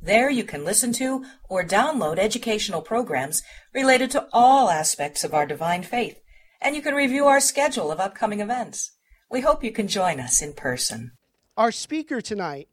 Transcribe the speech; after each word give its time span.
There 0.00 0.30
you 0.30 0.44
can 0.44 0.64
listen 0.64 0.92
to 0.94 1.24
or 1.48 1.64
download 1.64 2.18
educational 2.18 2.82
programs 2.82 3.42
related 3.74 4.10
to 4.12 4.28
all 4.32 4.70
aspects 4.70 5.24
of 5.24 5.34
our 5.34 5.46
divine 5.46 5.82
faith, 5.82 6.20
and 6.60 6.76
you 6.76 6.82
can 6.82 6.94
review 6.94 7.26
our 7.26 7.40
schedule 7.40 7.90
of 7.90 7.98
upcoming 7.98 8.40
events. 8.40 8.92
We 9.30 9.40
hope 9.40 9.64
you 9.64 9.72
can 9.72 9.88
join 9.88 10.20
us 10.20 10.42
in 10.42 10.52
person. 10.52 11.12
Our 11.56 11.72
speaker 11.72 12.20
tonight 12.20 12.68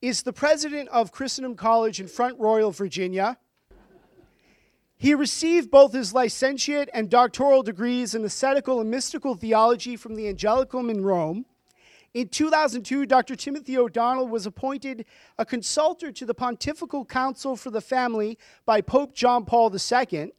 is 0.00 0.22
the 0.22 0.32
president 0.32 0.88
of 0.88 1.12
Christendom 1.12 1.54
College 1.54 2.00
in 2.00 2.08
Front 2.08 2.38
Royal, 2.38 2.70
Virginia. 2.70 3.38
He 4.96 5.14
received 5.14 5.70
both 5.70 5.92
his 5.92 6.12
licentiate 6.12 6.88
and 6.92 7.08
doctoral 7.08 7.62
degrees 7.62 8.14
in 8.14 8.24
ascetical 8.24 8.80
and 8.80 8.90
mystical 8.90 9.36
theology 9.36 9.96
from 9.96 10.16
the 10.16 10.32
Angelicum 10.32 10.90
in 10.90 11.04
Rome. 11.04 11.46
In 12.14 12.28
2002, 12.28 13.04
Dr. 13.04 13.36
Timothy 13.36 13.76
O'Donnell 13.76 14.28
was 14.28 14.46
appointed 14.46 15.04
a 15.36 15.44
consultor 15.44 16.10
to 16.12 16.24
the 16.24 16.32
Pontifical 16.32 17.04
Council 17.04 17.54
for 17.54 17.70
the 17.70 17.82
Family 17.82 18.38
by 18.64 18.80
Pope 18.80 19.14
John 19.14 19.44
Paul 19.44 19.70
II. 19.74 20.32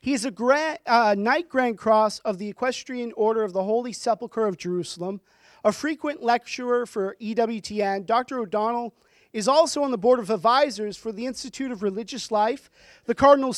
He 0.00 0.12
is 0.12 0.24
a 0.24 0.78
uh, 0.86 1.14
Knight 1.16 1.48
Grand 1.48 1.78
Cross 1.78 2.18
of 2.20 2.38
the 2.38 2.48
Equestrian 2.48 3.12
Order 3.16 3.44
of 3.44 3.52
the 3.52 3.62
Holy 3.62 3.92
Sepulchre 3.92 4.46
of 4.46 4.56
Jerusalem, 4.56 5.20
a 5.64 5.70
frequent 5.70 6.22
lecturer 6.24 6.86
for 6.86 7.16
EWTN. 7.20 8.04
Dr. 8.04 8.40
O'Donnell 8.40 8.92
is 9.32 9.46
also 9.46 9.84
on 9.84 9.92
the 9.92 9.98
board 9.98 10.18
of 10.18 10.30
advisors 10.30 10.96
for 10.96 11.12
the 11.12 11.26
Institute 11.26 11.70
of 11.70 11.84
Religious 11.84 12.32
Life, 12.32 12.68
the 13.04 13.14
Cardinal, 13.14 13.54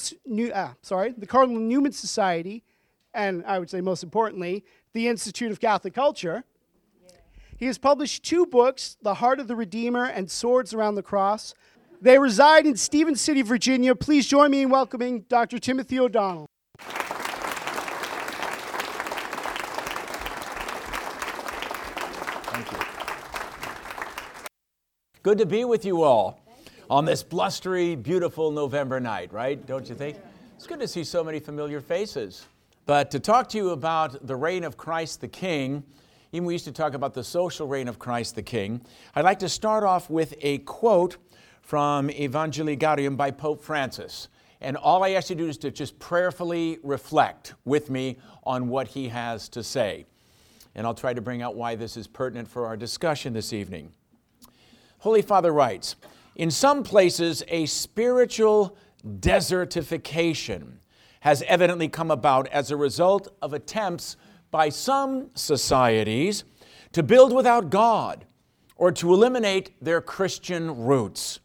uh, 0.53 0.69
sorry, 0.83 1.15
the 1.17 1.27
Cardinal 1.27 1.61
Newman 1.61 1.93
Society, 1.93 2.63
and 3.15 3.43
I 3.47 3.59
would 3.59 3.71
say 3.71 3.81
most 3.81 4.03
importantly, 4.03 4.65
the 4.93 5.09
Institute 5.09 5.51
of 5.51 5.61
Catholic 5.61 5.95
Culture. 5.95 6.45
He 7.59 7.67
has 7.67 7.77
published 7.77 8.23
two 8.23 8.47
books, 8.47 8.97
The 9.03 9.15
Heart 9.15 9.41
of 9.41 9.49
the 9.49 9.57
Redeemer 9.57 10.05
and 10.05 10.31
Swords 10.31 10.73
Around 10.73 10.95
the 10.95 11.03
Cross. 11.03 11.55
They 12.01 12.17
reside 12.17 12.67
in 12.67 12.77
Stephens 12.77 13.21
City, 13.21 13.43
Virginia. 13.43 13.97
Please 13.97 14.29
join 14.29 14.53
me 14.53 14.63
in 14.63 14.71
welcoming 14.71 15.23
Dr. 15.29 15.59
Timothy 15.59 15.99
O'Donnell. 15.99 16.47
Thank 22.45 22.71
you. 22.71 22.79
Good 25.25 25.39
to 25.39 25.47
be 25.47 25.65
with 25.65 25.85
you 25.85 26.05
all 26.05 26.41
on 26.89 27.05
this 27.05 27.25
blustery, 27.25 27.97
beautiful 27.97 28.53
November 28.53 29.01
night, 29.01 29.33
right? 29.33 29.67
Don't 29.67 29.89
you 29.89 29.97
think? 29.97 30.17
It's 30.55 30.69
good 30.69 30.79
to 30.79 30.87
see 30.87 31.03
so 31.03 31.25
many 31.25 31.41
familiar 31.41 31.81
faces. 31.81 32.47
But 32.87 33.11
to 33.11 33.19
talk 33.19 33.49
to 33.49 33.59
you 33.59 33.71
about 33.71 34.25
the 34.25 34.37
reign 34.37 34.63
of 34.63 34.77
Christ 34.77 35.21
the 35.21 35.27
King, 35.27 35.83
even 36.33 36.47
we 36.47 36.53
used 36.55 36.67
to 36.67 36.73
talk 36.73 36.95
about 36.95 37.15
the 37.15 37.25
social 37.25 37.67
reign 37.67 37.89
of 37.89 37.99
Christ 37.99 38.35
the 38.35 38.43
King. 38.43 38.83
I'd 39.15 39.25
like 39.25 39.39
to 39.39 39.49
start 39.49 39.83
off 39.83 40.11
with 40.11 40.35
a 40.43 40.59
quote 40.59 41.17
from 41.63 42.09
Evangelii 42.11 42.79
Gaudium 42.79 43.17
by 43.17 43.31
Pope 43.31 43.63
Francis. 43.63 44.29
And 44.61 44.77
all 44.77 45.05
I 45.05 45.11
ask 45.11 45.31
you 45.31 45.37
to 45.37 45.43
do 45.43 45.49
is 45.49 45.57
to 45.59 45.71
just 45.71 45.99
prayerfully 45.99 46.79
reflect 46.83 47.55
with 47.65 47.89
me 47.89 48.19
on 48.45 48.69
what 48.69 48.89
he 48.89 49.09
has 49.09 49.49
to 49.51 49.63
say. 49.63 50.05
And 50.75 50.87
I'll 50.87 50.95
try 50.95 51.15
to 51.15 51.21
bring 51.23 51.41
out 51.41 51.57
why 51.57 51.77
this 51.77 51.97
is 51.97 52.07
pertinent 52.07 52.49
for 52.49 52.67
our 52.67 52.77
discussion 52.77 53.33
this 53.33 53.53
evening. 53.55 53.93
Holy 54.99 55.23
Father 55.23 55.53
writes 55.53 55.97
In 56.37 56.51
some 56.51 56.83
places, 56.83 57.43
a 57.49 57.65
spiritual 57.67 58.77
desertification 59.07 60.79
has 61.21 61.43
evidently 61.43 61.89
come 61.89 62.11
about 62.11 62.49
as 62.49 62.71
a 62.71 62.77
result 62.77 63.29
of 63.41 63.55
attempts 63.55 64.17
by 64.51 64.69
some 64.69 65.31
societies 65.35 66.45
to 66.93 67.03
build 67.03 67.33
without 67.33 67.71
God 67.71 68.25
or 68.77 68.93
to 68.93 69.13
eliminate 69.13 69.73
their 69.83 70.01
Christian 70.01 70.85
roots. 70.85 71.41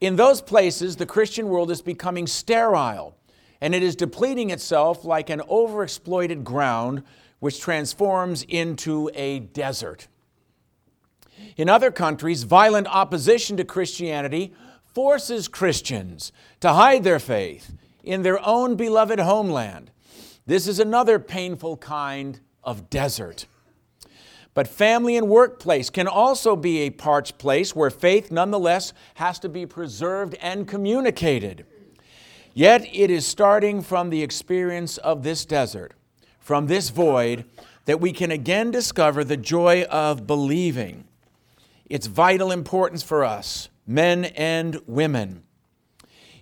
In 0.00 0.16
those 0.16 0.40
places, 0.40 0.96
the 0.96 1.06
Christian 1.06 1.48
world 1.48 1.70
is 1.70 1.82
becoming 1.82 2.26
sterile 2.26 3.16
and 3.60 3.74
it 3.74 3.82
is 3.82 3.96
depleting 3.96 4.50
itself 4.50 5.04
like 5.04 5.30
an 5.30 5.40
overexploited 5.40 6.44
ground 6.44 7.02
which 7.40 7.60
transforms 7.60 8.44
into 8.44 9.10
a 9.14 9.40
desert. 9.40 10.08
In 11.56 11.68
other 11.68 11.90
countries, 11.90 12.44
violent 12.44 12.86
opposition 12.88 13.56
to 13.56 13.64
Christianity 13.64 14.52
forces 14.84 15.48
Christians 15.48 16.32
to 16.60 16.72
hide 16.72 17.04
their 17.04 17.18
faith 17.18 17.74
in 18.02 18.22
their 18.22 18.44
own 18.46 18.76
beloved 18.76 19.20
homeland 19.20 19.90
this 20.48 20.66
is 20.66 20.80
another 20.80 21.18
painful 21.18 21.76
kind 21.76 22.40
of 22.64 22.88
desert. 22.88 23.44
But 24.54 24.66
family 24.66 25.14
and 25.18 25.28
workplace 25.28 25.90
can 25.90 26.08
also 26.08 26.56
be 26.56 26.78
a 26.78 26.90
parched 26.90 27.36
place 27.36 27.76
where 27.76 27.90
faith 27.90 28.30
nonetheless 28.30 28.94
has 29.16 29.38
to 29.40 29.50
be 29.50 29.66
preserved 29.66 30.34
and 30.40 30.66
communicated. 30.66 31.66
Yet 32.54 32.88
it 32.94 33.10
is 33.10 33.26
starting 33.26 33.82
from 33.82 34.08
the 34.08 34.22
experience 34.22 34.96
of 34.96 35.22
this 35.22 35.44
desert, 35.44 35.92
from 36.40 36.66
this 36.66 36.88
void, 36.88 37.44
that 37.84 38.00
we 38.00 38.10
can 38.10 38.30
again 38.30 38.70
discover 38.70 39.24
the 39.24 39.36
joy 39.36 39.82
of 39.84 40.26
believing. 40.26 41.04
Its 41.90 42.06
vital 42.06 42.50
importance 42.50 43.02
for 43.02 43.22
us, 43.22 43.68
men 43.86 44.24
and 44.24 44.80
women. 44.86 45.42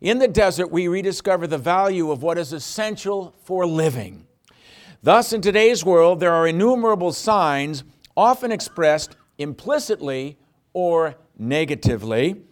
In 0.01 0.19
the 0.19 0.29
desert, 0.29 0.71
we 0.71 0.89
rediscover 0.89 1.47
the 1.47 1.59
value 1.59 2.11
of 2.11 2.23
what 2.23 2.39
is 2.39 2.53
essential 2.53 3.35
for 3.45 3.67
living. 3.67 4.27
Thus, 5.03 5.33
in 5.33 5.41
today's 5.41 5.85
world, 5.85 6.21
there 6.21 6.33
are 6.33 6.47
innumerable 6.47 7.13
signs, 7.13 7.85
often 8.17 8.53
expressed 8.53 9.17
implicitly 9.39 10.39
or 10.73 11.17
negatively, 11.39 12.43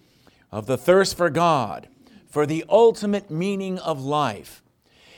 of 0.51 0.67
the 0.67 0.79
thirst 0.79 1.17
for 1.17 1.31
God, 1.31 1.89
for 2.27 2.47
the 2.47 2.65
ultimate 2.69 3.31
meaning 3.31 3.79
of 3.79 4.03
life. 4.03 4.63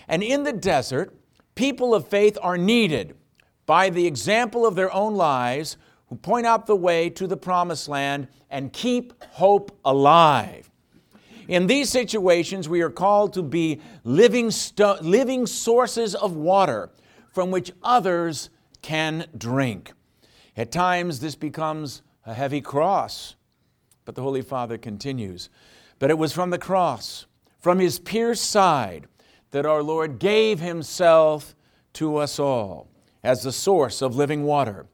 And 0.09 0.23
in 0.23 0.45
the 0.45 0.53
desert, 0.53 1.15
people 1.55 1.95
of 1.95 2.09
faith 2.09 2.39
are 2.43 2.57
needed 2.57 3.17
by 3.67 3.91
the 3.91 4.07
example 4.07 4.65
of 4.65 4.75
their 4.75 4.93
own 4.93 5.15
lives 5.15 5.77
who 6.09 6.17
point 6.17 6.47
out 6.47 6.67
the 6.67 6.77
way 6.77 7.11
to 7.11 7.27
the 7.27 7.37
promised 7.37 7.89
land 7.89 8.29
and 8.51 8.73
keep 8.73 9.13
hope 9.25 9.79
alive. 9.85 10.71
In 11.49 11.67
these 11.67 11.89
situations, 11.89 12.69
we 12.69 12.81
are 12.83 12.91
called 12.91 13.33
to 13.35 13.43
be 13.43 13.81
living, 14.03 14.51
sto- 14.51 14.99
living 15.01 15.47
sources 15.47 16.15
of 16.15 16.35
water 16.35 16.91
from 17.33 17.51
which 17.51 17.73
others 17.83 18.51
can 18.83 19.27
drink. 19.37 19.93
At 20.57 20.73
times, 20.73 21.21
this 21.21 21.35
becomes 21.35 22.03
a 22.25 22.35
heavy 22.35 22.61
cross, 22.61 23.37
but 24.05 24.15
the 24.15 24.23
Holy 24.23 24.43
Father 24.43 24.79
continues. 24.79 25.49
But 25.99 26.11
it 26.11 26.19
was 26.19 26.33
from 26.33 26.51
the 26.51 26.59
cross, 26.59 27.27
from 27.59 27.79
his 27.79 27.99
pierced 27.99 28.51
side, 28.51 29.07
that 29.51 29.67
our 29.67 29.83
Lord 29.83 30.19
gave 30.19 30.61
himself 30.61 31.55
to 31.95 32.17
us 32.17 32.39
all 32.39 32.89
as 33.23 33.43
the 33.43 33.53
source 33.53 34.03
of 34.03 34.17
living 34.17 34.43
water. 34.43 34.87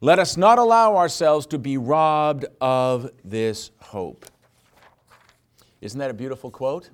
Let 0.00 0.18
us 0.18 0.36
not 0.36 0.58
allow 0.58 0.96
ourselves 0.96 1.46
to 1.46 1.58
be 1.58 1.76
robbed 1.76 2.46
of 2.60 3.10
this 3.24 3.72
hope. 3.80 4.26
Isn't 5.80 5.98
that 6.00 6.10
a 6.10 6.14
beautiful 6.14 6.50
quote? 6.50 6.90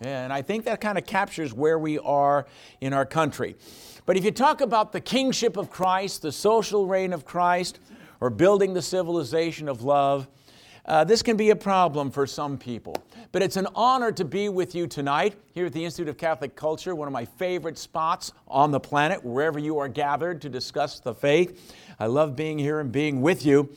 And 0.00 0.32
I 0.32 0.42
think 0.42 0.64
that 0.64 0.80
kind 0.80 0.98
of 0.98 1.06
captures 1.06 1.52
where 1.52 1.78
we 1.78 1.98
are 1.98 2.46
in 2.80 2.92
our 2.92 3.06
country. 3.06 3.56
But 4.06 4.16
if 4.16 4.24
you 4.24 4.30
talk 4.30 4.60
about 4.60 4.92
the 4.92 5.00
kingship 5.00 5.56
of 5.56 5.70
Christ, 5.70 6.22
the 6.22 6.32
social 6.32 6.86
reign 6.86 7.12
of 7.12 7.24
Christ, 7.24 7.78
or 8.20 8.30
building 8.30 8.74
the 8.74 8.82
civilization 8.82 9.68
of 9.68 9.82
love, 9.82 10.28
uh, 10.86 11.04
this 11.04 11.22
can 11.22 11.36
be 11.36 11.50
a 11.50 11.56
problem 11.56 12.10
for 12.10 12.26
some 12.26 12.58
people. 12.58 12.94
But 13.32 13.42
it's 13.42 13.56
an 13.56 13.66
honor 13.74 14.12
to 14.12 14.24
be 14.24 14.50
with 14.50 14.74
you 14.74 14.86
tonight 14.86 15.34
here 15.52 15.66
at 15.66 15.72
the 15.72 15.84
Institute 15.84 16.08
of 16.08 16.18
Catholic 16.18 16.54
Culture, 16.54 16.94
one 16.94 17.08
of 17.08 17.12
my 17.12 17.24
favorite 17.24 17.78
spots 17.78 18.32
on 18.46 18.70
the 18.70 18.80
planet, 18.80 19.24
wherever 19.24 19.58
you 19.58 19.78
are 19.78 19.88
gathered 19.88 20.42
to 20.42 20.50
discuss 20.50 21.00
the 21.00 21.14
faith. 21.14 21.74
I 21.98 22.06
love 22.06 22.36
being 22.36 22.58
here 22.58 22.80
and 22.80 22.92
being 22.92 23.22
with 23.22 23.46
you 23.46 23.74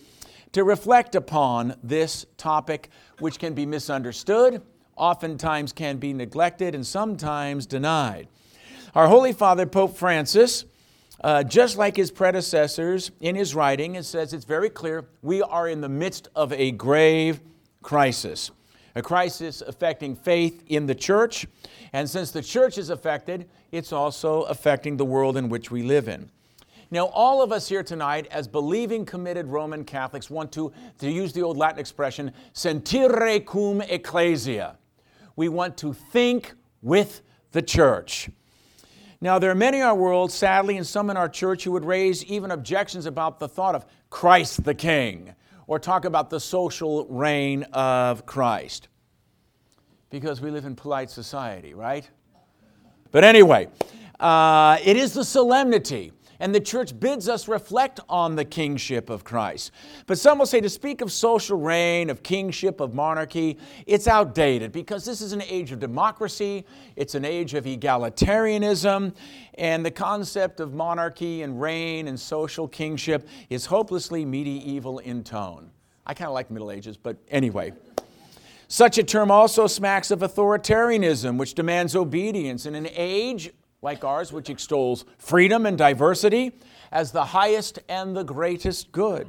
to 0.57 0.63
reflect 0.63 1.13
upon 1.13 1.75
this 1.83 2.25
topic, 2.35 2.89
which 3.19 3.37
can 3.37 3.53
be 3.53 3.63
misunderstood, 3.63 4.59
oftentimes 4.95 5.71
can 5.71 5.97
be 5.97 6.11
neglected, 6.13 6.73
and 6.73 6.83
sometimes 6.83 7.67
denied. 7.67 8.27
Our 8.95 9.07
Holy 9.07 9.33
Father, 9.33 9.67
Pope 9.67 9.95
Francis, 9.95 10.65
uh, 11.23 11.43
just 11.43 11.77
like 11.77 11.95
his 11.95 12.09
predecessors 12.09 13.11
in 13.19 13.35
his 13.35 13.53
writing, 13.53 13.93
it 13.93 14.05
says 14.05 14.33
it's 14.33 14.45
very 14.45 14.71
clear 14.71 15.05
we 15.21 15.43
are 15.43 15.67
in 15.69 15.79
the 15.79 15.89
midst 15.89 16.27
of 16.35 16.51
a 16.53 16.71
grave 16.71 17.39
crisis, 17.83 18.49
A 18.95 19.03
crisis 19.03 19.61
affecting 19.61 20.15
faith 20.15 20.63
in 20.65 20.87
the 20.87 20.95
church. 20.95 21.45
And 21.93 22.09
since 22.09 22.31
the 22.31 22.41
church 22.41 22.79
is 22.79 22.89
affected, 22.89 23.47
it's 23.71 23.93
also 23.93 24.41
affecting 24.45 24.97
the 24.97 25.05
world 25.05 25.37
in 25.37 25.49
which 25.49 25.69
we 25.69 25.83
live 25.83 26.07
in. 26.07 26.31
Now, 26.89 27.07
all 27.07 27.41
of 27.41 27.51
us 27.51 27.67
here 27.67 27.83
tonight, 27.83 28.27
as 28.31 28.47
believing, 28.47 29.05
committed 29.05 29.47
Roman 29.47 29.83
Catholics, 29.83 30.29
want 30.29 30.53
to, 30.53 30.71
to 30.99 31.11
use 31.11 31.33
the 31.33 31.41
old 31.41 31.57
Latin 31.57 31.79
expression, 31.79 32.31
sentire 32.53 33.39
cum 33.41 33.81
ecclesia. 33.81 34.77
We 35.35 35.49
want 35.49 35.77
to 35.77 35.93
think 35.93 36.53
with 36.81 37.21
the 37.51 37.61
church. 37.61 38.29
Now, 39.19 39.37
there 39.37 39.51
are 39.51 39.55
many 39.55 39.79
in 39.79 39.83
our 39.83 39.95
world, 39.95 40.31
sadly, 40.31 40.77
and 40.77 40.87
some 40.87 41.09
in 41.09 41.17
our 41.17 41.27
church 41.27 41.63
who 41.63 41.71
would 41.71 41.83
raise 41.83 42.23
even 42.25 42.51
objections 42.51 43.05
about 43.05 43.39
the 43.39 43.49
thought 43.49 43.75
of 43.75 43.85
Christ 44.09 44.63
the 44.63 44.75
King 44.75 45.33
or 45.65 45.79
talk 45.79 46.05
about 46.05 46.29
the 46.29 46.39
social 46.39 47.05
reign 47.07 47.63
of 47.73 48.25
Christ. 48.25 48.87
Because 50.09 50.39
we 50.39 50.51
live 50.51 50.63
in 50.63 50.75
polite 50.75 51.09
society, 51.09 51.73
right? 51.73 52.09
But 53.11 53.25
anyway, 53.25 53.67
uh, 54.19 54.77
it 54.85 54.95
is 54.95 55.13
the 55.13 55.25
solemnity 55.25 56.13
and 56.39 56.53
the 56.53 56.59
church 56.59 56.99
bids 56.99 57.27
us 57.27 57.47
reflect 57.47 57.99
on 58.09 58.35
the 58.35 58.45
kingship 58.45 59.09
of 59.09 59.23
Christ. 59.23 59.71
But 60.05 60.17
some 60.17 60.39
will 60.39 60.45
say 60.45 60.61
to 60.61 60.69
speak 60.69 61.01
of 61.01 61.11
social 61.11 61.57
reign, 61.57 62.09
of 62.09 62.23
kingship, 62.23 62.79
of 62.79 62.93
monarchy, 62.93 63.57
it's 63.85 64.07
outdated 64.07 64.71
because 64.71 65.05
this 65.05 65.21
is 65.21 65.33
an 65.33 65.41
age 65.43 65.71
of 65.71 65.79
democracy, 65.79 66.65
it's 66.95 67.15
an 67.15 67.25
age 67.25 67.53
of 67.53 67.65
egalitarianism, 67.65 69.15
and 69.55 69.85
the 69.85 69.91
concept 69.91 70.59
of 70.59 70.73
monarchy 70.73 71.41
and 71.41 71.59
reign 71.59 72.07
and 72.07 72.19
social 72.19 72.67
kingship 72.67 73.27
is 73.49 73.65
hopelessly 73.65 74.25
medieval 74.25 74.99
in 74.99 75.23
tone. 75.23 75.71
I 76.05 76.13
kind 76.13 76.27
of 76.27 76.33
like 76.33 76.49
Middle 76.49 76.71
Ages, 76.71 76.95
but 76.97 77.17
anyway. 77.29 77.73
Such 78.69 78.97
a 78.97 79.03
term 79.03 79.31
also 79.31 79.65
smacks 79.67 80.11
of 80.11 80.19
authoritarianism, 80.19 81.37
which 81.37 81.53
demands 81.53 81.95
obedience 81.95 82.65
in 82.65 82.75
an 82.75 82.87
age 82.91 83.51
like 83.81 84.03
ours, 84.03 84.33
which 84.33 84.49
extols 84.49 85.05
freedom 85.17 85.65
and 85.65 85.77
diversity 85.77 86.51
as 86.91 87.11
the 87.11 87.25
highest 87.25 87.79
and 87.87 88.15
the 88.15 88.23
greatest 88.23 88.91
good. 88.91 89.27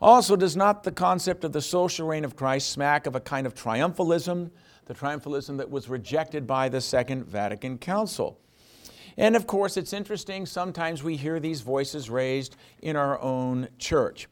Also, 0.00 0.36
does 0.36 0.56
not 0.56 0.84
the 0.84 0.92
concept 0.92 1.42
of 1.42 1.52
the 1.52 1.60
social 1.60 2.06
reign 2.06 2.24
of 2.24 2.36
Christ 2.36 2.70
smack 2.70 3.06
of 3.06 3.16
a 3.16 3.20
kind 3.20 3.46
of 3.46 3.54
triumphalism, 3.54 4.50
the 4.86 4.94
triumphalism 4.94 5.56
that 5.58 5.70
was 5.70 5.88
rejected 5.88 6.46
by 6.46 6.68
the 6.68 6.80
Second 6.80 7.24
Vatican 7.24 7.78
Council? 7.78 8.38
And 9.16 9.34
of 9.34 9.48
course, 9.48 9.76
it's 9.76 9.92
interesting, 9.92 10.46
sometimes 10.46 11.02
we 11.02 11.16
hear 11.16 11.40
these 11.40 11.62
voices 11.62 12.08
raised 12.08 12.54
in 12.80 12.94
our 12.94 13.20
own 13.20 13.68
church. 13.78 14.28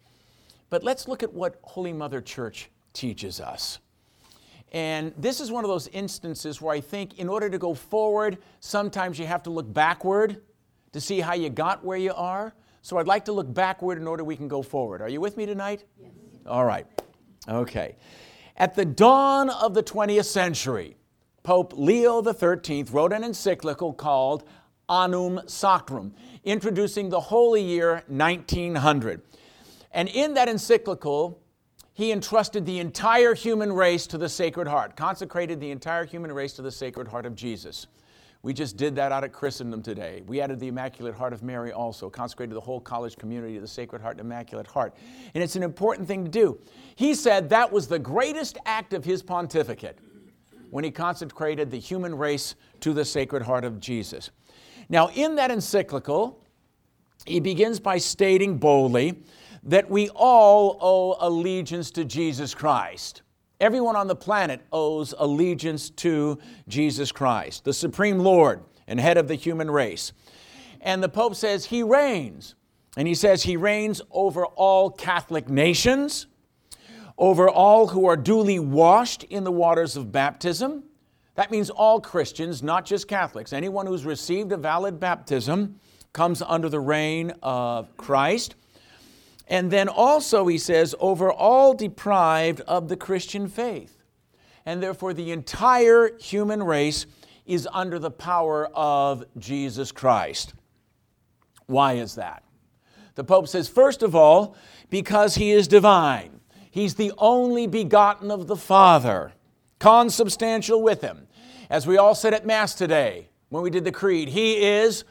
But 0.71 0.85
let's 0.85 1.09
look 1.09 1.25
at 1.25 1.33
what 1.33 1.59
Holy 1.63 1.93
Mother 1.93 2.21
Church 2.21 2.71
teaches 2.93 3.41
us. 3.41 3.81
And 4.77 5.15
this 5.17 5.41
is 5.41 5.51
one 5.51 5.65
of 5.65 5.71
those 5.71 5.89
instances 5.89 6.61
where 6.61 6.75
I 6.75 6.83
think 6.83 7.19
in 7.19 7.31
order 7.31 7.49
to 7.49 7.57
go 7.57 7.73
forward, 7.73 8.37
sometimes 8.61 9.19
you 9.19 9.25
have 9.25 9.43
to 9.45 9.51
look 9.51 9.73
backward 9.73 10.43
to 10.93 11.01
see 11.01 11.19
how 11.19 11.33
you 11.33 11.49
got 11.49 11.83
where 11.83 11.97
you 11.97 12.13
are. 12.13 12.55
So 12.83 12.99
I'd 12.99 13.07
like 13.07 13.25
to 13.25 13.33
look 13.33 13.55
backward 13.55 13.97
in 13.97 14.07
order 14.07 14.23
we 14.23 14.37
can 14.37 14.49
go 14.49 14.61
forward. 14.61 15.01
Are 15.01 15.09
you 15.09 15.19
with 15.19 15.39
me 15.39 15.47
tonight? 15.47 15.85
Yes. 15.99 16.11
All 16.45 16.67
right. 16.67 16.87
Okay. 17.49 17.97
At 18.59 18.75
the 18.75 18.85
dawn 18.85 19.49
of 19.49 19.73
the 19.73 19.83
20th 19.83 20.27
century, 20.27 20.99
Pope 21.43 21.73
Leo 21.75 22.23
XIII 22.23 22.83
wrote 22.91 23.15
an 23.15 23.25
encyclical 23.25 23.95
called 23.95 24.45
Annum 24.91 25.41
Sacrum, 25.47 26.13
introducing 26.45 27.09
the 27.09 27.21
holy 27.21 27.63
year 27.63 28.03
1900. 28.09 29.23
And 29.93 30.11
in 30.11 30.35
that 30.35 30.51
encyclical, 30.51 31.41
he 31.97 32.13
entrusted 32.13 32.67
the 32.67 32.79
entire 32.79 33.33
human 33.33 33.73
race 33.73 34.07
to 34.09 34.19
the 34.19 34.29
Sacred 34.29 34.69
Heart, 34.69 34.97
consecrated 34.97 35.61
the 35.61 35.71
entire 35.71 36.05
human 36.05 36.31
race 36.31 36.53
to 36.53 36.63
the 36.63 36.71
Sacred 36.71 37.09
Heart 37.09 37.25
of 37.25 37.35
Jesus. 37.35 37.87
We 38.43 38.53
just 38.53 38.77
did 38.77 38.95
that 38.97 39.13
out 39.13 39.25
at 39.25 39.33
Christendom 39.33 39.83
today. 39.83 40.23
We 40.27 40.43
added 40.43 40.61
the 40.61 40.69
Immaculate 40.69 41.15
Heart 41.15 41.33
of 41.33 41.43
Mary 41.43 41.73
also, 41.73 42.11
consecrated 42.11 42.55
the 42.55 42.61
whole 42.61 42.81
college 42.81 43.17
community 43.17 43.55
to 43.55 43.63
the 43.63 43.67
Sacred 43.67 44.03
Heart 44.03 44.19
and 44.19 44.27
Immaculate 44.27 44.67
Heart. 44.67 44.95
And 45.35 45.43
it's 45.43 45.57
an 45.57 45.63
important 45.63 46.07
thing 46.07 46.23
to 46.23 46.31
do. 46.31 46.59
He 46.97 47.15
said 47.15 47.49
that 47.49 47.73
was 47.73 47.89
the 47.89 47.99
greatest 47.99 48.59
act 48.67 48.93
of 48.93 49.03
his 49.03 49.23
pontificate 49.23 49.99
when 50.69 50.85
he 50.85 50.91
consecrated 50.91 51.71
the 51.71 51.79
human 51.79 52.15
race 52.15 52.57
to 52.81 52.93
the 52.93 53.07
Sacred 53.07 53.43
Heart 53.43 53.65
of 53.65 53.81
Jesus. 53.81 54.31
Now, 54.91 55.09
in 55.15 55.37
that 55.37 55.51
encyclical, 55.51 56.45
he 57.25 57.41
begins 57.41 57.81
by 57.81 57.97
stating 57.97 58.59
boldly 58.59 59.23
that 59.67 59.91
we 59.91 60.09
all 60.11 60.79
owe 60.81 61.17
allegiance 61.21 61.91
to 61.93 62.05
Jesus 62.05 62.55
Christ. 62.55 63.23
Everyone 63.61 63.97
on 63.97 64.07
the 64.07 64.17
planet 64.17 64.61
owes 64.73 65.15
allegiance 65.19 65.91
to 65.91 66.39
Jesus 66.69 67.13
Christ, 67.13 67.65
the 67.65 67.73
supreme 67.73 68.19
Lord 68.19 68.63
and 68.87 69.01
head 69.01 69.19
of 69.19 69.29
the 69.29 69.35
human 69.35 69.71
race. 69.71 70.13
And 70.81 71.03
the 71.03 71.09
Pope 71.09 71.35
says 71.35 71.67
he 71.67 71.83
reigns. 71.83 72.55
And 72.97 73.07
he 73.07 73.15
says 73.15 73.43
he 73.43 73.59
reigns 73.59 74.01
over 74.11 74.47
all 74.47 74.91
Catholic 74.91 75.51
nations, 75.51 76.27
over 77.19 77.49
all 77.49 77.89
who 77.89 78.07
are 78.07 78.17
duly 78.17 78.59
washed 78.59 79.25
in 79.25 79.45
the 79.45 79.53
waters 79.53 79.97
of 79.97 80.13
baptism. 80.13 80.85
That 81.35 81.51
means 81.51 81.69
all 81.69 82.01
Christians, 82.01 82.63
not 82.63 82.87
just 82.87 83.07
Catholics. 83.07 83.53
Anyone 83.53 83.87
who's 83.87 84.07
received 84.07 84.53
a 84.53 84.57
valid 84.57 84.99
baptism 84.99 85.79
comes 86.15 86.41
under 86.41 86.71
the 86.71 86.81
reign 86.81 87.35
of 87.43 87.95
Christ. 87.99 88.55
And 89.49 89.71
then 89.71 89.89
also, 89.89 90.47
he 90.47 90.59
says, 90.59 90.95
over 90.99 91.33
all 91.33 91.75
deprived 91.75 92.61
of 92.63 92.89
the 92.89 92.97
Christian 92.97 93.49
faith. 93.49 94.03
And 94.65 94.83
therefore, 94.83 95.15
the 95.15 95.31
entire 95.31 96.17
human 96.19 96.63
race 96.63 97.07
is 97.45 97.69
under 97.73 97.99
the 98.01 98.11
power 98.11 98.67
of 98.75 99.25
Jesus 99.39 99.93
Christ. 99.93 100.55
Why 101.67 101.95
is 101.95 102.17
that? 102.17 102.43
The 103.15 103.25
Pope 103.25 103.47
says, 103.49 103.69
first 103.69 104.03
of 104.03 104.15
all, 104.15 104.57
because 104.91 105.37
he 105.37 105.53
is 105.53 105.69
divine. 105.69 106.41
He's 106.71 106.97
the 106.97 107.13
only 107.17 107.67
begotten 107.67 108.31
of 108.31 108.49
the 108.49 108.57
Father, 108.57 109.33
consubstantial 109.79 110.83
with 110.83 111.01
him. 111.01 111.27
As 111.71 111.87
we 111.87 111.97
all 111.97 112.15
said 112.15 112.35
at 112.35 112.47
Mass 112.47 112.75
today 112.75 113.29
when 113.49 113.63
we 113.63 113.71
did 113.71 113.85
the 113.85 113.93
Creed, 113.93 114.29
he 114.29 114.57
is 114.57 115.05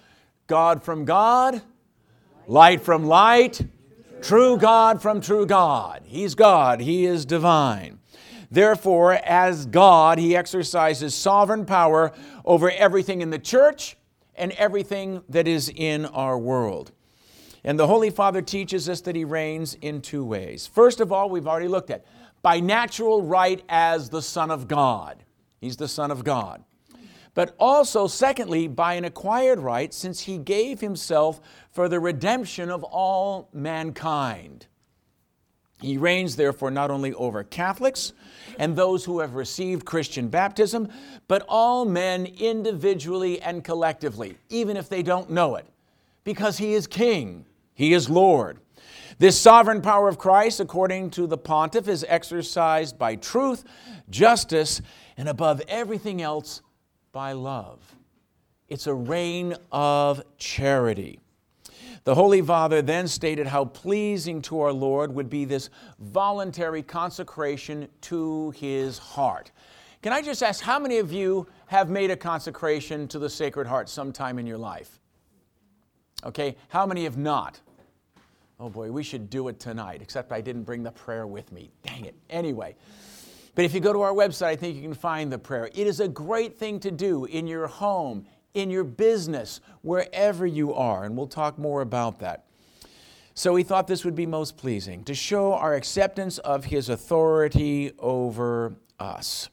God 0.47 0.83
from 0.83 1.05
God, 1.05 1.61
light 2.47 2.81
from 2.81 3.05
light, 3.05 3.61
True 4.21 4.57
God 4.57 5.01
from 5.01 5.21
true 5.21 5.45
God. 5.45 6.03
He's 6.05 6.35
God, 6.35 6.79
He 6.79 7.05
is 7.05 7.25
divine. 7.25 7.99
Therefore, 8.49 9.13
as 9.13 9.65
God, 9.65 10.17
He 10.17 10.35
exercises 10.35 11.13
sovereign 11.13 11.65
power 11.65 12.11
over 12.43 12.71
everything 12.71 13.21
in 13.21 13.29
the 13.29 13.39
church 13.39 13.97
and 14.35 14.51
everything 14.53 15.23
that 15.29 15.47
is 15.47 15.71
in 15.73 16.05
our 16.05 16.37
world. 16.37 16.91
And 17.63 17.79
the 17.79 17.87
Holy 17.87 18.09
Father 18.09 18.41
teaches 18.41 18.87
us 18.89 19.01
that 19.01 19.15
He 19.15 19.25
reigns 19.25 19.75
in 19.75 20.01
two 20.01 20.23
ways. 20.23 20.67
First 20.67 20.99
of 20.99 21.11
all, 21.11 21.29
we've 21.29 21.47
already 21.47 21.67
looked 21.67 21.89
at 21.89 22.05
by 22.41 22.59
natural 22.59 23.21
right 23.21 23.63
as 23.69 24.09
the 24.09 24.21
Son 24.21 24.51
of 24.51 24.67
God. 24.67 25.23
He's 25.59 25.77
the 25.77 25.87
Son 25.87 26.11
of 26.11 26.23
God 26.23 26.63
but 27.35 27.53
also, 27.59 28.07
secondly, 28.07 28.67
by 28.67 28.95
an 28.95 29.05
acquired 29.05 29.59
right, 29.59 29.93
since 29.93 30.21
he 30.21 30.39
gave 30.39 30.79
himself 30.81 31.39
for 31.69 31.87
the 31.87 31.99
redemption 31.99 32.71
of 32.71 32.83
all 32.83 33.49
mankind. 33.53 34.65
He 35.81 35.97
reigns, 35.97 36.37
therefore, 36.37 36.71
not 36.71 36.89
only 36.89 37.13
over 37.13 37.43
Catholics 37.43 38.13
and 38.57 38.75
those 38.75 39.03
who 39.03 39.19
have 39.19 39.35
received 39.35 39.85
Christian 39.85 40.29
baptism, 40.29 40.87
but 41.27 41.45
all 41.49 41.83
men 41.83 42.25
individually 42.25 43.41
and 43.41 43.63
collectively, 43.63 44.37
even 44.49 44.77
if 44.77 44.87
they 44.87 45.03
don't 45.03 45.29
know 45.29 45.57
it, 45.57 45.67
because 46.23 46.57
he 46.57 46.73
is 46.73 46.87
King, 46.87 47.45
he 47.73 47.93
is 47.93 48.09
Lord. 48.09 48.59
This 49.17 49.39
sovereign 49.39 49.81
power 49.81 50.07
of 50.07 50.17
Christ, 50.17 50.61
according 50.61 51.09
to 51.11 51.27
the 51.27 51.37
pontiff, 51.37 51.89
is 51.89 52.05
exercised 52.07 52.97
by 52.97 53.15
truth, 53.15 53.65
justice, 54.09 54.81
and 55.17 55.27
above 55.27 55.61
everything 55.67 56.21
else, 56.21 56.61
by 57.15 57.31
love. 57.31 57.79
It's 58.67 58.87
a 58.87 58.93
reign 58.93 59.55
of 59.71 60.21
charity. 60.37 61.21
The 62.03 62.13
Holy 62.13 62.41
Father 62.41 62.81
then 62.81 63.07
stated 63.07 63.47
how 63.47 63.63
pleasing 63.63 64.41
to 64.41 64.59
our 64.59 64.73
Lord 64.73 65.15
would 65.15 65.29
be 65.29 65.45
this 65.45 65.69
voluntary 65.97 66.83
consecration 66.83 67.87
to 68.01 68.51
His 68.51 68.97
heart. 68.97 69.51
Can 70.01 70.11
I 70.11 70.21
just 70.21 70.43
ask, 70.43 70.61
how 70.61 70.77
many 70.77 70.97
of 70.97 71.13
you 71.13 71.47
have 71.67 71.89
made 71.89 72.11
a 72.11 72.17
consecration 72.17 73.07
to 73.07 73.17
the 73.17 73.29
Sacred 73.29 73.65
Heart 73.65 73.87
sometime 73.87 74.37
in 74.37 74.45
your 74.45 74.57
life? 74.57 74.99
Okay, 76.25 76.57
how 76.67 76.85
many 76.85 77.05
have 77.05 77.17
not? 77.17 77.61
Oh 78.59 78.67
boy, 78.67 78.91
we 78.91 79.03
should 79.03 79.29
do 79.29 79.47
it 79.47 79.57
tonight, 79.57 80.01
except 80.01 80.33
I 80.33 80.41
didn't 80.41 80.63
bring 80.63 80.83
the 80.83 80.91
prayer 80.91 81.27
with 81.27 81.49
me. 81.53 81.71
Dang 81.81 82.03
it. 82.03 82.15
Anyway, 82.29 82.75
but 83.55 83.65
if 83.65 83.73
you 83.73 83.79
go 83.79 83.93
to 83.93 84.01
our 84.01 84.13
website, 84.13 84.47
I 84.47 84.55
think 84.55 84.75
you 84.75 84.81
can 84.81 84.93
find 84.93 85.31
the 85.31 85.39
prayer. 85.39 85.69
It 85.73 85.87
is 85.87 85.99
a 85.99 86.07
great 86.07 86.57
thing 86.57 86.79
to 86.81 86.91
do 86.91 87.25
in 87.25 87.47
your 87.47 87.67
home, 87.67 88.25
in 88.53 88.69
your 88.69 88.83
business, 88.83 89.61
wherever 89.81 90.45
you 90.45 90.73
are, 90.73 91.05
and 91.05 91.17
we'll 91.17 91.27
talk 91.27 91.57
more 91.57 91.81
about 91.81 92.19
that. 92.19 92.45
So 93.33 93.53
we 93.53 93.63
thought 93.63 93.87
this 93.87 94.05
would 94.05 94.15
be 94.15 94.25
most 94.25 94.55
pleasing 94.55 95.03
to 95.05 95.13
show 95.13 95.53
our 95.53 95.73
acceptance 95.73 96.37
of 96.37 96.65
His 96.65 96.89
authority 96.89 97.91
over 97.99 98.75
us. 98.99 99.49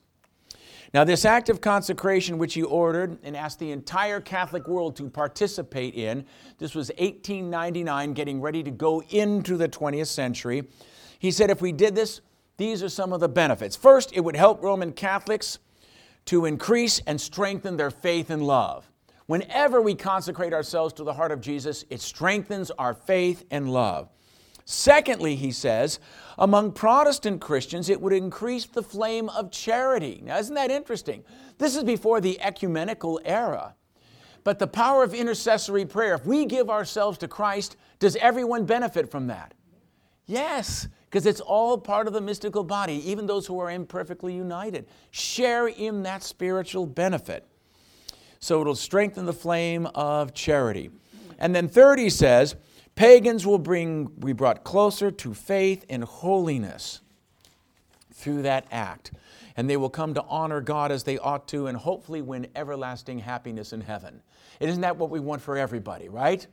Now, 0.95 1.05
this 1.05 1.25
act 1.25 1.49
of 1.49 1.63
consecration, 1.63 2.37
which 2.37 2.53
he 2.53 2.63
ordered 2.63 3.19
and 3.23 3.35
asked 3.35 3.59
the 3.59 3.71
entire 3.71 4.21
Catholic 4.21 4.69
world 4.69 4.95
to 4.97 5.09
participate 5.09 5.95
in, 5.95 6.27
this 6.59 6.75
was 6.75 6.89
1899, 6.91 8.13
getting 8.13 8.43
ready 8.43 8.63
to 8.63 8.71
go 8.71 9.03
into 9.09 9.57
the 9.57 9.71
20th 9.71 10.09
century. 10.09 10.69
He 11.19 11.31
said 11.31 11.49
if 11.49 11.63
we 11.63 11.73
did 11.73 11.95
this, 11.95 12.21
these 12.63 12.83
are 12.83 12.89
some 12.89 13.13
of 13.13 13.19
the 13.19 13.29
benefits. 13.29 13.75
First, 13.75 14.13
it 14.15 14.21
would 14.21 14.37
help 14.37 14.63
Roman 14.63 14.93
Catholics 14.93 15.59
to 16.27 16.45
increase 16.45 17.01
and 17.09 17.21
strengthen 17.21 17.77
their 17.77 17.91
faith 17.91 18.31
and 18.31 18.47
love. 18.47 18.89
Whenever 19.27 19.83
we 19.83 19.97
consecrate 19.97 20.53
ourselves 20.53 20.95
to 20.95 21.05
the 21.05 21.15
heart 21.15 21.33
of 21.33 21.41
Jesus, 21.41 21.85
it 21.91 22.01
strengthens 22.01 22.71
our 22.73 22.95
faith 22.95 23.45
and 23.51 23.73
love. 23.73 24.09
Secondly, 24.65 25.35
he 25.35 25.51
says, 25.51 25.99
among 26.39 26.71
Protestant 26.71 27.41
Christians, 27.41 27.89
it 27.89 28.01
would 28.01 28.13
increase 28.13 28.65
the 28.65 28.83
flame 28.83 29.29
of 29.31 29.51
charity. 29.51 30.21
Now, 30.25 30.39
isn't 30.39 30.55
that 30.55 30.71
interesting? 30.71 31.25
This 31.59 31.75
is 31.75 31.83
before 31.83 32.21
the 32.21 32.41
ecumenical 32.41 33.21
era. 33.25 33.75
But 34.45 34.61
the 34.61 34.69
power 34.69 35.03
of 35.03 35.15
intercessory 35.15 35.85
prayer, 35.85 36.15
if 36.15 36.27
we 36.27 36.45
give 36.47 36.71
ourselves 36.71 37.19
to 37.19 37.29
Christ, 37.29 37.77
does 37.99 38.15
everyone 38.17 38.67
benefit 38.67 39.11
from 39.11 39.27
that? 39.27 39.55
Yes, 40.27 40.87
because 41.13 41.27
it's 41.27 41.43
all 41.43 41.77
part 41.77 42.07
of 42.07 42.15
the 42.15 42.23
mystical 42.23 42.65
body, 42.65 42.95
even 43.11 43.27
those 43.27 43.47
who 43.47 43.61
are 43.61 43.71
imperfectly 43.71 44.33
united. 44.33 44.87
Share 45.11 45.69
in 45.69 46.05
that 46.05 46.23
spiritual 46.23 46.87
benefit. 46.87 47.47
So 48.41 48.63
it'll 48.63 48.75
strengthen 48.75 49.27
the 49.27 49.35
flame 49.35 49.85
of 49.95 50.33
charity. 50.33 50.91
And 51.39 51.55
then, 51.55 51.69
third, 51.69 51.99
he 51.99 52.09
says, 52.09 52.57
Pagans 52.95 53.47
will 53.47 53.59
bring, 53.59 54.07
be 54.07 54.33
brought 54.33 54.65
closer 54.65 55.11
to 55.11 55.35
faith 55.35 55.85
and 55.91 56.03
holiness 56.03 57.03
through 58.15 58.41
that 58.43 58.67
act. 58.73 59.13
And 59.55 59.69
they 59.69 59.77
will 59.77 59.91
come 59.91 60.15
to 60.15 60.23
honor 60.23 60.63
God 60.63 60.91
as 60.91 61.05
they 61.05 61.19
ought 61.19 61.47
to 61.49 61.67
and 61.67 61.77
hopefully 61.77 62.23
win 62.23 62.47
everlasting 62.57 63.19
happiness 63.19 63.75
in 63.75 63.83
heaven. 63.83 64.23
Isn't 64.61 64.81
that 64.81 64.97
what 64.97 65.11
we 65.11 65.21
want 65.21 65.43
for 65.43 65.59
everybody, 65.59 66.09
right? 66.09 66.47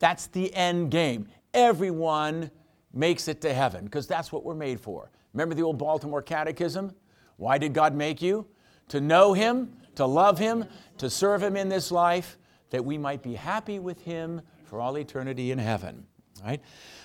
That's 0.00 0.26
the 0.26 0.52
end 0.52 0.90
game. 0.90 1.28
Everyone 1.52 2.50
makes 2.94 3.28
it 3.28 3.40
to 3.42 3.52
heaven 3.52 3.84
because 3.84 4.06
that's 4.06 4.32
what 4.32 4.44
we're 4.44 4.54
made 4.54 4.80
for. 4.80 5.10
Remember 5.32 5.54
the 5.54 5.62
old 5.62 5.78
Baltimore 5.78 6.22
Catechism? 6.22 6.94
Why 7.36 7.58
did 7.58 7.72
God 7.72 7.94
make 7.94 8.22
you? 8.22 8.46
To 8.88 9.00
know 9.00 9.32
Him, 9.32 9.72
to 9.96 10.06
love 10.06 10.38
Him, 10.38 10.64
to 10.98 11.10
serve 11.10 11.42
Him 11.42 11.56
in 11.56 11.68
this 11.68 11.90
life, 11.90 12.38
that 12.70 12.84
we 12.84 12.98
might 12.98 13.22
be 13.22 13.34
happy 13.34 13.78
with 13.78 14.00
Him 14.02 14.40
for 14.64 14.80
all 14.80 14.96
eternity 14.98 15.50
in 15.50 15.58
heaven. 15.58 16.06
Right? 16.44 16.60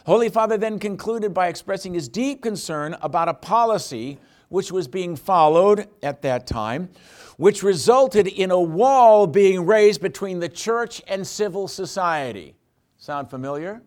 Holy 0.05 0.29
Father 0.29 0.57
then 0.57 0.79
concluded 0.79 1.33
by 1.33 1.47
expressing 1.47 1.93
his 1.93 2.09
deep 2.09 2.41
concern 2.41 2.95
about 3.01 3.29
a 3.29 3.33
policy 3.33 4.17
which 4.49 4.71
was 4.71 4.87
being 4.87 5.15
followed 5.15 5.87
at 6.01 6.23
that 6.23 6.47
time, 6.47 6.89
which 7.37 7.61
resulted 7.63 8.27
in 8.27 8.51
a 8.51 8.59
wall 8.59 9.27
being 9.27 9.65
raised 9.65 10.01
between 10.01 10.39
the 10.39 10.49
church 10.49 11.01
and 11.07 11.25
civil 11.25 11.67
society. 11.67 12.55
Sound 12.97 13.29
familiar? 13.29 13.81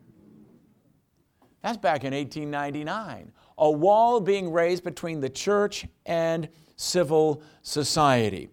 That's 1.63 1.79
back 1.79 2.05
in 2.05 2.13
1899. 2.13 3.33
A 3.59 3.71
wall 3.71 4.21
being 4.21 4.51
raised 4.51 4.83
between 4.83 5.21
the 5.21 5.31
church 5.31 5.87
and 6.05 6.49
civil 6.77 7.43
society. 7.63 8.49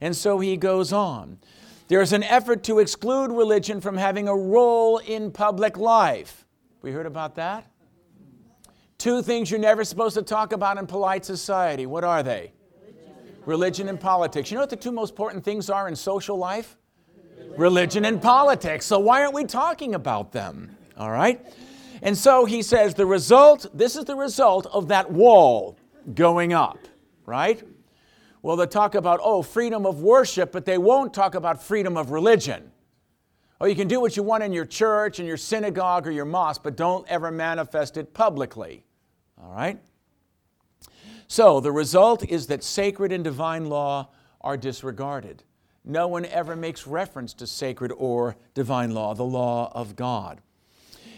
And 0.00 0.16
so 0.16 0.40
he 0.40 0.56
goes 0.56 0.92
on. 0.92 1.38
There's 1.86 2.12
an 2.12 2.22
effort 2.22 2.64
to 2.64 2.80
exclude 2.80 3.30
religion 3.30 3.80
from 3.80 3.96
having 3.96 4.28
a 4.28 4.36
role 4.36 4.98
in 4.98 5.30
public 5.30 5.76
life. 5.76 6.44
We 6.82 6.92
heard 6.92 7.06
about 7.06 7.36
that? 7.36 7.66
Two 8.98 9.22
things 9.22 9.50
you're 9.50 9.60
never 9.60 9.84
supposed 9.84 10.16
to 10.16 10.22
talk 10.22 10.52
about 10.52 10.76
in 10.76 10.86
polite 10.86 11.24
society. 11.24 11.86
What 11.86 12.04
are 12.04 12.22
they? 12.22 12.52
Religion 13.46 13.88
and 13.88 13.98
politics. 13.98 14.50
You 14.50 14.56
know 14.56 14.62
what 14.62 14.70
the 14.70 14.76
two 14.76 14.92
most 14.92 15.10
important 15.10 15.44
things 15.44 15.70
are 15.70 15.88
in 15.88 15.96
social 15.96 16.36
life? 16.36 16.76
Religion 17.56 18.04
and 18.04 18.20
politics. 18.20 18.84
So 18.84 18.98
why 18.98 19.22
aren't 19.22 19.34
we 19.34 19.44
talking 19.44 19.94
about 19.94 20.32
them? 20.32 20.76
All 20.96 21.10
right? 21.10 21.40
And 22.02 22.16
so 22.16 22.44
he 22.44 22.62
says 22.62 22.94
the 22.94 23.06
result, 23.06 23.66
this 23.74 23.96
is 23.96 24.04
the 24.04 24.16
result 24.16 24.66
of 24.66 24.88
that 24.88 25.10
wall 25.10 25.76
going 26.14 26.52
up, 26.52 26.78
right? 27.26 27.62
Well, 28.42 28.56
they 28.56 28.66
talk 28.66 28.94
about, 28.94 29.20
oh, 29.22 29.42
freedom 29.42 29.84
of 29.84 30.00
worship, 30.00 30.52
but 30.52 30.64
they 30.64 30.78
won't 30.78 31.12
talk 31.12 31.34
about 31.34 31.62
freedom 31.62 31.96
of 31.96 32.10
religion. 32.10 32.70
Oh, 33.60 33.66
you 33.66 33.74
can 33.74 33.88
do 33.88 34.00
what 34.00 34.16
you 34.16 34.22
want 34.22 34.44
in 34.44 34.52
your 34.52 34.64
church 34.64 35.18
and 35.18 35.26
your 35.26 35.36
synagogue 35.36 36.06
or 36.06 36.12
your 36.12 36.24
mosque, 36.24 36.62
but 36.62 36.76
don't 36.76 37.06
ever 37.08 37.32
manifest 37.32 37.96
it 37.96 38.14
publicly. 38.14 38.84
All 39.42 39.52
right? 39.52 39.80
So 41.26 41.58
the 41.60 41.72
result 41.72 42.24
is 42.24 42.46
that 42.46 42.62
sacred 42.62 43.10
and 43.10 43.24
divine 43.24 43.66
law 43.66 44.10
are 44.40 44.56
disregarded. 44.56 45.42
No 45.84 46.06
one 46.06 46.24
ever 46.26 46.54
makes 46.54 46.86
reference 46.86 47.34
to 47.34 47.46
sacred 47.46 47.92
or 47.96 48.36
divine 48.54 48.94
law, 48.94 49.14
the 49.14 49.24
law 49.24 49.72
of 49.74 49.96
God. 49.96 50.40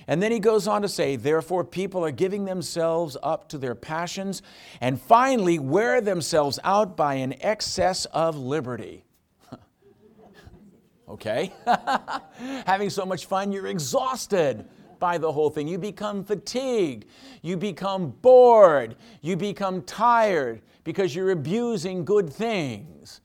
And 0.06 0.22
then 0.22 0.32
he 0.32 0.38
goes 0.38 0.66
on 0.66 0.82
to 0.82 0.88
say, 0.88 1.16
therefore, 1.16 1.64
people 1.64 2.04
are 2.04 2.10
giving 2.10 2.44
themselves 2.44 3.16
up 3.22 3.48
to 3.50 3.58
their 3.58 3.74
passions 3.74 4.42
and 4.80 5.00
finally 5.00 5.58
wear 5.58 6.00
themselves 6.00 6.58
out 6.64 6.96
by 6.96 7.14
an 7.14 7.34
excess 7.40 8.06
of 8.06 8.36
liberty. 8.36 9.04
okay? 11.08 11.52
Having 12.66 12.90
so 12.90 13.06
much 13.06 13.26
fun, 13.26 13.52
you're 13.52 13.68
exhausted 13.68 14.64
by 15.00 15.18
the 15.18 15.32
whole 15.32 15.50
thing. 15.50 15.66
You 15.66 15.78
become 15.78 16.22
fatigued. 16.22 17.06
You 17.42 17.56
become 17.56 18.10
bored. 18.22 18.96
You 19.22 19.36
become 19.36 19.82
tired 19.82 20.60
because 20.84 21.14
you're 21.14 21.32
abusing 21.32 22.04
good 22.04 22.32
things. 22.32 23.20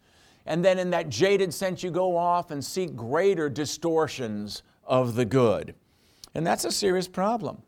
And 0.48 0.64
then, 0.64 0.80
in 0.80 0.92
that 0.92 1.10
jaded 1.10 1.54
sense, 1.54 1.84
you 1.84 1.92
go 1.92 2.16
off 2.16 2.52
and 2.52 2.64
seek 2.64 2.96
greater 2.96 3.50
distortions 3.50 4.64
of 4.84 5.16
the 5.16 5.26
good. 5.26 5.74
And 6.36 6.46
that's 6.46 6.66
a 6.66 6.72
serious 6.72 7.08
problem. 7.08 7.64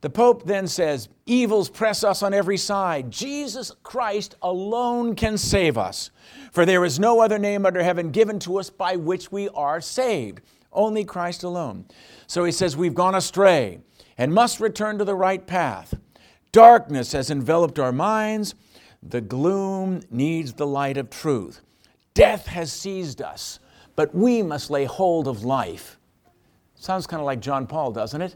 The 0.00 0.10
Pope 0.10 0.44
then 0.44 0.66
says, 0.66 1.08
Evils 1.26 1.68
press 1.68 2.04
us 2.04 2.22
on 2.22 2.34
every 2.34 2.58
side. 2.58 3.10
Jesus 3.10 3.72
Christ 3.82 4.36
alone 4.42 5.16
can 5.16 5.36
save 5.36 5.76
us. 5.76 6.10
For 6.52 6.64
there 6.64 6.84
is 6.84 7.00
no 7.00 7.20
other 7.20 7.38
name 7.38 7.66
under 7.66 7.82
heaven 7.82 8.10
given 8.10 8.38
to 8.40 8.58
us 8.58 8.70
by 8.70 8.96
which 8.96 9.32
we 9.32 9.48
are 9.48 9.80
saved. 9.80 10.42
Only 10.72 11.04
Christ 11.04 11.42
alone. 11.42 11.86
So 12.26 12.44
he 12.44 12.52
says, 12.52 12.76
We've 12.76 12.94
gone 12.94 13.14
astray 13.14 13.80
and 14.18 14.32
must 14.32 14.60
return 14.60 14.98
to 14.98 15.04
the 15.04 15.14
right 15.14 15.44
path. 15.46 15.94
Darkness 16.52 17.12
has 17.12 17.30
enveloped 17.30 17.78
our 17.78 17.92
minds. 17.92 18.54
The 19.02 19.20
gloom 19.20 20.02
needs 20.10 20.52
the 20.52 20.66
light 20.66 20.96
of 20.96 21.10
truth. 21.10 21.62
Death 22.14 22.46
has 22.46 22.72
seized 22.72 23.20
us, 23.20 23.58
but 23.96 24.14
we 24.14 24.42
must 24.42 24.70
lay 24.70 24.84
hold 24.84 25.26
of 25.26 25.44
life. 25.44 25.98
Sounds 26.84 27.06
kind 27.06 27.18
of 27.18 27.24
like 27.24 27.40
John 27.40 27.66
Paul, 27.66 27.92
doesn't 27.92 28.20
it? 28.20 28.34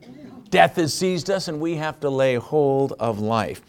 Death 0.48 0.76
has 0.76 0.94
seized 0.94 1.28
us 1.28 1.48
and 1.48 1.60
we 1.60 1.76
have 1.76 2.00
to 2.00 2.08
lay 2.08 2.36
hold 2.36 2.94
of 2.98 3.18
life. 3.18 3.60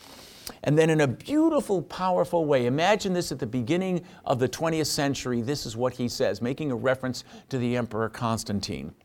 And 0.64 0.78
then, 0.78 0.90
in 0.90 1.02
a 1.02 1.08
beautiful, 1.08 1.82
powerful 1.82 2.46
way, 2.46 2.66
imagine 2.66 3.12
this 3.12 3.34
at 3.34 3.40
the 3.40 3.46
beginning 3.46 4.06
of 4.24 4.40
the 4.40 4.48
20th 4.48 4.86
century. 4.86 5.42
This 5.42 5.66
is 5.66 5.76
what 5.76 5.96
he 5.96 6.08
says, 6.08 6.42
making 6.42 6.72
a 6.72 6.78
reference 6.78 7.26
to 7.50 7.58
the 7.58 7.76
Emperor 7.76 8.08
Constantine. 8.08 8.96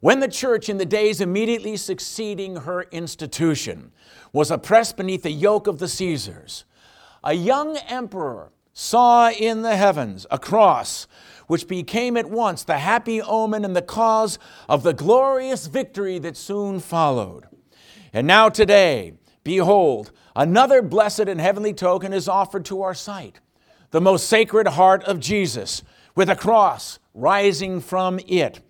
When 0.00 0.20
the 0.20 0.28
church, 0.28 0.70
in 0.70 0.78
the 0.78 0.86
days 0.86 1.20
immediately 1.20 1.76
succeeding 1.76 2.56
her 2.56 2.84
institution, 2.84 3.92
was 4.32 4.50
oppressed 4.50 4.96
beneath 4.96 5.22
the 5.22 5.30
yoke 5.30 5.66
of 5.66 5.80
the 5.80 5.88
Caesars, 5.88 6.64
a 7.22 7.34
young 7.34 7.76
emperor 7.88 8.52
saw 8.72 9.30
in 9.30 9.60
the 9.60 9.76
heavens 9.76 10.26
a 10.30 10.38
cross 10.38 11.06
which 11.50 11.66
became 11.66 12.16
at 12.16 12.30
once 12.30 12.62
the 12.62 12.78
happy 12.78 13.20
omen 13.20 13.64
and 13.64 13.74
the 13.74 13.82
cause 13.82 14.38
of 14.68 14.84
the 14.84 14.92
glorious 14.92 15.66
victory 15.66 16.16
that 16.16 16.36
soon 16.36 16.78
followed. 16.78 17.44
And 18.12 18.24
now, 18.24 18.48
today, 18.48 19.14
behold, 19.42 20.12
another 20.36 20.80
blessed 20.80 21.26
and 21.26 21.40
heavenly 21.40 21.74
token 21.74 22.12
is 22.12 22.28
offered 22.28 22.64
to 22.66 22.82
our 22.82 22.94
sight 22.94 23.40
the 23.90 24.00
most 24.00 24.28
sacred 24.28 24.68
heart 24.68 25.02
of 25.02 25.18
Jesus, 25.18 25.82
with 26.14 26.30
a 26.30 26.36
cross 26.36 27.00
rising 27.14 27.80
from 27.80 28.20
it 28.28 28.60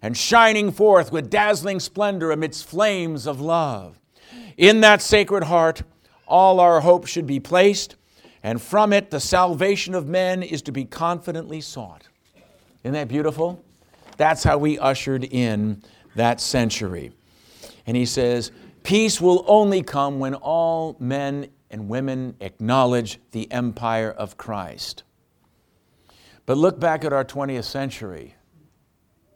and 0.00 0.16
shining 0.16 0.72
forth 0.72 1.12
with 1.12 1.28
dazzling 1.28 1.80
splendor 1.80 2.30
amidst 2.30 2.66
flames 2.66 3.26
of 3.26 3.42
love. 3.42 4.00
In 4.56 4.80
that 4.80 5.02
sacred 5.02 5.44
heart, 5.44 5.82
all 6.26 6.60
our 6.60 6.80
hope 6.80 7.06
should 7.06 7.26
be 7.26 7.40
placed, 7.40 7.96
and 8.42 8.62
from 8.62 8.90
it 8.94 9.10
the 9.10 9.20
salvation 9.20 9.94
of 9.94 10.08
men 10.08 10.42
is 10.42 10.62
to 10.62 10.72
be 10.72 10.86
confidently 10.86 11.60
sought. 11.60 12.08
Isn't 12.84 12.94
that 12.94 13.08
beautiful? 13.08 13.64
That's 14.16 14.42
how 14.42 14.58
we 14.58 14.78
ushered 14.78 15.24
in 15.24 15.82
that 16.14 16.40
century. 16.40 17.12
And 17.86 17.96
he 17.96 18.06
says, 18.06 18.50
Peace 18.82 19.20
will 19.20 19.44
only 19.46 19.82
come 19.82 20.18
when 20.18 20.34
all 20.34 20.96
men 20.98 21.48
and 21.70 21.88
women 21.88 22.36
acknowledge 22.40 23.18
the 23.30 23.50
empire 23.50 24.10
of 24.10 24.36
Christ. 24.36 25.04
But 26.44 26.56
look 26.56 26.80
back 26.80 27.04
at 27.04 27.12
our 27.12 27.24
20th 27.24 27.64
century. 27.64 28.34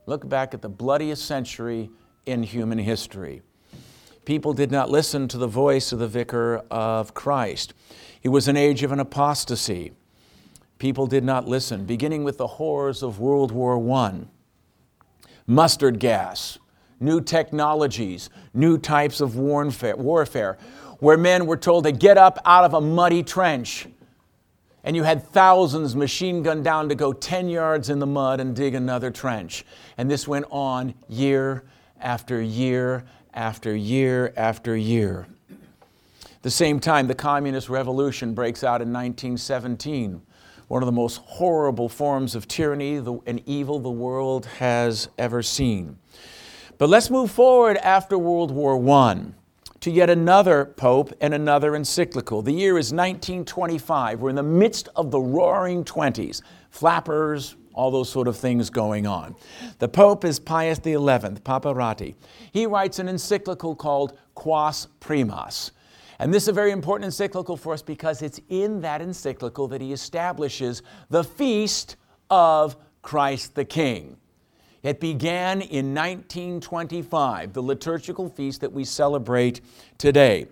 Look 0.07 0.29
back 0.29 0.55
at 0.55 0.63
the 0.63 0.69
bloodiest 0.69 1.25
century 1.25 1.91
in 2.27 2.43
human 2.43 2.79
history. 2.79 3.43
People 4.25 4.53
did 4.53 4.73
not 4.73 4.91
listen 4.91 5.29
to 5.29 5.39
the 5.39 5.47
voice 5.47 5.93
of 5.93 6.01
the 6.01 6.09
vicar 6.09 6.63
of 6.71 7.15
Christ. 7.15 7.75
It 8.23 8.31
was 8.31 8.49
an 8.49 8.57
age 8.57 8.83
of 8.83 8.91
an 8.91 8.99
apostasy. 8.99 9.93
People 10.79 11.07
did 11.07 11.25
not 11.25 11.49
listen, 11.49 11.85
beginning 11.87 12.25
with 12.25 12.39
the 12.39 12.47
horrors 12.47 13.03
of 13.03 13.19
World 13.19 13.51
War 13.51 13.79
I. 13.97 14.21
Mustard 15.47 15.99
gas, 15.99 16.59
new 17.01 17.21
technologies, 17.21 18.31
new 18.53 18.77
types 18.77 19.21
of 19.21 19.37
warfare, 19.37 20.59
where 20.99 21.17
men 21.17 21.47
were 21.47 21.57
told 21.57 21.85
to 21.85 21.93
get 21.93 22.19
up 22.19 22.39
out 22.45 22.65
of 22.65 22.75
a 22.75 22.81
muddy 22.81 23.23
trench. 23.23 23.87
And 24.85 24.95
you 24.95 25.03
had 25.03 25.27
thousands 25.29 25.97
machine 25.97 26.43
gunned 26.43 26.65
down 26.65 26.89
to 26.89 26.95
go 26.95 27.13
10 27.13 27.49
yards 27.49 27.91
in 27.91 27.99
the 27.99 28.07
mud 28.07 28.41
and 28.41 28.55
dig 28.55 28.75
another 28.75 29.11
trench. 29.11 29.65
And 29.99 30.11
this 30.11 30.29
went 30.29 30.47
on 30.51 30.95
year 31.09 31.65
after 32.01 32.41
year 32.41 33.05
after 33.35 33.75
year 33.75 34.33
after 34.37 34.77
year. 34.77 35.27
The 36.43 36.51
same 36.51 36.79
time, 36.79 37.09
the 37.09 37.15
Communist 37.15 37.69
Revolution 37.69 38.33
breaks 38.33 38.63
out 38.63 38.81
in 38.81 38.93
1917, 38.93 40.23
one 40.69 40.83
of 40.83 40.87
the 40.87 40.93
most 40.93 41.19
horrible 41.19 41.89
forms 41.89 42.35
of 42.35 42.49
tyranny 42.49 42.97
and 42.97 43.43
evil 43.47 43.79
the 43.79 43.91
world 43.91 44.47
has 44.59 45.09
ever 45.19 45.43
seen. 45.43 45.99
But 46.79 46.89
let's 46.89 47.11
move 47.11 47.31
forward 47.31 47.77
after 47.79 48.19
World 48.19 48.51
War 48.51 48.77
I 48.99 49.27
to 49.81 49.91
yet 49.91 50.11
another 50.11 50.65
pope 50.65 51.13
and 51.21 51.33
another 51.33 51.77
encyclical. 51.77 52.43
The 52.43 52.53
year 52.53 52.79
is 52.79 52.93
1925. 52.93 54.21
We're 54.21 54.31
in 54.31 54.37
the 54.37 54.43
midst 54.43 54.89
of 54.97 55.11
the 55.11 55.21
roaring 55.21 55.85
20s. 55.85 56.43
Flappers, 56.71 57.57
all 57.73 57.91
those 57.91 58.09
sort 58.09 58.27
of 58.27 58.37
things 58.37 58.69
going 58.69 59.07
on. 59.07 59.37
The 59.79 59.89
Pope 59.89 60.25
is 60.25 60.41
Pius 60.41 60.81
XI, 60.83 60.97
Papa 60.97 61.73
Ratti. 61.73 62.15
He 62.51 62.67
writes 62.67 62.99
an 62.99 63.09
encyclical 63.09 63.77
called 63.77 64.19
Quas 64.35 64.89
Primas. 65.01 65.71
And 66.19 66.33
this 66.33 66.45
is 66.45 66.49
a 66.49 66.53
very 66.53 66.71
important 66.71 67.07
encyclical 67.07 67.57
for 67.57 67.73
us 67.73 67.83
because 67.83 68.23
it's 68.23 68.41
in 68.49 68.81
that 68.81 69.01
encyclical 69.01 69.69
that 69.69 69.81
he 69.81 69.93
establishes 69.93 70.83
the 71.11 71.23
feast 71.25 71.97
of 72.31 72.77
Christ 73.03 73.55
the 73.55 73.65
King. 73.65 74.17
It 74.83 75.01
began 75.01 75.63
in 75.63 75.95
1925, 75.95 77.53
the 77.53 77.63
liturgical 77.63 78.29
feast 78.29 78.61
that 78.61 78.73
we 78.73 78.85
celebrate 78.85 79.61
today. 79.99 80.47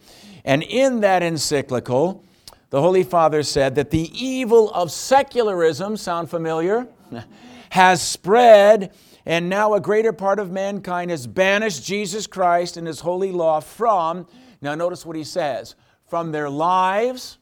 And 0.45 0.63
in 0.63 1.01
that 1.01 1.23
encyclical, 1.23 2.25
the 2.71 2.81
Holy 2.81 3.05
Father 3.05 3.43
said 3.45 3.77
that 3.77 3.91
the 3.91 4.11
evil 4.13 4.71
of 4.73 4.91
secularism, 4.91 5.97
sound 5.97 6.29
familiar? 6.31 6.89
has 7.71 8.03
spread, 8.03 8.93
and 9.27 9.49
now 9.49 9.75
a 9.75 9.81
greater 9.81 10.13
part 10.13 10.39
of 10.39 10.51
mankind 10.51 11.11
has 11.11 11.27
banished 11.27 11.85
Jesus 11.85 12.27
Christ 12.27 12.77
and 12.77 12.87
his 12.87 13.01
holy 13.01 13.33
law 13.33 13.61
from, 13.61 14.27
now 14.65 14.75
notice 14.75 15.07
what 15.07 15.17
he 15.17 15.25
says, 15.25 15.77
from 16.07 16.33
their 16.33 16.51
lives, 16.51 17.39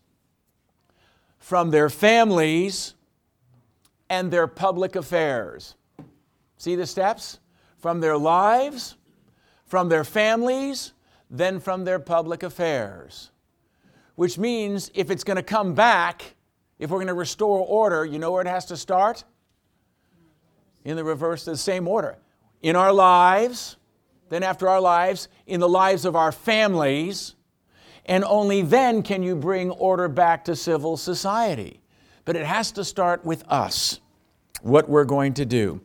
from 1.38 1.70
their 1.70 1.88
families, 1.88 2.94
and 4.10 4.30
their 4.30 4.46
public 4.46 4.96
affairs. 4.96 5.74
See 6.58 6.76
the 6.76 6.86
steps? 6.86 7.38
From 7.78 8.00
their 8.00 8.16
lives, 8.16 8.96
from 9.64 9.88
their 9.88 10.04
families, 10.04 10.92
then 11.30 11.58
from 11.58 11.84
their 11.84 11.98
public 11.98 12.42
affairs. 12.42 13.30
Which 14.14 14.38
means 14.38 14.90
if 14.94 15.10
it's 15.10 15.24
going 15.24 15.38
to 15.38 15.42
come 15.42 15.74
back, 15.74 16.34
if 16.78 16.90
we're 16.90 16.98
going 16.98 17.06
to 17.06 17.14
restore 17.14 17.60
order, 17.60 18.04
you 18.04 18.18
know 18.18 18.30
where 18.30 18.42
it 18.42 18.48
has 18.48 18.66
to 18.66 18.76
start? 18.76 19.24
in 20.84 20.96
the 20.96 21.04
reverse, 21.04 21.44
the 21.44 21.56
same 21.56 21.86
order. 21.86 22.18
In 22.60 22.76
our 22.76 22.92
lives, 22.92 23.76
then 24.32 24.42
after 24.42 24.66
our 24.66 24.80
lives, 24.80 25.28
in 25.46 25.60
the 25.60 25.68
lives 25.68 26.06
of 26.06 26.16
our 26.16 26.32
families, 26.32 27.34
and 28.06 28.24
only 28.24 28.62
then 28.62 29.02
can 29.02 29.22
you 29.22 29.36
bring 29.36 29.70
order 29.72 30.08
back 30.08 30.46
to 30.46 30.56
civil 30.56 30.96
society. 30.96 31.82
But 32.24 32.36
it 32.36 32.46
has 32.46 32.72
to 32.72 32.84
start 32.84 33.26
with 33.26 33.44
us, 33.46 34.00
what 34.62 34.88
we're 34.88 35.04
going 35.04 35.34
to 35.34 35.44
do. 35.44 35.82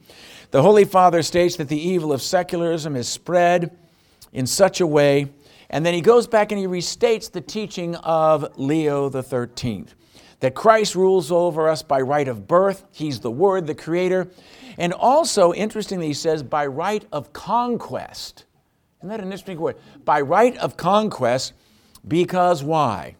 The 0.52 0.62
Holy 0.62 0.86
Father 0.86 1.24
states 1.24 1.58
that 1.58 1.68
the 1.68 1.78
evil 1.78 2.14
of 2.14 2.22
secularism 2.22 2.96
is 2.96 3.10
spread 3.10 3.78
in 4.32 4.48
such 4.48 4.80
a 4.80 4.88
way, 4.88 5.28
and 5.70 5.86
then 5.86 5.94
he 5.94 6.00
goes 6.00 6.26
back 6.26 6.54
and 6.54 6.60
he 6.60 6.68
restates 6.68 7.30
the 7.30 7.42
teaching 7.42 7.96
of 7.96 8.58
Leo 8.58 9.10
13th 9.10 9.90
that 10.40 10.54
Christ 10.54 10.96
rules 10.96 11.32
over 11.32 11.68
us 11.68 11.82
by 11.82 12.00
right 12.00 12.28
of 12.28 12.48
birth, 12.48 12.86
he's 12.92 13.20
the 13.20 13.32
Word, 13.32 13.68
the 13.68 13.76
Creator, 13.76 14.30
and 14.78 14.94
also, 14.94 15.54
interestingly, 15.54 16.08
he 16.08 16.14
says, 16.14 16.44
by 16.44 16.66
right 16.68 17.06
of 17.12 17.34
conquest. 17.34 18.46
Isn't 19.00 19.10
that 19.10 19.20
an 19.20 19.26
interesting 19.26 19.60
word? 19.60 19.78
By 20.06 20.22
right 20.22 20.56
of 20.58 20.78
conquest, 20.78 21.54
because 22.08 22.64
why? 22.64 23.16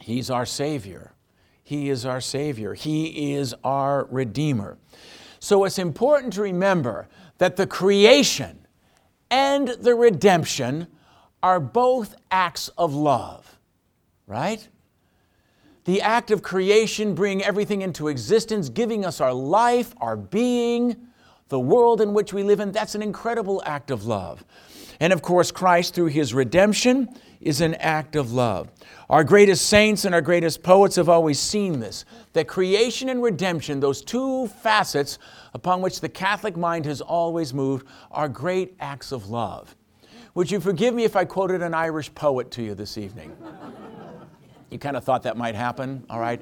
He's 0.00 0.30
our 0.30 0.46
Savior. 0.46 1.12
He 1.62 1.88
is 1.88 2.04
our 2.04 2.20
Savior. 2.20 2.74
He 2.74 3.32
is 3.34 3.54
our 3.62 4.06
Redeemer. 4.10 4.76
So 5.38 5.64
it's 5.64 5.78
important 5.78 6.32
to 6.34 6.42
remember 6.42 7.08
that 7.38 7.56
the 7.56 7.66
creation 7.66 8.66
and 9.30 9.68
the 9.68 9.94
redemption 9.94 10.88
are 11.42 11.60
both 11.60 12.16
acts 12.30 12.68
of 12.76 12.92
love, 12.94 13.58
right? 14.26 14.68
The 15.90 16.02
act 16.02 16.30
of 16.30 16.40
creation, 16.40 17.16
bringing 17.16 17.42
everything 17.42 17.82
into 17.82 18.06
existence, 18.06 18.68
giving 18.68 19.04
us 19.04 19.20
our 19.20 19.34
life, 19.34 19.92
our 19.96 20.16
being, 20.16 20.96
the 21.48 21.58
world 21.58 22.00
in 22.00 22.14
which 22.14 22.32
we 22.32 22.44
live 22.44 22.60
in, 22.60 22.70
that's 22.70 22.94
an 22.94 23.02
incredible 23.02 23.60
act 23.66 23.90
of 23.90 24.04
love. 24.04 24.44
And 25.00 25.12
of 25.12 25.20
course, 25.20 25.50
Christ, 25.50 25.96
through 25.96 26.06
his 26.06 26.32
redemption, 26.32 27.08
is 27.40 27.60
an 27.60 27.74
act 27.74 28.14
of 28.14 28.32
love. 28.32 28.70
Our 29.08 29.24
greatest 29.24 29.66
saints 29.66 30.04
and 30.04 30.14
our 30.14 30.20
greatest 30.20 30.62
poets 30.62 30.94
have 30.94 31.08
always 31.08 31.40
seen 31.40 31.80
this 31.80 32.04
that 32.34 32.46
creation 32.46 33.08
and 33.08 33.20
redemption, 33.20 33.80
those 33.80 34.00
two 34.00 34.46
facets 34.46 35.18
upon 35.54 35.82
which 35.82 36.00
the 36.00 36.08
Catholic 36.08 36.56
mind 36.56 36.84
has 36.84 37.00
always 37.00 37.52
moved, 37.52 37.84
are 38.12 38.28
great 38.28 38.76
acts 38.78 39.10
of 39.10 39.28
love. 39.28 39.74
Would 40.36 40.52
you 40.52 40.60
forgive 40.60 40.94
me 40.94 41.02
if 41.02 41.16
I 41.16 41.24
quoted 41.24 41.62
an 41.62 41.74
Irish 41.74 42.14
poet 42.14 42.52
to 42.52 42.62
you 42.62 42.76
this 42.76 42.96
evening? 42.96 43.36
You 44.70 44.78
kind 44.78 44.96
of 44.96 45.04
thought 45.04 45.24
that 45.24 45.36
might 45.36 45.54
happen, 45.54 46.04
all 46.08 46.20
right? 46.20 46.40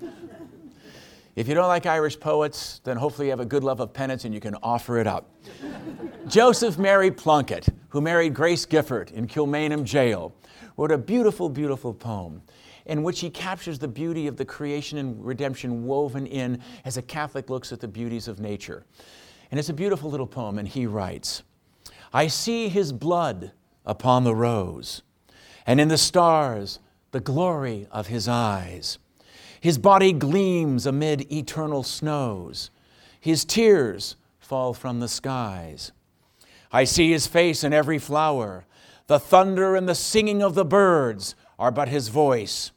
If 1.35 1.49
you 1.49 1.55
don't 1.55 1.69
like 1.69 1.87
Irish 1.87 2.19
poets, 2.19 2.81
then 2.85 2.97
hopefully 2.97 3.29
you 3.29 3.31
have 3.31 3.41
a 3.41 3.47
good 3.47 3.63
love 3.63 3.81
of 3.81 3.93
penance 3.93 4.25
and 4.25 4.35
you 4.35 4.41
can 4.41 4.57
offer 4.63 4.99
it 4.99 5.07
up. 5.07 5.31
Joseph 6.27 6.79
Mary 6.79 7.11
Plunkett, 7.11 7.69
who 7.89 8.01
married 8.01 8.35
Grace 8.35 8.67
Gifford 8.67 9.13
in 9.13 9.27
Kilmainham 9.27 9.85
Jail, 9.85 10.35
wrote 10.77 10.93
a 10.93 10.99
beautiful, 10.99 11.49
beautiful 11.49 11.95
poem 11.95 12.43
in 12.87 13.03
which 13.03 13.21
he 13.21 13.31
captures 13.31 13.79
the 13.79 13.89
beauty 13.89 14.27
of 14.27 14.37
the 14.37 14.45
creation 14.45 14.99
and 14.99 15.25
redemption 15.25 15.87
woven 15.87 16.27
in 16.27 16.61
as 16.85 16.97
a 16.97 17.03
Catholic 17.03 17.49
looks 17.49 17.71
at 17.71 17.81
the 17.81 17.89
beauties 17.89 18.27
of 18.27 18.41
nature. 18.41 18.85
And 19.51 19.61
it's 19.61 19.69
a 19.69 19.75
beautiful 19.75 20.11
little 20.11 20.27
poem, 20.27 20.59
and 20.59 20.67
he 20.67 20.87
writes 20.87 21.43
I 22.13 22.27
see 22.27 22.69
his 22.69 22.93
blood 22.93 23.53
upon 23.87 24.25
the 24.25 24.35
rose, 24.35 25.03
and 25.67 25.81
in 25.81 25.89
the 25.89 25.99
stars 25.99 26.81
the 27.11 27.21
glory 27.21 27.87
of 27.91 28.09
his 28.09 28.29
eyes. 28.29 28.99
His 29.61 29.79
body 29.79 30.13
gleams 30.13 30.87
amid 30.87 31.31
eternal 31.33 31.83
snows. 31.83 32.71
His 33.21 33.45
tears 33.45 34.17
fall 34.39 34.75
from 34.75 35.01
the 35.01 35.09
skies. 35.09 35.93
I 36.71 36.85
see 36.85 37.11
his 37.11 37.27
face 37.27 37.65
in 37.65 37.73
every 37.73 37.99
flower. 37.99 38.67
The 39.07 39.19
thunder 39.19 39.75
and 39.75 39.89
the 39.89 39.95
singing 39.95 40.43
of 40.43 40.55
the 40.55 40.65
birds 40.65 41.35
are 41.59 41.71
but 41.71 41.89
his 41.89 42.09
voice, 42.09 42.73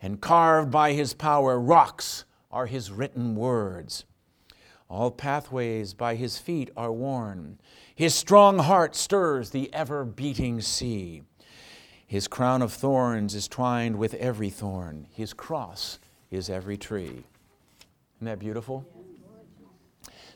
and 0.00 0.20
carved 0.20 0.70
by 0.70 0.92
his 0.92 1.14
power, 1.14 1.60
rocks 1.60 2.24
are 2.50 2.66
his 2.66 2.90
written 2.90 3.36
words. 3.36 4.04
All 4.88 5.10
pathways 5.10 5.94
by 5.94 6.14
his 6.14 6.38
feet 6.38 6.70
are 6.76 6.92
worn. 6.92 7.58
His 7.94 8.14
strong 8.14 8.58
heart 8.58 8.94
stirs 8.94 9.50
the 9.50 9.72
ever 9.74 10.04
beating 10.04 10.60
sea. 10.60 11.22
His 12.06 12.28
crown 12.28 12.62
of 12.62 12.72
thorns 12.72 13.34
is 13.34 13.48
twined 13.48 13.96
with 13.96 14.14
every 14.14 14.48
thorn. 14.48 15.06
His 15.12 15.32
cross 15.32 15.98
is 16.30 16.48
every 16.48 16.76
tree. 16.76 17.24
Isn't 18.16 18.26
that 18.26 18.38
beautiful? 18.38 18.86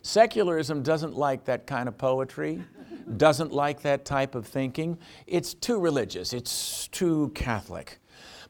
Secularism 0.03 0.83
doesn't 0.83 1.15
like 1.15 1.45
that 1.45 1.67
kind 1.67 1.87
of 1.89 1.97
poetry, 1.97 2.63
doesn't 3.17 3.53
like 3.53 3.83
that 3.83 4.05
type 4.05 4.35
of 4.35 4.47
thinking. 4.47 4.99
It's 5.27 5.55
too 5.55 5.79
religious, 5.79 6.33
it's 6.33 6.89
too 6.89 7.31
Catholic. 7.35 7.99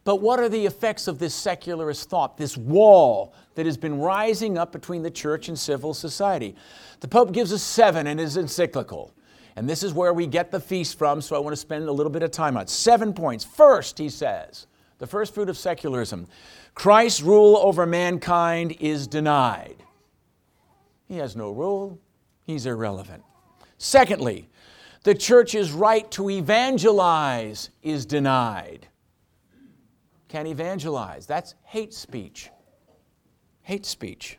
But 0.04 0.16
what 0.16 0.40
are 0.40 0.48
the 0.48 0.64
effects 0.64 1.08
of 1.08 1.18
this 1.18 1.34
secularist 1.34 2.08
thought, 2.08 2.38
this 2.38 2.56
wall 2.56 3.34
that 3.54 3.66
has 3.66 3.76
been 3.76 3.98
rising 3.98 4.56
up 4.56 4.72
between 4.72 5.02
the 5.02 5.10
church 5.10 5.48
and 5.48 5.58
civil 5.58 5.92
society? 5.92 6.54
The 7.00 7.08
Pope 7.08 7.32
gives 7.32 7.52
us 7.52 7.62
seven 7.62 8.06
in 8.06 8.16
his 8.16 8.36
encyclical. 8.36 9.12
And 9.56 9.68
this 9.68 9.82
is 9.82 9.92
where 9.92 10.12
we 10.12 10.26
get 10.26 10.50
the 10.50 10.60
feast 10.60 10.98
from, 10.98 11.20
so 11.20 11.36
I 11.36 11.38
want 11.38 11.52
to 11.52 11.60
spend 11.60 11.88
a 11.88 11.92
little 11.92 12.12
bit 12.12 12.22
of 12.22 12.30
time 12.30 12.56
on 12.56 12.62
it. 12.62 12.70
Seven 12.70 13.12
points. 13.12 13.44
First, 13.44 13.98
he 13.98 14.08
says, 14.08 14.66
the 14.98 15.06
first 15.06 15.34
fruit 15.34 15.48
of 15.48 15.58
secularism 15.58 16.26
Christ's 16.74 17.22
rule 17.22 17.56
over 17.56 17.84
mankind 17.86 18.76
is 18.80 19.06
denied. 19.06 19.82
He 21.08 21.16
has 21.16 21.34
no 21.34 21.50
rule, 21.50 21.98
he's 22.44 22.66
irrelevant. 22.66 23.24
Secondly, 23.78 24.48
the 25.02 25.14
church's 25.14 25.72
right 25.72 26.08
to 26.12 26.30
evangelize 26.30 27.70
is 27.82 28.06
denied. 28.06 28.86
Can't 30.28 30.46
evangelize. 30.46 31.26
That's 31.26 31.54
hate 31.64 31.92
speech. 31.92 32.50
Hate 33.62 33.86
speech. 33.86 34.38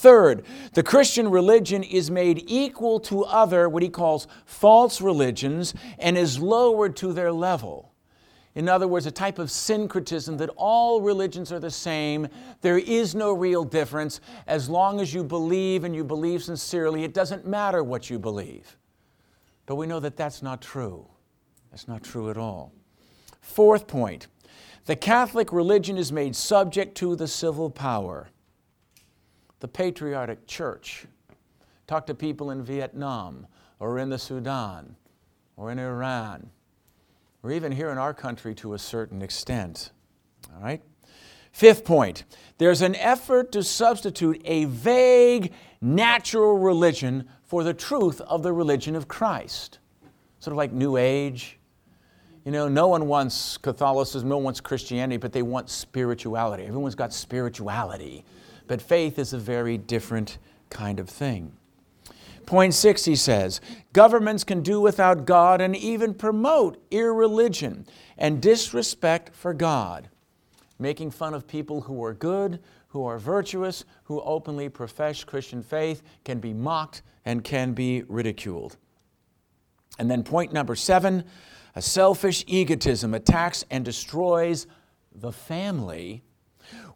Third, 0.00 0.46
the 0.72 0.82
Christian 0.82 1.30
religion 1.30 1.82
is 1.82 2.10
made 2.10 2.44
equal 2.46 3.00
to 3.00 3.22
other, 3.24 3.68
what 3.68 3.82
he 3.82 3.90
calls 3.90 4.26
false 4.46 5.02
religions, 5.02 5.74
and 5.98 6.16
is 6.16 6.38
lowered 6.38 6.96
to 6.96 7.12
their 7.12 7.30
level. 7.30 7.92
In 8.54 8.66
other 8.66 8.88
words, 8.88 9.04
a 9.04 9.10
type 9.10 9.38
of 9.38 9.50
syncretism 9.50 10.38
that 10.38 10.48
all 10.56 11.02
religions 11.02 11.52
are 11.52 11.60
the 11.60 11.70
same. 11.70 12.28
There 12.62 12.78
is 12.78 13.14
no 13.14 13.34
real 13.34 13.62
difference. 13.62 14.22
As 14.46 14.70
long 14.70 15.00
as 15.00 15.12
you 15.12 15.22
believe 15.22 15.84
and 15.84 15.94
you 15.94 16.02
believe 16.02 16.42
sincerely, 16.42 17.04
it 17.04 17.12
doesn't 17.12 17.46
matter 17.46 17.84
what 17.84 18.08
you 18.08 18.18
believe. 18.18 18.78
But 19.66 19.74
we 19.74 19.86
know 19.86 20.00
that 20.00 20.16
that's 20.16 20.40
not 20.40 20.62
true. 20.62 21.06
That's 21.70 21.86
not 21.86 22.02
true 22.02 22.30
at 22.30 22.38
all. 22.38 22.72
Fourth 23.42 23.86
point 23.86 24.28
the 24.86 24.96
Catholic 24.96 25.52
religion 25.52 25.98
is 25.98 26.10
made 26.10 26.34
subject 26.34 26.96
to 26.96 27.16
the 27.16 27.28
civil 27.28 27.68
power. 27.68 28.30
The 29.60 29.68
patriotic 29.68 30.46
church. 30.46 31.06
Talk 31.86 32.06
to 32.06 32.14
people 32.14 32.50
in 32.50 32.62
Vietnam 32.62 33.46
or 33.78 33.98
in 33.98 34.10
the 34.10 34.18
Sudan 34.18 34.96
or 35.56 35.70
in 35.70 35.78
Iran 35.78 36.50
or 37.42 37.52
even 37.52 37.72
here 37.72 37.90
in 37.90 37.98
our 37.98 38.14
country 38.14 38.54
to 38.56 38.74
a 38.74 38.78
certain 38.78 39.22
extent. 39.22 39.92
All 40.54 40.62
right? 40.62 40.82
Fifth 41.52 41.84
point 41.84 42.24
there's 42.58 42.82
an 42.82 42.94
effort 42.96 43.52
to 43.52 43.62
substitute 43.62 44.40
a 44.44 44.66
vague 44.66 45.52
natural 45.80 46.58
religion 46.58 47.28
for 47.42 47.64
the 47.64 47.74
truth 47.74 48.20
of 48.22 48.42
the 48.42 48.52
religion 48.52 48.94
of 48.94 49.08
Christ. 49.08 49.78
Sort 50.38 50.52
of 50.52 50.58
like 50.58 50.72
New 50.72 50.96
Age. 50.96 51.58
You 52.44 52.52
know, 52.52 52.68
no 52.68 52.88
one 52.88 53.06
wants 53.06 53.58
Catholicism, 53.58 54.28
no 54.28 54.36
one 54.36 54.44
wants 54.44 54.60
Christianity, 54.60 55.18
but 55.18 55.32
they 55.32 55.42
want 55.42 55.68
spirituality. 55.68 56.64
Everyone's 56.64 56.94
got 56.94 57.12
spirituality. 57.12 58.24
But 58.70 58.80
faith 58.80 59.18
is 59.18 59.32
a 59.32 59.38
very 59.38 59.76
different 59.76 60.38
kind 60.68 61.00
of 61.00 61.08
thing. 61.08 61.56
Point 62.46 62.72
six, 62.72 63.04
he 63.04 63.16
says, 63.16 63.60
governments 63.92 64.44
can 64.44 64.62
do 64.62 64.80
without 64.80 65.26
God 65.26 65.60
and 65.60 65.74
even 65.74 66.14
promote 66.14 66.80
irreligion 66.92 67.84
and 68.16 68.40
disrespect 68.40 69.34
for 69.34 69.52
God, 69.54 70.08
making 70.78 71.10
fun 71.10 71.34
of 71.34 71.48
people 71.48 71.80
who 71.80 72.04
are 72.04 72.14
good, 72.14 72.60
who 72.86 73.04
are 73.04 73.18
virtuous, 73.18 73.84
who 74.04 74.20
openly 74.20 74.68
profess 74.68 75.24
Christian 75.24 75.64
faith, 75.64 76.04
can 76.24 76.38
be 76.38 76.54
mocked 76.54 77.02
and 77.24 77.42
can 77.42 77.72
be 77.72 78.04
ridiculed. 78.06 78.76
And 79.98 80.08
then 80.08 80.22
point 80.22 80.52
number 80.52 80.76
seven, 80.76 81.24
a 81.74 81.82
selfish 81.82 82.44
egotism 82.46 83.14
attacks 83.14 83.64
and 83.68 83.84
destroys 83.84 84.68
the 85.12 85.32
family, 85.32 86.22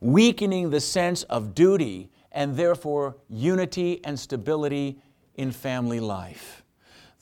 weakening 0.04 0.68
the 0.68 0.80
sense 0.80 1.22
of 1.24 1.54
duty 1.54 2.10
and 2.30 2.56
therefore 2.56 3.16
unity 3.30 4.04
and 4.04 4.20
stability 4.20 4.98
in 5.36 5.50
family 5.50 5.98
life. 5.98 6.62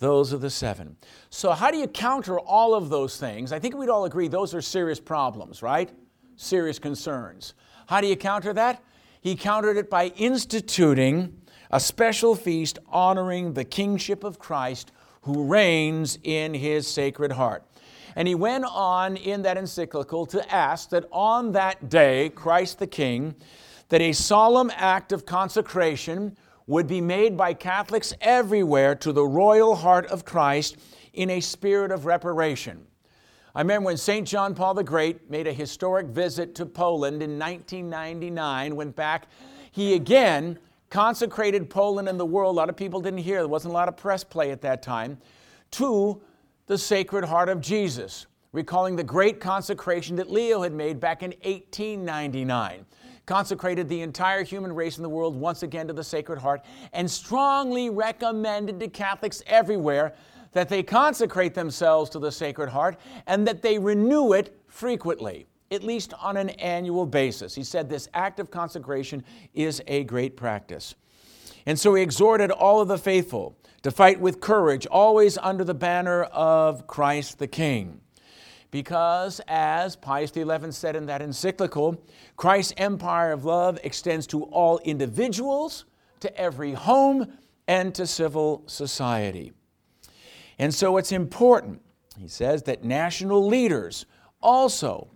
Those 0.01 0.35
are 0.35 0.38
the 0.38 0.51
seven. 0.51 0.97
So, 1.31 1.53
how 1.53 1.71
do 1.71 1.77
you 1.77 1.87
counter 1.87 2.40
all 2.40 2.75
of 2.75 2.88
those 2.88 3.18
things? 3.18 3.53
I 3.53 3.61
think 3.61 3.77
we'd 3.77 3.88
all 3.88 4.05
agree 4.05 4.27
those 4.27 4.53
are 4.53 4.61
serious 4.61 4.99
problems, 4.99 5.62
right? 5.62 5.90
Serious 6.35 6.81
concerns. 6.81 7.55
How 7.87 8.01
do 8.01 8.09
you 8.09 8.16
counter 8.16 8.53
that? 8.55 8.83
He 9.21 9.37
countered 9.37 9.77
it 9.77 9.88
by 9.88 10.07
instituting 10.16 11.40
a 11.71 11.79
special 11.79 12.35
feast 12.35 12.81
honoring 12.88 13.53
the 13.53 13.64
kingship 13.64 14.25
of 14.25 14.40
Christ 14.40 14.90
who 15.21 15.45
reigns 15.45 16.18
in 16.25 16.53
his 16.53 16.88
sacred 16.88 17.31
heart. 17.31 17.64
And 18.16 18.29
he 18.29 18.35
went 18.35 18.64
on 18.64 19.16
in 19.16 19.42
that 19.42 19.57
encyclical 19.57 20.27
to 20.27 20.55
ask 20.55 20.90
that 20.90 21.07
on 21.11 21.53
that 21.53 21.88
day, 21.88 22.31
Christ 22.31 22.79
the 22.79 22.87
King, 22.87 23.35
that 23.88 24.01
a 24.01 24.12
solemn 24.12 24.70
act 24.75 25.12
of 25.12 25.27
consecration 25.27 26.37
would 26.66 26.87
be 26.87 27.01
made 27.01 27.37
by 27.37 27.55
Catholics 27.55 28.14
everywhere 28.20 28.94
to 28.96 29.12
the 29.12 29.25
royal 29.25 29.75
heart 29.75 30.07
of 30.07 30.25
Christ 30.25 30.77
in 31.12 31.31
a 31.31 31.40
spirit 31.40 31.90
of 31.90 32.07
reparation. 32.07 32.87
I 33.55 33.61
remember 33.61 33.87
when 33.87 33.96
St. 33.98 34.27
John 34.27 34.55
Paul 34.55 34.75
the 34.75 34.85
Great 34.85 35.31
made 35.31 35.46
a 35.46 35.53
historic 35.53 36.07
visit 36.07 36.55
to 36.55 36.64
Poland 36.64 37.22
in 37.22 37.38
1999, 37.38 38.77
went 38.77 38.96
back, 38.96 39.27
he 39.72 39.94
again 39.94 40.59
consecrated 40.88 41.68
Poland 41.68 42.09
and 42.09 42.18
the 42.18 42.25
world. 42.25 42.55
A 42.55 42.57
lot 42.57 42.70
of 42.70 42.77
people 42.77 43.01
didn't 43.01 43.20
hear, 43.20 43.38
there 43.38 43.48
wasn't 43.48 43.72
a 43.72 43.75
lot 43.75 43.88
of 43.88 43.96
press 43.96 44.25
play 44.25 44.51
at 44.51 44.62
that 44.62 44.83
time, 44.83 45.18
to 45.72 46.22
the 46.72 46.78
Sacred 46.78 47.26
Heart 47.26 47.50
of 47.50 47.61
Jesus, 47.61 48.24
recalling 48.52 48.96
the 48.96 49.04
great 49.04 49.40
consecration 49.40 50.16
that 50.16 50.30
Leo 50.30 50.62
had 50.62 50.72
made 50.72 50.98
back 50.98 51.22
in 51.22 51.32
1899 51.42 52.87
consecrated 53.26 53.90
the 53.90 54.00
entire 54.00 54.42
human 54.42 54.74
race 54.74 54.96
in 54.96 55.02
the 55.02 55.08
world 55.08 55.37
once 55.37 55.62
again 55.62 55.87
to 55.87 55.92
the 55.92 56.02
Sacred 56.02 56.38
Heart, 56.38 56.64
and 56.94 57.11
strongly 57.11 57.90
recommended 57.90 58.80
to 58.80 58.88
Catholics 58.88 59.42
everywhere 59.46 60.14
that 60.52 60.70
they 60.70 60.82
consecrate 60.82 61.52
themselves 61.52 62.08
to 62.08 62.18
the 62.18 62.32
Sacred 62.32 62.70
Heart 62.70 62.98
and 63.26 63.46
that 63.46 63.61
they 63.61 63.78
renew 63.78 64.32
it 64.32 64.58
frequently, 64.66 65.44
at 65.70 65.82
least 65.82 66.14
on 66.22 66.38
an 66.38 66.48
annual 66.50 67.04
basis. 67.04 67.54
He 67.54 67.64
said 67.64 67.90
this 67.90 68.08
act 68.14 68.40
of 68.40 68.50
consecration 68.50 69.22
is 69.52 69.82
a 69.88 70.04
great 70.04 70.38
practice. 70.38 70.94
And 71.66 71.78
so 71.78 71.94
he 71.94 72.02
exhorted 72.02 72.50
all 72.50 72.80
of 72.80 72.88
the 72.88 72.98
faithful 72.98 73.58
to 73.83 73.90
fight 73.90 74.21
with 74.21 74.40
courage, 74.40 74.87
always 74.87 75.38
under 75.38 75.64
the 75.64 75.75
banner 75.75 76.25
of 76.25 76.87
Christ 76.87 77.38
the 77.38 77.49
King 77.49 78.01
because, 78.73 79.40
as 79.47 79.95
Pius 79.95 80.33
XI 80.33 80.73
said 80.73 80.97
in 80.97 81.07
that 81.07 81.23
encyclical, 81.23 82.03
Christ's 82.37 82.73
empire 82.79 83.31
of 83.31 83.45
love 83.45 83.79
extends 83.85 84.27
to 84.29 84.45
all 84.45 84.81
individuals, 84.81 85.85
to 86.21 86.37
every 86.37 86.73
home, 86.73 87.38
and 87.68 87.95
to 87.95 88.07
civil 88.07 88.64
society. 88.66 89.53
And 90.59 90.75
so 90.75 90.97
it's 90.97 91.12
important, 91.12 91.83
he 92.18 92.29
says, 92.29 92.62
that 92.64 92.83
national 92.83 93.47
leaders 93.47 94.07
also, 94.40 95.11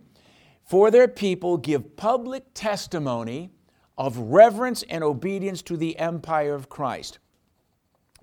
for 0.62 0.90
their 0.90 1.08
people, 1.08 1.56
give 1.56 1.96
public 1.96 2.44
testimony 2.52 3.50
of 3.96 4.18
reverence 4.18 4.82
and 4.90 5.02
obedience 5.02 5.62
to 5.62 5.78
the 5.78 5.98
empire 5.98 6.54
of 6.54 6.68
Christ. 6.68 7.20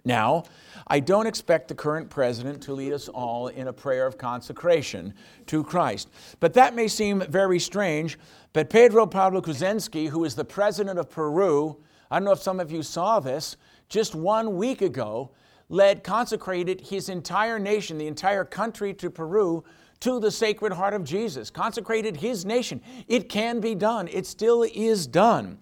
Now, 0.06 0.44
I 0.88 1.00
don't 1.00 1.28
expect 1.28 1.70
the 1.70 1.76
current 1.76 2.10
president 2.10 2.62
to 2.64 2.74
lead 2.74 2.92
us 2.92 3.08
all 3.08 3.48
in 3.48 3.68
a 3.68 3.74
prayer 3.74 4.06
of 4.06 4.18
consecration 4.18 5.14
to 5.48 5.64
Christ. 5.64 6.10
But 6.42 6.54
that 6.56 6.76
may 6.76 6.90
seem 6.90 7.22
very 7.22 7.60
strange. 7.60 8.20
But 8.52 8.70
Pedro 8.70 9.06
Pablo 9.06 9.42
Kuczynski, 9.42 10.10
who 10.10 10.26
is 10.26 10.36
the 10.36 10.44
president 10.44 11.00
of 11.00 11.10
Peru, 11.10 11.78
I 12.12 12.20
don't 12.20 12.26
know 12.26 12.34
if 12.34 12.42
some 12.42 12.60
of 12.60 12.72
you 12.72 12.84
saw 12.84 13.20
this, 13.20 13.56
just 13.88 14.14
one 14.14 14.58
week 14.58 14.82
ago, 14.82 15.32
led, 15.70 16.04
consecrated 16.04 16.82
his 16.82 17.08
entire 17.08 17.58
nation, 17.58 17.98
the 17.98 18.08
entire 18.08 18.44
country 18.44 18.94
to 18.96 19.10
Peru, 19.10 19.64
to 20.02 20.20
the 20.20 20.32
Sacred 20.32 20.74
Heart 20.74 20.96
of 20.96 21.06
Jesus, 21.06 21.50
consecrated 21.50 22.18
his 22.18 22.44
nation. 22.44 22.82
It 23.08 23.30
can 23.30 23.62
be 23.62 23.74
done, 23.74 24.10
it 24.10 24.26
still 24.26 24.64
is 24.64 25.08
done. 25.08 25.60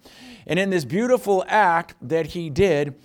And 0.48 0.58
in 0.58 0.70
this 0.70 0.84
beautiful 0.84 1.44
act 1.46 1.94
that 2.02 2.26
he 2.26 2.50
did, 2.50 2.96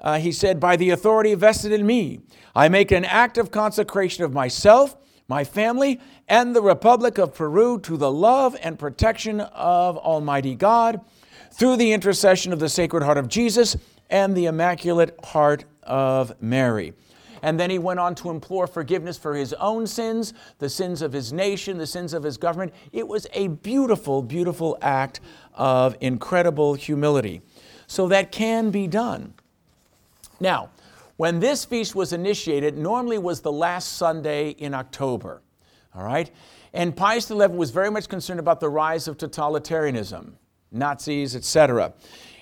uh, 0.00 0.18
he 0.18 0.32
said, 0.32 0.60
By 0.60 0.76
the 0.76 0.90
authority 0.90 1.34
vested 1.34 1.72
in 1.72 1.86
me, 1.86 2.20
I 2.54 2.68
make 2.68 2.90
an 2.90 3.04
act 3.04 3.38
of 3.38 3.50
consecration 3.50 4.24
of 4.24 4.32
myself, 4.32 4.96
my 5.28 5.44
family, 5.44 6.00
and 6.28 6.54
the 6.54 6.62
Republic 6.62 7.18
of 7.18 7.34
Peru 7.34 7.78
to 7.80 7.96
the 7.96 8.10
love 8.10 8.56
and 8.62 8.78
protection 8.78 9.40
of 9.40 9.96
Almighty 9.98 10.54
God 10.54 11.00
through 11.52 11.76
the 11.76 11.92
intercession 11.92 12.52
of 12.52 12.60
the 12.60 12.68
Sacred 12.68 13.02
Heart 13.02 13.18
of 13.18 13.28
Jesus 13.28 13.76
and 14.08 14.36
the 14.36 14.46
Immaculate 14.46 15.18
Heart 15.24 15.64
of 15.82 16.40
Mary. 16.40 16.92
And 17.42 17.58
then 17.58 17.70
he 17.70 17.78
went 17.78 18.00
on 18.00 18.14
to 18.16 18.30
implore 18.30 18.66
forgiveness 18.66 19.16
for 19.16 19.34
his 19.34 19.52
own 19.54 19.86
sins, 19.86 20.34
the 20.58 20.68
sins 20.68 21.00
of 21.00 21.12
his 21.12 21.32
nation, 21.32 21.78
the 21.78 21.86
sins 21.86 22.12
of 22.12 22.22
his 22.22 22.36
government. 22.36 22.74
It 22.92 23.06
was 23.08 23.26
a 23.32 23.48
beautiful, 23.48 24.22
beautiful 24.22 24.76
act 24.82 25.20
of 25.54 25.96
incredible 26.00 26.74
humility. 26.74 27.40
So 27.86 28.08
that 28.08 28.30
can 28.30 28.70
be 28.70 28.86
done. 28.86 29.34
Now, 30.40 30.70
when 31.16 31.38
this 31.38 31.66
feast 31.66 31.94
was 31.94 32.14
initiated, 32.14 32.78
normally 32.78 33.18
was 33.18 33.42
the 33.42 33.52
last 33.52 33.98
Sunday 33.98 34.50
in 34.50 34.72
October. 34.72 35.42
All 35.94 36.02
right? 36.02 36.30
And 36.72 36.96
Pius 36.96 37.28
XI 37.28 37.34
was 37.34 37.70
very 37.70 37.90
much 37.90 38.08
concerned 38.08 38.40
about 38.40 38.60
the 38.60 38.68
rise 38.68 39.06
of 39.06 39.18
totalitarianism, 39.18 40.32
Nazis, 40.72 41.36
etc. 41.36 41.92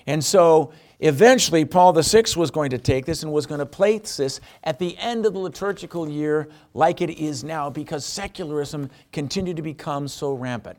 And 0.07 0.23
so 0.23 0.71
eventually, 0.99 1.65
Paul 1.65 1.93
VI 1.93 2.23
was 2.37 2.51
going 2.51 2.69
to 2.69 2.77
take 2.77 3.05
this 3.05 3.23
and 3.23 3.31
was 3.31 3.45
going 3.45 3.59
to 3.59 3.65
place 3.65 4.17
this 4.17 4.39
at 4.63 4.79
the 4.79 4.97
end 4.97 5.25
of 5.25 5.33
the 5.33 5.39
liturgical 5.39 6.07
year, 6.07 6.47
like 6.73 7.01
it 7.01 7.09
is 7.19 7.43
now, 7.43 7.69
because 7.69 8.05
secularism 8.05 8.89
continued 9.11 9.57
to 9.57 9.63
become 9.63 10.07
so 10.07 10.33
rampant. 10.33 10.77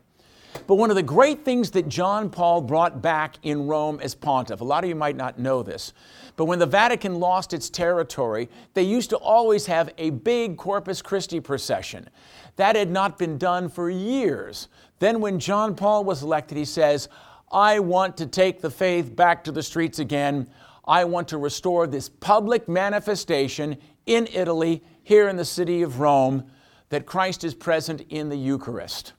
But 0.67 0.75
one 0.75 0.89
of 0.89 0.95
the 0.95 1.03
great 1.03 1.43
things 1.43 1.71
that 1.71 1.87
John 1.87 2.29
Paul 2.29 2.61
brought 2.61 3.01
back 3.01 3.35
in 3.43 3.67
Rome 3.67 3.99
as 4.01 4.15
pontiff, 4.15 4.61
a 4.61 4.63
lot 4.63 4.83
of 4.83 4.89
you 4.89 4.95
might 4.95 5.15
not 5.15 5.39
know 5.39 5.63
this, 5.63 5.93
but 6.35 6.45
when 6.45 6.59
the 6.59 6.65
Vatican 6.65 7.19
lost 7.19 7.53
its 7.53 7.69
territory, 7.69 8.49
they 8.73 8.83
used 8.83 9.09
to 9.11 9.17
always 9.17 9.65
have 9.65 9.93
a 9.97 10.09
big 10.09 10.57
Corpus 10.57 11.01
Christi 11.01 11.39
procession. 11.39 12.09
That 12.55 12.75
had 12.75 12.89
not 12.89 13.17
been 13.17 13.37
done 13.37 13.69
for 13.69 13.89
years. 13.89 14.67
Then, 14.99 15.21
when 15.21 15.39
John 15.39 15.75
Paul 15.75 16.03
was 16.03 16.23
elected, 16.23 16.57
he 16.57 16.65
says, 16.65 17.09
I 17.51 17.79
want 17.79 18.17
to 18.17 18.25
take 18.25 18.61
the 18.61 18.69
faith 18.69 19.15
back 19.15 19.43
to 19.45 19.51
the 19.51 19.63
streets 19.63 19.99
again. 19.99 20.49
I 20.85 21.05
want 21.05 21.27
to 21.29 21.37
restore 21.37 21.87
this 21.87 22.09
public 22.09 22.67
manifestation 22.67 23.77
in 24.05 24.27
Italy, 24.33 24.83
here 25.03 25.27
in 25.27 25.35
the 25.35 25.45
city 25.45 25.81
of 25.81 25.99
Rome, 25.99 26.45
that 26.89 27.05
Christ 27.05 27.43
is 27.43 27.53
present 27.53 28.01
in 28.09 28.29
the 28.29 28.37
Eucharist. 28.37 29.13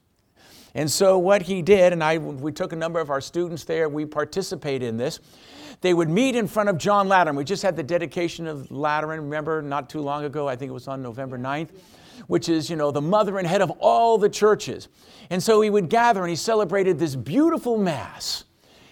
And 0.75 0.89
so, 0.89 1.19
what 1.19 1.43
he 1.43 1.61
did, 1.61 1.93
and 1.93 2.03
I, 2.03 2.17
we 2.17 2.51
took 2.51 2.73
a 2.73 2.75
number 2.75 2.99
of 2.99 3.09
our 3.09 3.21
students 3.21 3.63
there, 3.63 3.87
we 3.89 4.05
participated 4.05 4.87
in 4.87 4.97
this. 4.97 5.19
They 5.81 5.93
would 5.93 6.09
meet 6.09 6.35
in 6.35 6.47
front 6.47 6.69
of 6.69 6.77
John 6.77 7.07
Lateran. 7.07 7.35
We 7.35 7.43
just 7.43 7.61
had 7.61 7.75
the 7.75 7.83
dedication 7.83 8.47
of 8.47 8.71
Lateran, 8.71 9.19
remember, 9.19 9.61
not 9.61 9.89
too 9.89 9.99
long 9.99 10.23
ago. 10.23 10.47
I 10.47 10.55
think 10.55 10.69
it 10.69 10.73
was 10.73 10.87
on 10.87 11.03
November 11.03 11.37
9th, 11.37 11.69
which 12.27 12.49
is, 12.49 12.69
you 12.69 12.75
know, 12.75 12.89
the 12.89 13.01
mother 13.01 13.37
and 13.37 13.45
head 13.45 13.61
of 13.61 13.69
all 13.79 14.17
the 14.17 14.29
churches. 14.29 14.87
And 15.29 15.43
so 15.43 15.61
he 15.61 15.69
would 15.69 15.89
gather 15.89 16.21
and 16.21 16.29
he 16.29 16.35
celebrated 16.35 16.97
this 16.97 17.15
beautiful 17.15 17.77
Mass. 17.77 18.45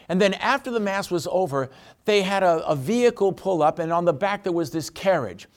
And 0.10 0.20
then 0.22 0.34
after 0.36 0.70
the 0.70 0.82
Mass 0.82 1.10
was 1.10 1.28
over, 1.32 1.70
they 2.06 2.22
had 2.22 2.44
a, 2.44 2.66
a 2.68 2.76
vehicle 2.76 3.32
pull 3.32 3.64
up, 3.64 3.80
and 3.80 3.94
on 3.94 4.04
the 4.04 4.14
back 4.14 4.44
there 4.44 4.52
was 4.52 4.70
this 4.70 4.90
carriage. 4.90 5.48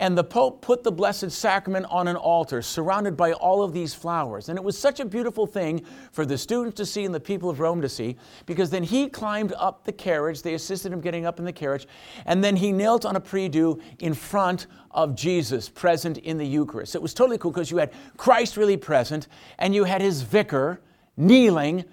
And 0.00 0.16
the 0.16 0.24
Pope 0.24 0.62
put 0.62 0.82
the 0.82 0.90
Blessed 0.90 1.30
Sacrament 1.30 1.84
on 1.90 2.08
an 2.08 2.16
altar 2.16 2.62
surrounded 2.62 3.18
by 3.18 3.34
all 3.34 3.62
of 3.62 3.74
these 3.74 3.92
flowers. 3.92 4.48
And 4.48 4.58
it 4.58 4.64
was 4.64 4.76
such 4.76 4.98
a 4.98 5.04
beautiful 5.04 5.46
thing 5.46 5.84
for 6.10 6.24
the 6.24 6.38
students 6.38 6.78
to 6.78 6.86
see 6.86 7.04
and 7.04 7.14
the 7.14 7.20
people 7.20 7.50
of 7.50 7.60
Rome 7.60 7.82
to 7.82 7.88
see, 7.88 8.16
because 8.46 8.70
then 8.70 8.82
he 8.82 9.10
climbed 9.10 9.52
up 9.52 9.84
the 9.84 9.92
carriage. 9.92 10.40
They 10.40 10.54
assisted 10.54 10.90
him 10.90 11.02
getting 11.02 11.26
up 11.26 11.38
in 11.38 11.44
the 11.44 11.52
carriage. 11.52 11.86
And 12.24 12.42
then 12.42 12.56
he 12.56 12.72
knelt 12.72 13.04
on 13.04 13.16
a 13.16 13.20
prie 13.20 13.48
dieu 13.48 13.78
in 13.98 14.14
front 14.14 14.68
of 14.90 15.14
Jesus 15.14 15.68
present 15.68 16.16
in 16.16 16.38
the 16.38 16.46
Eucharist. 16.46 16.94
It 16.94 17.02
was 17.02 17.12
totally 17.12 17.36
cool 17.36 17.50
because 17.50 17.70
you 17.70 17.76
had 17.76 17.92
Christ 18.16 18.56
really 18.56 18.78
present, 18.78 19.28
and 19.58 19.74
you 19.74 19.84
had 19.84 20.00
his 20.00 20.22
vicar 20.22 20.80
kneeling, 21.18 21.84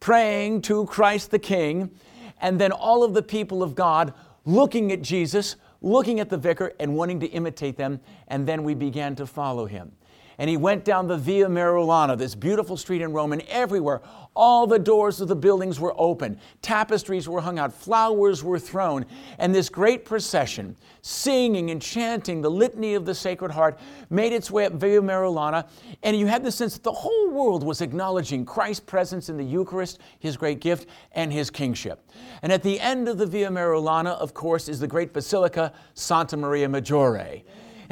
praying 0.00 0.62
to 0.62 0.84
Christ 0.86 1.30
the 1.30 1.38
King, 1.38 1.92
and 2.40 2.60
then 2.60 2.72
all 2.72 3.04
of 3.04 3.14
the 3.14 3.22
people 3.22 3.62
of 3.62 3.76
God 3.76 4.14
looking 4.44 4.90
at 4.90 5.00
Jesus 5.00 5.54
looking 5.82 6.20
at 6.20 6.30
the 6.30 6.38
vicar 6.38 6.72
and 6.80 6.96
wanting 6.96 7.20
to 7.20 7.26
imitate 7.26 7.76
them, 7.76 8.00
and 8.28 8.46
then 8.46 8.62
we 8.62 8.74
began 8.74 9.14
to 9.16 9.26
follow 9.26 9.66
him. 9.66 9.92
And 10.38 10.48
he 10.48 10.56
went 10.56 10.84
down 10.84 11.06
the 11.06 11.16
Via 11.16 11.46
Merulana, 11.48 12.16
this 12.16 12.34
beautiful 12.34 12.76
street 12.76 13.02
in 13.02 13.12
Rome, 13.12 13.32
and 13.32 13.42
everywhere, 13.42 14.00
all 14.34 14.66
the 14.66 14.78
doors 14.78 15.20
of 15.20 15.28
the 15.28 15.36
buildings 15.36 15.78
were 15.78 15.94
open, 15.98 16.38
tapestries 16.62 17.28
were 17.28 17.40
hung 17.40 17.58
out, 17.58 17.72
flowers 17.72 18.42
were 18.42 18.58
thrown, 18.58 19.04
and 19.38 19.54
this 19.54 19.68
great 19.68 20.06
procession, 20.06 20.74
singing 21.02 21.70
and 21.70 21.82
chanting 21.82 22.40
the 22.40 22.50
litany 22.50 22.94
of 22.94 23.04
the 23.04 23.14
Sacred 23.14 23.50
Heart, 23.50 23.78
made 24.08 24.32
its 24.32 24.50
way 24.50 24.64
up 24.64 24.72
Via 24.72 25.02
Merulana, 25.02 25.68
and 26.02 26.16
you 26.16 26.26
had 26.26 26.42
the 26.42 26.50
sense 26.50 26.74
that 26.74 26.82
the 26.82 26.92
whole 26.92 27.30
world 27.30 27.62
was 27.62 27.82
acknowledging 27.82 28.46
Christ's 28.46 28.80
presence 28.80 29.28
in 29.28 29.36
the 29.36 29.44
Eucharist, 29.44 29.98
his 30.18 30.36
great 30.36 30.60
gift, 30.60 30.88
and 31.12 31.30
his 31.30 31.50
kingship. 31.50 32.10
And 32.40 32.50
at 32.50 32.62
the 32.62 32.80
end 32.80 33.08
of 33.08 33.18
the 33.18 33.26
Via 33.26 33.50
Merulana, 33.50 34.18
of 34.18 34.32
course, 34.32 34.68
is 34.68 34.80
the 34.80 34.88
great 34.88 35.12
Basilica 35.12 35.74
Santa 35.94 36.36
Maria 36.38 36.68
Maggiore. 36.68 37.42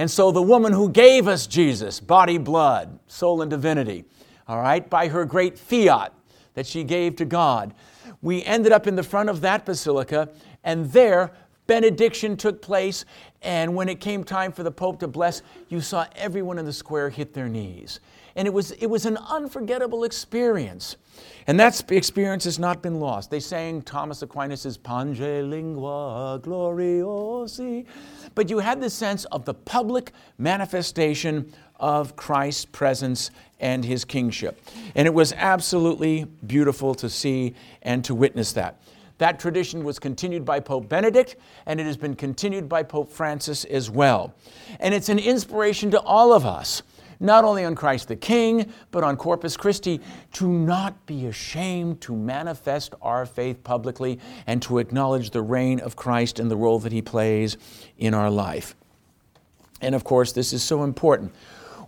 And 0.01 0.11
so 0.11 0.31
the 0.31 0.41
woman 0.41 0.73
who 0.73 0.89
gave 0.89 1.29
us 1.29 1.47
Jesus, 1.47 2.01
body, 2.01 2.39
blood, 2.39 2.99
soul, 3.07 3.43
and 3.43 3.51
divinity, 3.51 4.07
all 4.49 4.59
right, 4.59 4.89
by 4.89 5.09
her 5.09 5.27
great 5.27 5.59
fiat 5.59 6.15
that 6.55 6.67
she 6.67 6.85
gave 6.85 7.17
to 7.17 7.27
God, 7.27 7.75
we 8.23 8.43
ended 8.45 8.73
up 8.73 8.87
in 8.87 8.97
the 8.97 9.03
front 9.03 9.29
of 9.29 9.43
that 9.43 9.67
basilica, 9.67 10.31
and 10.65 10.91
there 10.91 11.33
benediction 11.67 12.35
took 12.35 12.63
place. 12.63 13.05
And 13.43 13.75
when 13.75 13.91
it 13.91 14.01
came 14.01 14.25
time 14.25 14.53
for 14.53 14.63
the 14.63 14.71
Pope 14.71 15.01
to 15.01 15.07
bless, 15.07 15.43
you 15.69 15.83
saw 15.83 16.07
everyone 16.17 16.59
in 16.59 16.65
the 16.65 16.73
square 16.73 17.11
hit 17.11 17.35
their 17.35 17.51
knees. 17.51 18.01
And 18.37 18.47
it 18.47 18.55
was, 18.55 18.73
it 18.73 18.87
was 18.87 19.07
an 19.07 19.17
unforgettable 19.17 20.05
experience. 20.05 20.97
And 21.47 21.59
that 21.59 21.91
experience 21.91 22.45
has 22.45 22.59
not 22.59 22.83
been 22.83 23.01
lost. 23.01 23.31
They 23.31 23.41
sang 23.41 23.83
Thomas 23.83 24.23
Aquinas' 24.23 24.77
Pange 24.77 25.21
Lingua 25.21 26.41
Gloriosi. 26.43 27.87
But 28.35 28.49
you 28.51 28.59
had 28.59 28.81
the 28.81 28.91
sense 28.91 29.25
of 29.27 29.45
the 29.45 29.55
public 29.55 30.13
manifestation 30.39 31.53
of 31.81 32.15
Christ's 32.15 32.67
presence 32.67 33.31
and 33.59 33.85
his 33.85 34.05
kingship. 34.05 34.61
And 34.95 35.07
it 35.07 35.15
was 35.15 35.33
absolutely 35.33 36.27
beautiful 36.47 36.95
to 36.97 37.09
see 37.09 37.55
and 37.83 38.05
to 38.05 38.15
witness 38.15 38.53
that. 38.53 38.81
That 39.19 39.39
tradition 39.39 39.85
was 39.85 39.99
continued 39.99 40.47
by 40.47 40.61
Pope 40.61 40.89
Benedict, 40.89 41.37
and 41.67 41.79
it 41.79 41.85
has 41.85 41.99
been 41.99 42.15
continued 42.15 42.71
by 42.71 42.83
Pope 42.83 43.13
Francis 43.13 43.67
as 43.67 43.91
well. 43.91 44.35
And 44.79 44.95
it's 44.95 45.11
an 45.11 45.19
inspiration 45.19 45.91
to 45.91 46.01
all 46.01 46.33
of 46.33 46.47
us 46.47 46.83
not 47.21 47.45
only 47.45 47.65
on 47.65 47.75
Christ 47.75 48.09
the 48.09 48.17
King, 48.17 48.73
but 48.91 49.05
on 49.05 49.17
Corpus 49.17 49.57
Christi, 49.57 50.01
to 50.33 50.49
not 50.49 51.07
be 51.07 51.27
ashamed 51.27 52.01
to 52.01 52.17
manifest 52.17 52.95
our 53.03 53.27
faith 53.27 53.63
publicly 53.63 54.19
and 54.47 54.61
to 54.63 54.79
acknowledge 54.79 55.31
the 55.31 55.43
reign 55.43 55.79
of 55.81 55.95
Christ 55.95 56.41
and 56.41 56.51
the 56.51 56.57
role 56.57 56.79
that 56.81 56.93
He 56.93 57.03
plays 57.03 57.59
in 57.99 58.15
our 58.15 58.31
life. 58.31 58.75
And 59.83 59.95
of 59.95 60.03
course, 60.03 60.33
this 60.33 60.53
is 60.53 60.63
so 60.63 60.83
important. 60.83 61.33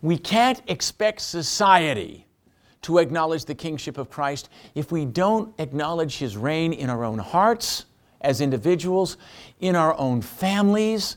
We 0.02 0.18
can't 0.18 0.60
expect 0.66 1.22
society 1.22 2.26
to 2.82 2.98
acknowledge 2.98 3.44
the 3.44 3.54
kingship 3.54 3.96
of 3.96 4.10
Christ 4.10 4.48
if 4.74 4.92
we 4.92 5.04
don't 5.04 5.54
acknowledge 5.58 6.18
His 6.18 6.36
reign 6.36 6.72
in 6.72 6.90
our 6.90 7.04
own 7.04 7.18
hearts 7.18 7.86
as 8.20 8.40
individuals, 8.40 9.16
in 9.60 9.76
our 9.76 9.96
own 9.98 10.20
families, 10.20 11.16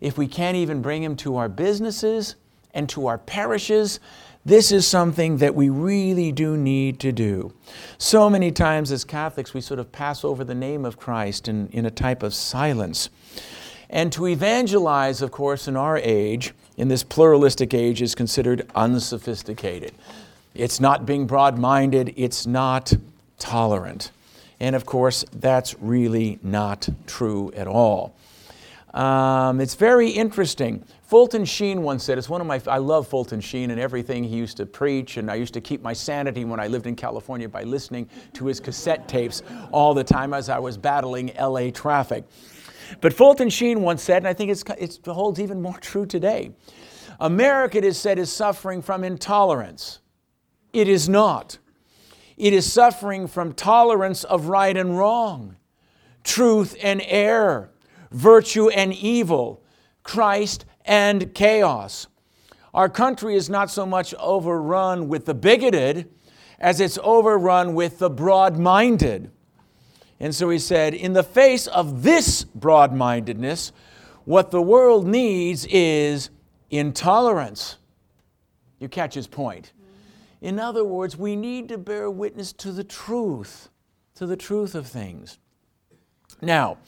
if 0.00 0.16
we 0.16 0.26
can't 0.26 0.56
even 0.56 0.80
bring 0.80 1.02
Him 1.02 1.16
to 1.16 1.36
our 1.36 1.48
businesses, 1.48 2.36
and 2.74 2.88
to 2.90 3.06
our 3.06 3.18
parishes. 3.18 4.00
This 4.44 4.72
is 4.72 4.86
something 4.86 5.36
that 5.38 5.54
we 5.54 5.68
really 5.68 6.32
do 6.32 6.56
need 6.56 6.98
to 7.00 7.12
do. 7.12 7.52
So 7.98 8.30
many 8.30 8.50
times 8.50 8.90
as 8.90 9.04
Catholics, 9.04 9.52
we 9.52 9.60
sort 9.60 9.80
of 9.80 9.92
pass 9.92 10.24
over 10.24 10.44
the 10.44 10.54
name 10.54 10.84
of 10.84 10.96
Christ 10.96 11.46
in, 11.46 11.68
in 11.68 11.84
a 11.84 11.90
type 11.90 12.22
of 12.22 12.32
silence. 12.32 13.10
And 13.90 14.12
to 14.12 14.28
evangelize, 14.28 15.20
of 15.20 15.30
course, 15.30 15.68
in 15.68 15.76
our 15.76 15.98
age, 15.98 16.54
in 16.76 16.88
this 16.88 17.02
pluralistic 17.02 17.74
age, 17.74 18.00
is 18.00 18.14
considered 18.14 18.66
unsophisticated. 18.74 19.92
It's 20.54 20.80
not 20.80 21.06
being 21.06 21.26
broad 21.26 21.58
minded, 21.58 22.14
it's 22.16 22.46
not 22.46 22.92
tolerant. 23.38 24.10
And 24.60 24.76
of 24.76 24.86
course, 24.86 25.24
that's 25.32 25.74
really 25.80 26.38
not 26.42 26.88
true 27.06 27.52
at 27.56 27.66
all. 27.66 28.14
Um, 28.94 29.60
it's 29.60 29.74
very 29.74 30.10
interesting. 30.10 30.84
Fulton 31.10 31.44
Sheen 31.44 31.82
once 31.82 32.04
said, 32.04 32.18
it's 32.18 32.28
one 32.28 32.40
of 32.40 32.46
my, 32.46 32.62
I 32.68 32.78
love 32.78 33.08
Fulton 33.08 33.40
Sheen 33.40 33.72
and 33.72 33.80
everything 33.80 34.22
he 34.22 34.36
used 34.36 34.56
to 34.58 34.64
preach, 34.64 35.16
and 35.16 35.28
I 35.28 35.34
used 35.34 35.52
to 35.54 35.60
keep 35.60 35.82
my 35.82 35.92
sanity 35.92 36.44
when 36.44 36.60
I 36.60 36.68
lived 36.68 36.86
in 36.86 36.94
California 36.94 37.48
by 37.48 37.64
listening 37.64 38.08
to 38.34 38.46
his 38.46 38.60
cassette 38.60 39.08
tapes 39.08 39.42
all 39.72 39.92
the 39.92 40.04
time 40.04 40.32
as 40.32 40.48
I 40.48 40.60
was 40.60 40.78
battling 40.78 41.32
LA 41.36 41.70
traffic. 41.70 42.22
But 43.00 43.12
Fulton 43.12 43.50
Sheen 43.50 43.82
once 43.82 44.04
said, 44.04 44.18
and 44.18 44.28
I 44.28 44.32
think 44.32 44.52
it 44.52 45.00
holds 45.04 45.40
even 45.40 45.60
more 45.60 45.76
true 45.78 46.06
today 46.06 46.52
America, 47.18 47.78
it 47.78 47.84
is 47.84 47.98
said, 47.98 48.16
is 48.16 48.32
suffering 48.32 48.80
from 48.80 49.02
intolerance. 49.02 49.98
It 50.72 50.86
is 50.86 51.08
not. 51.08 51.58
It 52.36 52.52
is 52.52 52.72
suffering 52.72 53.26
from 53.26 53.52
tolerance 53.54 54.22
of 54.22 54.46
right 54.46 54.76
and 54.76 54.96
wrong, 54.96 55.56
truth 56.22 56.76
and 56.80 57.02
error, 57.04 57.72
virtue 58.12 58.68
and 58.68 58.94
evil, 58.94 59.64
Christ 60.04 60.66
and 60.90 61.32
chaos. 61.34 62.08
Our 62.74 62.88
country 62.88 63.36
is 63.36 63.48
not 63.48 63.70
so 63.70 63.86
much 63.86 64.12
overrun 64.18 65.06
with 65.06 65.24
the 65.24 65.34
bigoted 65.34 66.10
as 66.58 66.80
it's 66.80 66.98
overrun 67.04 67.74
with 67.74 68.00
the 68.00 68.10
broad 68.10 68.58
minded. 68.58 69.30
And 70.18 70.34
so 70.34 70.50
he 70.50 70.58
said, 70.58 70.92
in 70.92 71.12
the 71.12 71.22
face 71.22 71.68
of 71.68 72.02
this 72.02 72.42
broad 72.42 72.92
mindedness, 72.92 73.70
what 74.24 74.50
the 74.50 74.60
world 74.60 75.06
needs 75.06 75.64
is 75.70 76.30
intolerance. 76.70 77.76
You 78.80 78.88
catch 78.88 79.14
his 79.14 79.28
point. 79.28 79.72
In 80.40 80.58
other 80.58 80.84
words, 80.84 81.16
we 81.16 81.36
need 81.36 81.68
to 81.68 81.78
bear 81.78 82.10
witness 82.10 82.52
to 82.54 82.72
the 82.72 82.84
truth, 82.84 83.68
to 84.16 84.26
the 84.26 84.36
truth 84.36 84.74
of 84.74 84.88
things. 84.88 85.38
Now, 86.42 86.78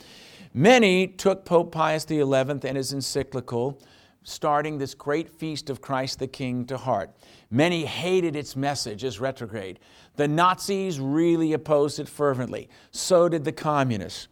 Many 0.55 1.07
took 1.07 1.47
Pope 1.47 1.73
Pius 1.73 2.07
XI 2.07 2.21
and 2.21 2.77
his 2.77 2.93
encyclical, 2.93 3.81
starting 4.23 4.79
this 4.79 4.95
great 4.95 5.29
feast 5.29 5.71
of 5.71 5.81
Christ 5.81 6.19
the 6.19 6.27
King, 6.27 6.65
to 6.67 6.77
heart. 6.77 7.11
Many 7.51 7.85
hated 7.85 8.37
its 8.37 8.57
message 8.57 9.05
as 9.05 9.21
retrograde. 9.21 9.79
The 10.17 10.29
Nazis 10.29 11.01
really 11.01 11.53
opposed 11.53 11.99
it 11.99 12.09
fervently. 12.09 12.69
So 12.91 13.29
did 13.29 13.45
the 13.45 13.53
communists. 13.53 14.29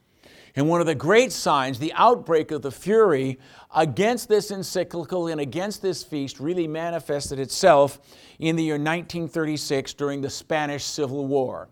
And 0.57 0.69
one 0.69 0.81
of 0.81 0.87
the 0.87 0.95
great 0.95 1.33
signs, 1.33 1.79
the 1.79 1.93
outbreak 1.95 2.51
of 2.51 2.63
the 2.63 2.73
fury 2.73 3.39
against 3.75 4.29
this 4.29 4.51
encyclical 4.51 5.29
and 5.29 5.41
against 5.41 5.81
this 5.81 6.03
feast, 6.03 6.41
really 6.41 6.67
manifested 6.67 7.39
itself 7.39 8.01
in 8.39 8.57
the 8.57 8.65
year 8.65 8.75
1936 8.75 9.95
during 9.95 10.21
the 10.21 10.31
Spanish 10.31 10.85
Civil 10.85 11.27
War. 11.27 11.69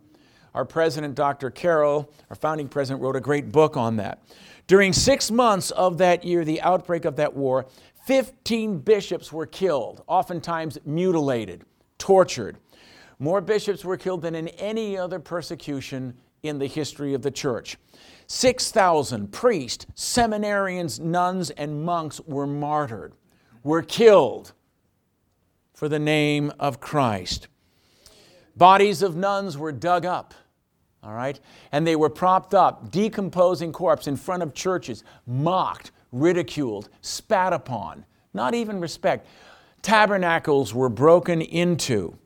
Our 0.54 0.64
president, 0.64 1.14
Dr. 1.14 1.50
Carroll, 1.50 2.12
our 2.30 2.36
founding 2.36 2.68
president, 2.68 3.02
wrote 3.02 3.16
a 3.16 3.20
great 3.20 3.50
book 3.50 3.76
on 3.76 3.96
that. 3.96 4.22
During 4.66 4.92
six 4.92 5.30
months 5.30 5.70
of 5.70 5.98
that 5.98 6.24
year, 6.24 6.44
the 6.44 6.60
outbreak 6.60 7.04
of 7.04 7.16
that 7.16 7.34
war, 7.34 7.66
15 8.08 8.78
bishops 8.78 9.30
were 9.34 9.44
killed, 9.44 10.02
oftentimes 10.06 10.78
mutilated, 10.86 11.62
tortured. 11.98 12.56
More 13.18 13.42
bishops 13.42 13.84
were 13.84 13.98
killed 13.98 14.22
than 14.22 14.34
in 14.34 14.48
any 14.48 14.96
other 14.96 15.18
persecution 15.18 16.16
in 16.42 16.58
the 16.58 16.68
history 16.68 17.12
of 17.12 17.20
the 17.20 17.30
church. 17.30 17.76
6,000 18.26 19.30
priests, 19.30 19.84
seminarians, 19.94 20.98
nuns, 20.98 21.50
and 21.50 21.84
monks 21.84 22.18
were 22.22 22.46
martyred, 22.46 23.12
were 23.62 23.82
killed 23.82 24.54
for 25.74 25.86
the 25.86 25.98
name 25.98 26.50
of 26.58 26.80
Christ. 26.80 27.48
Bodies 28.56 29.02
of 29.02 29.16
nuns 29.16 29.58
were 29.58 29.70
dug 29.70 30.06
up, 30.06 30.32
all 31.02 31.12
right, 31.12 31.38
and 31.72 31.86
they 31.86 31.94
were 31.94 32.08
propped 32.08 32.54
up, 32.54 32.90
decomposing 32.90 33.70
corpse 33.70 34.06
in 34.06 34.16
front 34.16 34.42
of 34.42 34.54
churches, 34.54 35.04
mocked, 35.26 35.90
ridiculed, 36.12 36.88
spat 37.00 37.52
upon, 37.52 38.04
not 38.34 38.54
even 38.54 38.80
respect. 38.80 39.26
Tabernacles 39.82 40.74
were 40.74 40.88
broken 40.88 41.40
into. 41.40 42.16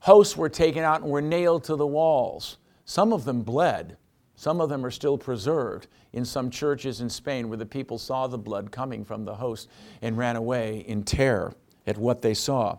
Hosts 0.00 0.36
were 0.36 0.48
taken 0.48 0.82
out 0.82 1.02
and 1.02 1.10
were 1.10 1.20
nailed 1.20 1.64
to 1.64 1.76
the 1.76 1.86
walls. 1.86 2.58
Some 2.84 3.12
of 3.12 3.24
them 3.24 3.42
bled. 3.42 3.96
Some 4.34 4.60
of 4.60 4.70
them 4.70 4.86
are 4.86 4.90
still 4.90 5.18
preserved 5.18 5.86
in 6.14 6.24
some 6.24 6.50
churches 6.50 7.02
in 7.02 7.10
Spain 7.10 7.48
where 7.48 7.58
the 7.58 7.66
people 7.66 7.98
saw 7.98 8.26
the 8.26 8.38
blood 8.38 8.72
coming 8.72 9.04
from 9.04 9.24
the 9.24 9.34
host 9.34 9.68
and 10.00 10.16
ran 10.16 10.36
away 10.36 10.78
in 10.88 11.02
terror 11.02 11.52
at 11.86 11.98
what 11.98 12.22
they 12.22 12.32
saw. 12.32 12.78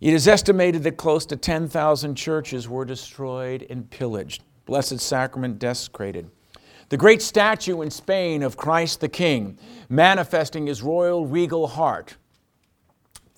It 0.00 0.14
is 0.14 0.28
estimated 0.28 0.82
that 0.84 0.96
close 0.96 1.26
to 1.26 1.36
10,000 1.36 2.14
churches 2.14 2.68
were 2.68 2.84
destroyed 2.84 3.66
and 3.68 3.88
pillaged, 3.90 4.44
Blessed 4.66 5.00
Sacrament 5.00 5.58
desecrated. 5.58 6.30
The 6.92 6.98
great 6.98 7.22
statue 7.22 7.80
in 7.80 7.90
Spain 7.90 8.42
of 8.42 8.58
Christ 8.58 9.00
the 9.00 9.08
King, 9.08 9.56
manifesting 9.88 10.66
his 10.66 10.82
royal 10.82 11.24
regal 11.24 11.66
heart, 11.66 12.18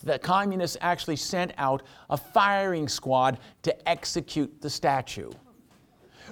the 0.02 0.18
communists 0.18 0.76
actually 0.80 1.14
sent 1.14 1.52
out 1.56 1.84
a 2.10 2.16
firing 2.16 2.88
squad 2.88 3.38
to 3.62 3.88
execute 3.88 4.60
the 4.60 4.68
statue. 4.68 5.30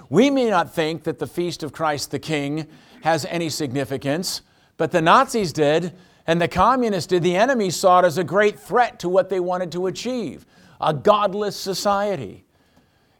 We 0.09 0.29
may 0.29 0.49
not 0.49 0.75
think 0.75 1.03
that 1.05 1.17
the 1.17 1.25
Feast 1.25 1.63
of 1.63 1.71
Christ 1.71 2.11
the 2.11 2.19
King 2.19 2.67
has 3.03 3.23
any 3.29 3.47
significance, 3.47 4.41
but 4.75 4.91
the 4.91 5.01
Nazis 5.01 5.53
did, 5.53 5.93
and 6.27 6.41
the 6.41 6.49
communists 6.49 7.07
did. 7.07 7.23
The 7.23 7.37
enemy 7.37 7.69
saw 7.69 8.01
it 8.01 8.05
as 8.05 8.17
a 8.17 8.25
great 8.25 8.59
threat 8.59 8.99
to 8.99 9.07
what 9.07 9.29
they 9.29 9.39
wanted 9.39 9.71
to 9.71 9.87
achieve 9.87 10.45
a 10.81 10.93
godless 10.93 11.55
society. 11.55 12.43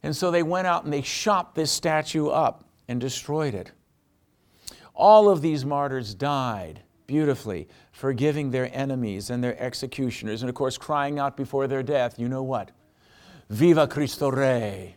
And 0.04 0.13
so 0.13 0.30
they 0.30 0.44
went 0.44 0.68
out 0.68 0.84
and 0.84 0.92
they 0.92 1.04
shot 1.04 1.56
this 1.56 1.72
statue 1.72 2.28
up 2.28 2.66
and 2.89 3.00
destroyed 3.00 3.54
it. 3.54 3.72
All 4.93 5.29
of 5.29 5.41
these 5.41 5.65
martyrs 5.65 6.13
died 6.13 6.82
beautifully, 7.08 7.67
forgiving 7.91 8.51
their 8.51 8.69
enemies 8.75 9.29
and 9.29 9.43
their 9.43 9.60
executioners, 9.62 10.41
and 10.41 10.49
of 10.49 10.56
course, 10.56 10.77
crying 10.77 11.19
out 11.19 11.38
before 11.38 11.67
their 11.67 11.84
death, 11.84 12.17
you 12.17 12.29
know 12.29 12.43
what? 12.43 12.71
Viva 13.49 13.88
Cristo 13.88 14.32
Rey! 14.32 14.95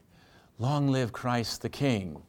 Long 0.59 0.89
live 0.89 1.13
Christ 1.13 1.63
the 1.63 1.69
King. 1.69 2.23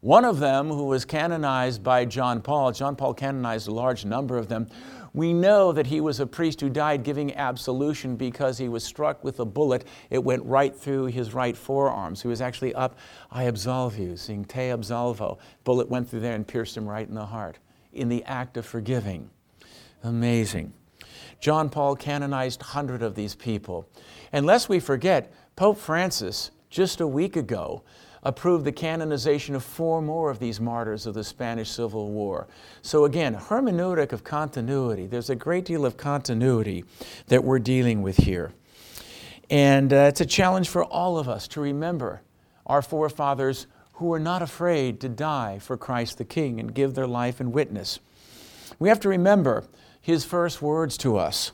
One 0.00 0.24
of 0.24 0.40
them, 0.40 0.68
who 0.68 0.84
was 0.86 1.04
canonized 1.04 1.82
by 1.82 2.04
John 2.04 2.42
Paul, 2.42 2.72
John 2.72 2.96
Paul 2.96 3.14
canonized 3.14 3.68
a 3.68 3.72
large 3.72 4.04
number 4.04 4.36
of 4.36 4.48
them. 4.48 4.68
We 5.14 5.32
know 5.32 5.72
that 5.72 5.86
he 5.86 6.00
was 6.00 6.20
a 6.20 6.26
priest 6.26 6.60
who 6.60 6.70
died 6.70 7.02
giving 7.02 7.34
absolution 7.34 8.16
because 8.16 8.56
he 8.56 8.68
was 8.68 8.82
struck 8.82 9.22
with 9.22 9.40
a 9.40 9.44
bullet. 9.44 9.86
It 10.08 10.24
went 10.24 10.44
right 10.44 10.74
through 10.74 11.06
his 11.06 11.34
right 11.34 11.56
forearm. 11.56 12.16
So 12.16 12.22
he 12.22 12.28
was 12.28 12.40
actually 12.40 12.74
up, 12.74 12.96
I 13.30 13.44
absolve 13.44 13.98
you, 13.98 14.16
saying 14.16 14.46
Te 14.46 14.70
absolvo. 14.70 15.38
Bullet 15.64 15.90
went 15.90 16.08
through 16.08 16.20
there 16.20 16.34
and 16.34 16.46
pierced 16.46 16.76
him 16.76 16.88
right 16.88 17.06
in 17.06 17.14
the 17.14 17.26
heart 17.26 17.58
in 17.92 18.08
the 18.08 18.24
act 18.24 18.56
of 18.56 18.64
forgiving. 18.64 19.28
Amazing. 20.02 20.72
John 21.40 21.68
Paul 21.68 21.96
canonized 21.96 22.62
100 22.62 23.02
of 23.02 23.14
these 23.14 23.34
people. 23.34 23.88
And 24.32 24.46
lest 24.46 24.68
we 24.68 24.80
forget, 24.80 25.32
Pope 25.56 25.78
Francis 25.78 26.50
just 26.70 27.00
a 27.00 27.06
week 27.06 27.36
ago, 27.36 27.82
approved 28.22 28.64
the 28.64 28.72
canonization 28.72 29.54
of 29.54 29.64
four 29.64 30.00
more 30.00 30.30
of 30.30 30.38
these 30.38 30.60
martyrs 30.60 31.06
of 31.06 31.14
the 31.14 31.24
Spanish 31.24 31.70
Civil 31.70 32.10
War. 32.10 32.46
So, 32.82 33.04
again, 33.04 33.34
hermeneutic 33.34 34.12
of 34.12 34.22
continuity. 34.22 35.06
There's 35.06 35.30
a 35.30 35.34
great 35.34 35.64
deal 35.64 35.84
of 35.84 35.96
continuity 35.96 36.84
that 37.26 37.42
we're 37.42 37.58
dealing 37.58 38.02
with 38.02 38.18
here. 38.18 38.52
And 39.50 39.92
uh, 39.92 40.08
it's 40.08 40.20
a 40.20 40.26
challenge 40.26 40.68
for 40.68 40.84
all 40.84 41.18
of 41.18 41.28
us 41.28 41.48
to 41.48 41.60
remember 41.60 42.22
our 42.66 42.80
forefathers 42.80 43.66
who 43.94 44.06
were 44.06 44.20
not 44.20 44.40
afraid 44.40 45.00
to 45.00 45.08
die 45.08 45.58
for 45.58 45.76
Christ 45.76 46.18
the 46.18 46.24
King 46.24 46.60
and 46.60 46.74
give 46.74 46.94
their 46.94 47.06
life 47.06 47.40
and 47.40 47.52
witness. 47.52 47.98
We 48.78 48.88
have 48.88 49.00
to 49.00 49.08
remember 49.08 49.64
his 50.00 50.24
first 50.24 50.62
words 50.62 50.96
to 50.98 51.16
us 51.16 51.52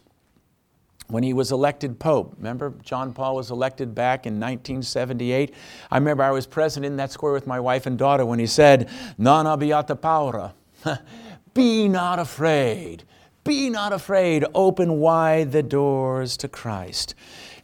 when 1.08 1.22
he 1.22 1.32
was 1.32 1.52
elected 1.52 1.98
Pope. 1.98 2.34
Remember, 2.36 2.74
John 2.82 3.12
Paul 3.12 3.36
was 3.36 3.50
elected 3.50 3.94
back 3.94 4.26
in 4.26 4.34
1978. 4.34 5.54
I 5.90 5.96
remember 5.96 6.22
I 6.22 6.30
was 6.30 6.46
present 6.46 6.84
in 6.84 6.96
that 6.96 7.10
square 7.10 7.32
with 7.32 7.46
my 7.46 7.58
wife 7.58 7.86
and 7.86 7.98
daughter 7.98 8.24
when 8.24 8.38
he 8.38 8.46
said, 8.46 8.88
Non 9.16 9.46
abbiate 9.46 10.00
paura. 10.00 10.52
Be 11.54 11.88
not 11.88 12.18
afraid. 12.18 13.04
Be 13.42 13.70
not 13.70 13.92
afraid. 13.92 14.44
Open 14.54 14.98
wide 14.98 15.52
the 15.52 15.62
doors 15.62 16.36
to 16.38 16.48
Christ. 16.48 17.14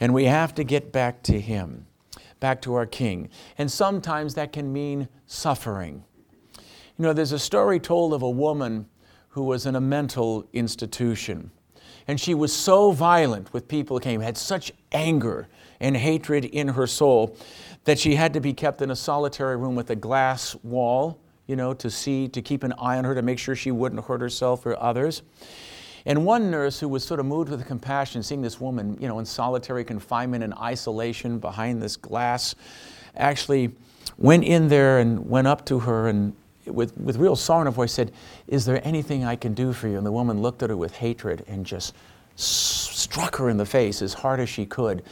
And 0.01 0.15
we 0.15 0.25
have 0.25 0.55
to 0.55 0.65
get 0.65 0.93
back 0.93 1.23
to 1.25 1.39
Him, 1.39 1.87
back 2.41 2.63
to 2.63 2.75
our 2.75 2.87
King. 2.87 3.29
And 3.59 3.71
sometimes 3.71 4.35
that 4.35 4.53
can 4.53 4.73
mean 4.73 5.09
suffering. 5.27 6.03
You 6.97 7.03
know, 7.05 7.13
there's 7.13 7.33
a 7.33 7.39
story 7.39 7.79
told 7.79 8.15
of 8.15 8.23
a 8.23 8.31
woman 8.31 8.87
who 9.31 9.43
was 9.43 9.67
in 9.67 9.77
a 9.77 9.81
mental 9.81 10.49
institution. 10.53 11.51
And 12.07 12.21
she 12.21 12.35
was 12.35 12.53
so 12.53 12.93
violent 12.93 13.53
with 13.53 13.67
people 13.69 13.97
who 13.97 14.01
came, 14.03 14.21
had 14.21 14.37
such 14.37 14.73
anger 14.93 15.49
and 15.81 15.97
hatred 15.97 16.45
in 16.45 16.69
her 16.69 16.87
soul 16.87 17.37
that 17.85 17.99
she 17.99 18.15
had 18.15 18.33
to 18.35 18.41
be 18.41 18.53
kept 18.53 18.83
in 18.83 18.91
a 18.91 18.97
solitary 18.97 19.57
room 19.57 19.75
with 19.75 19.91
a 19.91 19.97
glass 19.97 20.55
wall, 20.63 21.19
you 21.47 21.57
know, 21.57 21.75
to 21.75 21.91
see, 21.91 22.29
to 22.29 22.43
keep 22.43 22.63
an 22.63 22.73
eye 22.79 22.97
on 22.99 23.05
her, 23.05 23.15
to 23.15 23.23
make 23.23 23.39
sure 23.39 23.55
she 23.55 23.71
wouldn't 23.71 24.05
hurt 24.05 24.21
herself 24.21 24.65
or 24.67 24.81
others. 24.83 25.23
And 26.07 26.27
one 26.27 26.51
nurse 26.51 26.81
who 26.81 26.89
was 26.89 27.05
sort 27.05 27.21
of 27.21 27.27
moved 27.27 27.51
with 27.51 27.67
compassion, 27.67 28.23
seeing 28.23 28.43
this 28.43 28.61
woman, 28.61 28.97
you 29.01 29.09
know, 29.09 29.19
in 29.19 29.25
solitary 29.25 29.85
confinement 29.85 30.45
and 30.45 30.53
isolation 30.55 31.39
behind 31.39 31.83
this 31.83 31.97
glass, 31.97 32.55
actually 33.17 33.73
went 34.19 34.45
in 34.45 34.69
there 34.69 34.99
and 34.99 35.29
went 35.29 35.47
up 35.47 35.65
to 35.67 35.81
her 35.81 36.09
and 36.09 36.35
with, 36.67 36.97
with 36.97 37.17
real 37.17 37.37
sorrow 37.37 37.63
in 37.63 37.67
her 37.67 37.73
voice, 37.73 37.93
said, 37.93 38.13
Is 38.47 38.65
there 38.65 38.81
anything 38.87 39.25
I 39.25 39.37
can 39.37 39.55
do 39.55 39.73
for 39.73 39.89
you? 39.89 39.97
And 39.97 40.07
the 40.07 40.13
woman 40.13 40.41
looked 40.43 40.63
at 40.63 40.71
her 40.71 40.77
with 40.77 40.97
hatred 40.97 41.45
and 41.47 41.65
just 41.65 41.95
struck 42.37 43.37
her 43.37 43.49
in 43.49 43.57
the 43.57 43.67
face 43.67 44.03
as 44.03 44.15
hard 44.15 44.41
as 44.41 44.49
she 44.49 44.67
could. 44.67 45.03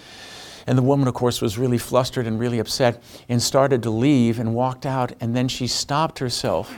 And 0.67 0.79
the 0.79 0.83
woman, 0.83 1.09
of 1.09 1.15
course, 1.15 1.41
was 1.41 1.59
really 1.59 1.79
flustered 1.79 2.27
and 2.27 2.39
really 2.39 2.59
upset 2.59 3.03
and 3.29 3.43
started 3.43 3.83
to 3.83 3.91
leave 3.91 4.39
and 4.39 4.55
walked 4.55 4.87
out. 4.87 5.13
And 5.21 5.35
then 5.35 5.49
she 5.49 5.67
stopped 5.67 6.19
herself. 6.21 6.75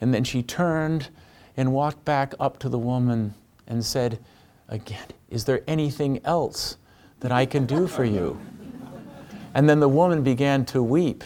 And 0.00 0.14
then 0.14 0.24
she 0.24 0.42
turned 0.42 1.08
and 1.56 1.72
walked 1.72 2.04
back 2.04 2.34
up 2.40 2.58
to 2.60 2.68
the 2.68 2.78
woman 2.78 3.34
and 3.66 3.84
said, 3.84 4.18
Again, 4.68 5.06
is 5.30 5.44
there 5.44 5.62
anything 5.66 6.20
else 6.24 6.76
that 7.20 7.32
I 7.32 7.46
can 7.46 7.66
do 7.66 7.86
for 7.86 8.04
you? 8.04 8.38
And 9.54 9.68
then 9.68 9.80
the 9.80 9.88
woman 9.88 10.22
began 10.22 10.64
to 10.66 10.82
weep 10.82 11.24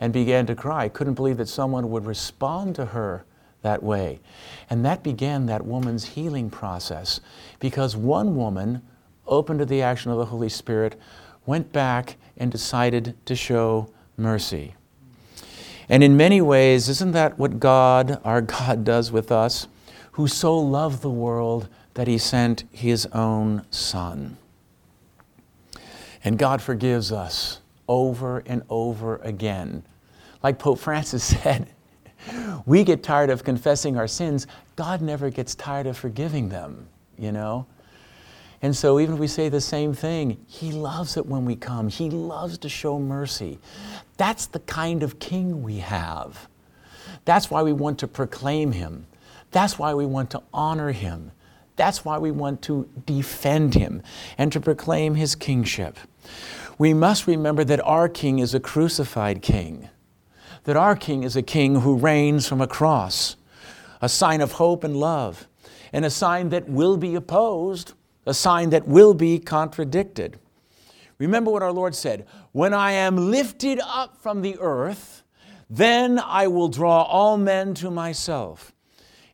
and 0.00 0.12
began 0.12 0.46
to 0.46 0.54
cry. 0.54 0.88
Couldn't 0.88 1.14
believe 1.14 1.36
that 1.36 1.48
someone 1.48 1.90
would 1.90 2.06
respond 2.06 2.74
to 2.76 2.86
her 2.86 3.24
that 3.62 3.82
way. 3.82 4.20
And 4.70 4.84
that 4.84 5.02
began 5.02 5.46
that 5.46 5.64
woman's 5.64 6.04
healing 6.04 6.50
process 6.50 7.20
because 7.58 7.96
one 7.96 8.34
woman, 8.34 8.82
open 9.26 9.58
to 9.58 9.66
the 9.66 9.82
action 9.82 10.10
of 10.10 10.18
the 10.18 10.24
Holy 10.24 10.48
Spirit, 10.48 10.98
went 11.46 11.72
back 11.72 12.16
and 12.36 12.50
decided 12.50 13.14
to 13.26 13.36
show 13.36 13.90
mercy. 14.16 14.74
And 15.88 16.02
in 16.02 16.16
many 16.16 16.40
ways, 16.40 16.88
isn't 16.88 17.12
that 17.12 17.38
what 17.38 17.60
God, 17.60 18.20
our 18.24 18.40
God, 18.40 18.84
does 18.84 19.12
with 19.12 19.30
us? 19.30 19.66
Who 20.12 20.26
so 20.26 20.58
loved 20.58 21.02
the 21.02 21.10
world 21.10 21.68
that 21.94 22.08
he 22.08 22.18
sent 22.18 22.64
his 22.72 23.06
own 23.06 23.64
Son. 23.70 24.36
And 26.22 26.38
God 26.38 26.62
forgives 26.62 27.12
us 27.12 27.59
over 27.90 28.38
and 28.46 28.62
over 28.70 29.16
again 29.16 29.82
like 30.42 30.58
Pope 30.58 30.78
Francis 30.78 31.24
said, 31.42 31.68
we 32.66 32.84
get 32.84 33.02
tired 33.02 33.30
of 33.30 33.44
confessing 33.44 33.96
our 33.96 34.08
sins. 34.08 34.46
God 34.76 35.00
never 35.00 35.30
gets 35.30 35.54
tired 35.54 35.86
of 35.86 35.96
forgiving 35.96 36.48
them, 36.48 36.86
you 37.18 37.32
know? 37.32 37.66
And 38.62 38.76
so, 38.76 39.00
even 39.00 39.14
if 39.14 39.20
we 39.20 39.26
say 39.26 39.48
the 39.48 39.60
same 39.60 39.94
thing, 39.94 40.36
He 40.46 40.70
loves 40.70 41.16
it 41.16 41.24
when 41.24 41.46
we 41.46 41.56
come. 41.56 41.88
He 41.88 42.10
loves 42.10 42.58
to 42.58 42.68
show 42.68 42.98
mercy. 42.98 43.58
That's 44.18 44.44
the 44.44 44.58
kind 44.60 45.02
of 45.02 45.18
king 45.18 45.62
we 45.62 45.78
have. 45.78 46.46
That's 47.24 47.50
why 47.50 47.62
we 47.62 47.72
want 47.72 47.98
to 48.00 48.06
proclaim 48.06 48.72
him. 48.72 49.06
That's 49.50 49.78
why 49.78 49.94
we 49.94 50.04
want 50.04 50.30
to 50.32 50.42
honor 50.52 50.92
him. 50.92 51.32
That's 51.76 52.04
why 52.04 52.18
we 52.18 52.30
want 52.30 52.60
to 52.62 52.86
defend 53.06 53.74
him 53.74 54.02
and 54.36 54.52
to 54.52 54.60
proclaim 54.60 55.14
his 55.14 55.34
kingship. 55.34 55.98
We 56.80 56.94
must 56.94 57.26
remember 57.26 57.62
that 57.64 57.86
our 57.86 58.08
king 58.08 58.38
is 58.38 58.54
a 58.54 58.58
crucified 58.58 59.42
king, 59.42 59.90
that 60.64 60.78
our 60.78 60.96
king 60.96 61.24
is 61.24 61.36
a 61.36 61.42
king 61.42 61.82
who 61.82 61.94
reigns 61.94 62.48
from 62.48 62.62
a 62.62 62.66
cross, 62.66 63.36
a 64.00 64.08
sign 64.08 64.40
of 64.40 64.52
hope 64.52 64.82
and 64.82 64.96
love, 64.96 65.46
and 65.92 66.06
a 66.06 66.10
sign 66.10 66.48
that 66.48 66.70
will 66.70 66.96
be 66.96 67.14
opposed, 67.14 67.92
a 68.24 68.32
sign 68.32 68.70
that 68.70 68.88
will 68.88 69.12
be 69.12 69.38
contradicted. 69.38 70.38
Remember 71.18 71.50
what 71.50 71.62
our 71.62 71.70
Lord 71.70 71.94
said 71.94 72.26
When 72.52 72.72
I 72.72 72.92
am 72.92 73.30
lifted 73.30 73.78
up 73.84 74.16
from 74.16 74.40
the 74.40 74.56
earth, 74.58 75.22
then 75.68 76.18
I 76.18 76.46
will 76.46 76.68
draw 76.68 77.02
all 77.02 77.36
men 77.36 77.74
to 77.74 77.90
myself. 77.90 78.72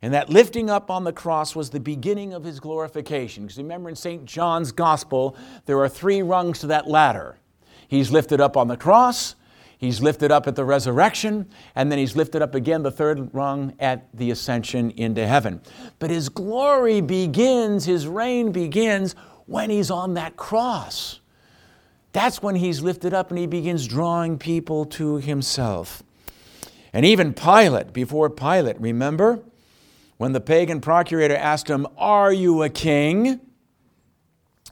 And 0.06 0.14
that 0.14 0.30
lifting 0.30 0.70
up 0.70 0.88
on 0.88 1.02
the 1.02 1.12
cross 1.12 1.56
was 1.56 1.70
the 1.70 1.80
beginning 1.80 2.32
of 2.32 2.44
his 2.44 2.60
glorification. 2.60 3.42
Because 3.42 3.58
remember 3.58 3.88
in 3.88 3.96
St. 3.96 4.24
John's 4.24 4.70
Gospel, 4.70 5.36
there 5.64 5.80
are 5.80 5.88
three 5.88 6.22
rungs 6.22 6.60
to 6.60 6.68
that 6.68 6.86
ladder. 6.86 7.38
He's 7.88 8.12
lifted 8.12 8.40
up 8.40 8.56
on 8.56 8.68
the 8.68 8.76
cross, 8.76 9.34
he's 9.78 10.00
lifted 10.00 10.30
up 10.30 10.46
at 10.46 10.54
the 10.54 10.64
resurrection, 10.64 11.48
and 11.74 11.90
then 11.90 11.98
he's 11.98 12.14
lifted 12.14 12.40
up 12.40 12.54
again, 12.54 12.84
the 12.84 12.90
third 12.92 13.34
rung, 13.34 13.74
at 13.80 14.06
the 14.16 14.30
ascension 14.30 14.92
into 14.92 15.26
heaven. 15.26 15.60
But 15.98 16.10
his 16.10 16.28
glory 16.28 17.00
begins, 17.00 17.86
his 17.86 18.06
reign 18.06 18.52
begins 18.52 19.16
when 19.46 19.70
he's 19.70 19.90
on 19.90 20.14
that 20.14 20.36
cross. 20.36 21.18
That's 22.12 22.40
when 22.40 22.54
he's 22.54 22.80
lifted 22.80 23.12
up 23.12 23.30
and 23.30 23.40
he 23.40 23.48
begins 23.48 23.88
drawing 23.88 24.38
people 24.38 24.84
to 24.84 25.16
himself. 25.16 26.04
And 26.92 27.04
even 27.04 27.34
Pilate, 27.34 27.92
before 27.92 28.30
Pilate, 28.30 28.80
remember? 28.80 29.42
When 30.18 30.32
the 30.32 30.40
pagan 30.40 30.80
procurator 30.80 31.36
asked 31.36 31.68
him, 31.68 31.86
Are 31.98 32.32
you 32.32 32.62
a 32.62 32.68
king? 32.68 33.40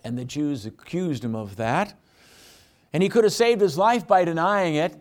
And 0.02 0.18
the 0.18 0.24
Jews 0.24 0.66
accused 0.66 1.24
him 1.24 1.34
of 1.34 1.56
that. 1.56 1.94
And 2.92 3.02
he 3.02 3.08
could 3.08 3.24
have 3.24 3.32
saved 3.32 3.60
his 3.60 3.76
life 3.76 4.06
by 4.06 4.24
denying 4.24 4.74
it. 4.76 4.96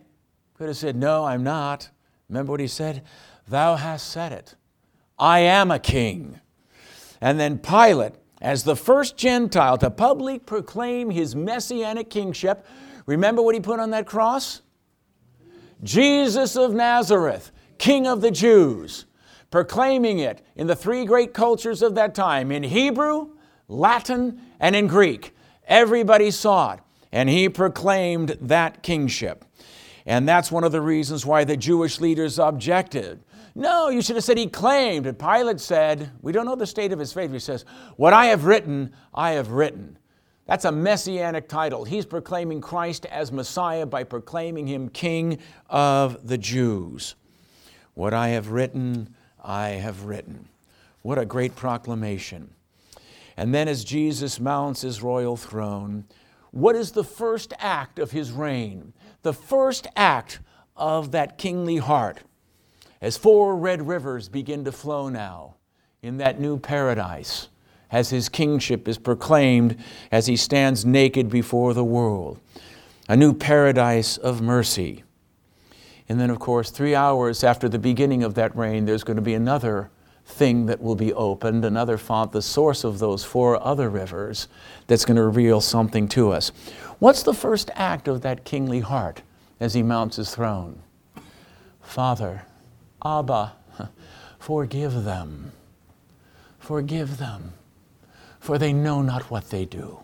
Could 0.54 0.68
have 0.68 0.76
said, 0.76 0.96
No, 0.96 1.24
I'm 1.24 1.42
not. 1.42 1.90
Remember 2.28 2.50
what 2.50 2.60
he 2.60 2.66
said? 2.66 3.02
Thou 3.48 3.76
hast 3.76 4.08
said 4.08 4.32
it. 4.32 4.54
I 5.18 5.40
am 5.40 5.70
a 5.70 5.78
king. 5.78 6.40
And 7.20 7.38
then 7.38 7.58
Pilate, 7.58 8.14
as 8.40 8.64
the 8.64 8.76
first 8.76 9.16
Gentile 9.16 9.78
to 9.78 9.90
publicly 9.90 10.38
proclaim 10.38 11.10
his 11.10 11.34
messianic 11.34 12.10
kingship, 12.10 12.66
remember 13.06 13.40
what 13.40 13.54
he 13.54 13.60
put 13.60 13.80
on 13.80 13.90
that 13.90 14.06
cross? 14.06 14.60
Jesus 15.82 16.56
of 16.56 16.74
Nazareth, 16.74 17.50
King 17.78 18.06
of 18.06 18.20
the 18.20 18.30
Jews 18.30 19.06
proclaiming 19.50 20.18
it 20.18 20.44
in 20.56 20.66
the 20.66 20.76
three 20.76 21.04
great 21.04 21.34
cultures 21.34 21.82
of 21.82 21.94
that 21.94 22.14
time 22.14 22.50
in 22.50 22.62
Hebrew, 22.62 23.30
Latin, 23.68 24.40
and 24.60 24.74
in 24.74 24.86
Greek. 24.86 25.34
Everybody 25.66 26.30
saw 26.30 26.72
it, 26.74 26.80
and 27.12 27.28
he 27.28 27.48
proclaimed 27.48 28.36
that 28.40 28.82
kingship. 28.82 29.44
And 30.06 30.28
that's 30.28 30.52
one 30.52 30.64
of 30.64 30.72
the 30.72 30.80
reasons 30.80 31.24
why 31.24 31.44
the 31.44 31.56
Jewish 31.56 32.00
leaders 32.00 32.38
objected. 32.38 33.24
No, 33.54 33.88
you 33.88 34.02
should 34.02 34.16
have 34.16 34.24
said 34.24 34.36
he 34.36 34.48
claimed. 34.48 35.06
And 35.06 35.18
Pilate 35.18 35.60
said, 35.60 36.10
We 36.20 36.32
don't 36.32 36.44
know 36.44 36.56
the 36.56 36.66
state 36.66 36.92
of 36.92 36.98
his 36.98 37.12
faith. 37.12 37.32
He 37.32 37.38
says, 37.38 37.64
What 37.96 38.12
I 38.12 38.26
have 38.26 38.44
written, 38.44 38.92
I 39.14 39.32
have 39.32 39.50
written. 39.52 39.98
That's 40.46 40.66
a 40.66 40.72
messianic 40.72 41.48
title. 41.48 41.84
He's 41.84 42.04
proclaiming 42.04 42.60
Christ 42.60 43.06
as 43.06 43.32
Messiah 43.32 43.86
by 43.86 44.04
proclaiming 44.04 44.66
him 44.66 44.90
King 44.90 45.38
of 45.70 46.26
the 46.26 46.36
Jews. 46.36 47.14
What 47.94 48.12
I 48.12 48.28
have 48.30 48.50
written, 48.50 49.13
I 49.44 49.70
have 49.70 50.04
written. 50.04 50.48
What 51.02 51.18
a 51.18 51.26
great 51.26 51.54
proclamation. 51.54 52.50
And 53.36 53.54
then, 53.54 53.68
as 53.68 53.84
Jesus 53.84 54.40
mounts 54.40 54.80
his 54.80 55.02
royal 55.02 55.36
throne, 55.36 56.04
what 56.50 56.76
is 56.76 56.92
the 56.92 57.04
first 57.04 57.52
act 57.58 57.98
of 57.98 58.12
his 58.12 58.32
reign? 58.32 58.92
The 59.22 59.32
first 59.32 59.86
act 59.96 60.40
of 60.76 61.10
that 61.10 61.36
kingly 61.36 61.76
heart. 61.76 62.20
As 63.00 63.16
four 63.16 63.56
red 63.56 63.86
rivers 63.86 64.28
begin 64.28 64.64
to 64.64 64.72
flow 64.72 65.08
now 65.08 65.56
in 66.02 66.16
that 66.18 66.40
new 66.40 66.58
paradise, 66.58 67.48
as 67.90 68.10
his 68.10 68.28
kingship 68.28 68.88
is 68.88 68.98
proclaimed 68.98 69.76
as 70.10 70.26
he 70.26 70.36
stands 70.36 70.84
naked 70.84 71.28
before 71.28 71.74
the 71.74 71.84
world, 71.84 72.40
a 73.08 73.16
new 73.16 73.34
paradise 73.34 74.16
of 74.16 74.40
mercy 74.40 75.04
and 76.08 76.20
then, 76.20 76.30
of 76.30 76.38
course, 76.38 76.70
three 76.70 76.94
hours 76.94 77.42
after 77.42 77.68
the 77.68 77.78
beginning 77.78 78.22
of 78.22 78.34
that 78.34 78.54
reign, 78.56 78.84
there's 78.84 79.04
going 79.04 79.16
to 79.16 79.22
be 79.22 79.34
another 79.34 79.90
thing 80.26 80.66
that 80.66 80.82
will 80.82 80.94
be 80.94 81.12
opened, 81.12 81.64
another 81.64 81.98
font, 81.98 82.32
the 82.32 82.42
source 82.42 82.84
of 82.84 82.98
those 82.98 83.24
four 83.24 83.62
other 83.62 83.88
rivers, 83.88 84.48
that's 84.86 85.04
going 85.04 85.16
to 85.16 85.22
reveal 85.22 85.60
something 85.60 86.08
to 86.08 86.30
us. 86.30 86.50
What's 86.98 87.22
the 87.22 87.34
first 87.34 87.70
act 87.74 88.08
of 88.08 88.22
that 88.22 88.44
kingly 88.44 88.80
heart 88.80 89.22
as 89.60 89.74
he 89.74 89.82
mounts 89.82 90.16
his 90.16 90.34
throne? 90.34 90.82
Father, 91.82 92.42
Abba, 93.04 93.52
forgive 94.38 95.04
them. 95.04 95.52
Forgive 96.58 97.18
them, 97.18 97.52
for 98.40 98.56
they 98.56 98.72
know 98.72 99.02
not 99.02 99.30
what 99.30 99.50
they 99.50 99.66
do. 99.66 99.98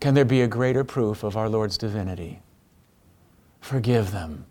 Can 0.00 0.14
there 0.14 0.24
be 0.24 0.40
a 0.40 0.48
greater 0.48 0.82
proof 0.82 1.22
of 1.22 1.36
our 1.36 1.48
Lord's 1.48 1.76
divinity? 1.78 2.41
Forgive 3.62 4.10
them. 4.10 4.44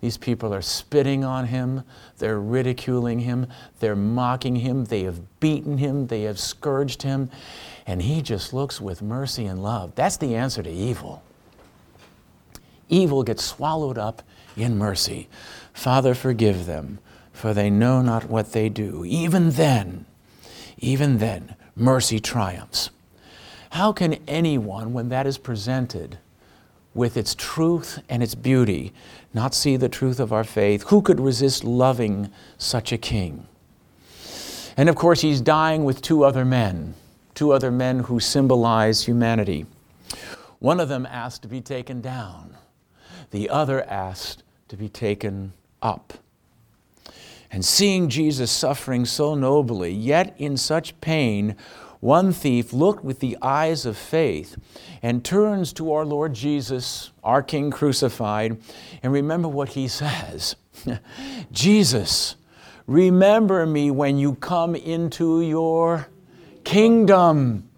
These 0.00 0.16
people 0.16 0.54
are 0.54 0.62
spitting 0.62 1.24
on 1.24 1.46
him, 1.46 1.82
they're 2.18 2.40
ridiculing 2.40 3.20
him, 3.20 3.48
they're 3.80 3.96
mocking 3.96 4.56
him, 4.56 4.84
they 4.84 5.02
have 5.02 5.40
beaten 5.40 5.78
him, 5.78 6.06
they 6.06 6.22
have 6.22 6.38
scourged 6.38 7.02
him, 7.02 7.30
and 7.86 8.00
he 8.00 8.22
just 8.22 8.54
looks 8.54 8.80
with 8.80 9.02
mercy 9.02 9.44
and 9.44 9.62
love. 9.62 9.94
That's 9.94 10.16
the 10.16 10.36
answer 10.36 10.62
to 10.62 10.70
evil. 10.70 11.22
Evil 12.88 13.22
gets 13.22 13.44
swallowed 13.44 13.98
up 13.98 14.22
in 14.56 14.78
mercy. 14.78 15.28
Father, 15.72 16.14
forgive 16.14 16.66
them, 16.66 16.98
for 17.32 17.52
they 17.52 17.68
know 17.68 18.00
not 18.00 18.30
what 18.30 18.52
they 18.52 18.68
do. 18.68 19.04
Even 19.04 19.50
then, 19.50 20.06
even 20.78 21.18
then, 21.18 21.56
mercy 21.76 22.20
triumphs. 22.20 22.90
How 23.70 23.92
can 23.92 24.14
anyone, 24.26 24.92
when 24.92 25.10
that 25.10 25.26
is 25.26 25.38
presented, 25.38 26.18
with 26.94 27.16
its 27.16 27.34
truth 27.34 28.02
and 28.08 28.22
its 28.22 28.34
beauty, 28.34 28.92
not 29.32 29.54
see 29.54 29.76
the 29.76 29.88
truth 29.88 30.18
of 30.18 30.32
our 30.32 30.44
faith. 30.44 30.84
Who 30.88 31.02
could 31.02 31.20
resist 31.20 31.64
loving 31.64 32.30
such 32.58 32.92
a 32.92 32.98
king? 32.98 33.46
And 34.76 34.88
of 34.88 34.96
course, 34.96 35.20
he's 35.20 35.40
dying 35.40 35.84
with 35.84 36.02
two 36.02 36.24
other 36.24 36.44
men, 36.44 36.94
two 37.34 37.52
other 37.52 37.70
men 37.70 38.00
who 38.00 38.18
symbolize 38.18 39.04
humanity. 39.04 39.66
One 40.58 40.80
of 40.80 40.88
them 40.88 41.06
asked 41.06 41.42
to 41.42 41.48
be 41.48 41.60
taken 41.60 42.00
down, 42.00 42.56
the 43.30 43.48
other 43.48 43.82
asked 43.84 44.42
to 44.68 44.76
be 44.76 44.88
taken 44.88 45.52
up. 45.80 46.14
And 47.52 47.64
seeing 47.64 48.08
Jesus 48.08 48.50
suffering 48.50 49.04
so 49.04 49.34
nobly, 49.34 49.92
yet 49.92 50.34
in 50.38 50.56
such 50.56 51.00
pain, 51.00 51.56
one 52.00 52.32
thief 52.32 52.72
looked 52.72 53.04
with 53.04 53.20
the 53.20 53.36
eyes 53.42 53.84
of 53.84 53.96
faith 53.96 54.56
and 55.02 55.22
turns 55.22 55.72
to 55.74 55.92
our 55.92 56.06
Lord 56.06 56.32
Jesus, 56.32 57.12
our 57.22 57.42
King 57.42 57.70
crucified, 57.70 58.58
and 59.02 59.12
remember 59.12 59.48
what 59.48 59.70
he 59.70 59.86
says 59.86 60.56
Jesus, 61.52 62.36
remember 62.86 63.66
me 63.66 63.90
when 63.90 64.16
you 64.16 64.34
come 64.34 64.74
into 64.74 65.42
your 65.42 66.08
kingdom. 66.64 67.68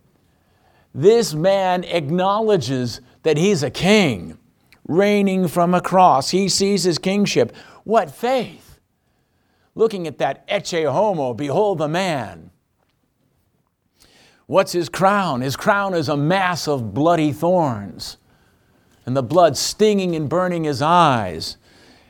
This 0.94 1.34
man 1.34 1.82
acknowledges 1.82 3.00
that 3.24 3.36
he's 3.36 3.64
a 3.64 3.70
king, 3.70 4.38
reigning 4.86 5.48
from 5.48 5.74
a 5.74 5.80
cross. 5.80 6.30
He 6.30 6.48
sees 6.48 6.84
his 6.84 6.98
kingship. 6.98 7.54
What 7.82 8.10
faith! 8.10 8.78
Looking 9.74 10.06
at 10.06 10.18
that 10.18 10.46
ecce 10.46 10.88
homo, 10.92 11.34
behold 11.34 11.78
the 11.78 11.88
man 11.88 12.51
What's 14.46 14.72
his 14.72 14.88
crown? 14.88 15.40
His 15.40 15.56
crown 15.56 15.94
is 15.94 16.08
a 16.08 16.16
mass 16.16 16.66
of 16.66 16.92
bloody 16.94 17.32
thorns, 17.32 18.18
and 19.06 19.16
the 19.16 19.22
blood 19.22 19.56
stinging 19.56 20.14
and 20.14 20.28
burning 20.28 20.64
his 20.64 20.82
eyes 20.82 21.56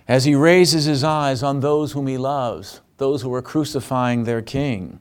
as 0.09 0.25
he 0.25 0.35
raises 0.35 0.85
his 0.85 1.05
eyes 1.05 1.43
on 1.43 1.61
those 1.61 1.93
whom 1.93 2.07
he 2.07 2.19
loves, 2.19 2.81
those 2.97 3.23
who 3.23 3.33
are 3.33 3.43
crucifying 3.43 4.25
their 4.25 4.43
king. 4.43 4.99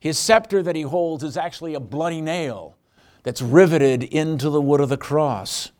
His 0.00 0.18
scepter 0.18 0.62
that 0.62 0.76
he 0.76 0.82
holds 0.82 1.24
is 1.24 1.36
actually 1.36 1.74
a 1.74 1.80
bloody 1.80 2.20
nail 2.20 2.76
that's 3.24 3.42
riveted 3.42 4.04
into 4.04 4.48
the 4.48 4.60
wood 4.60 4.80
of 4.80 4.88
the 4.88 4.96
cross. 4.96 5.72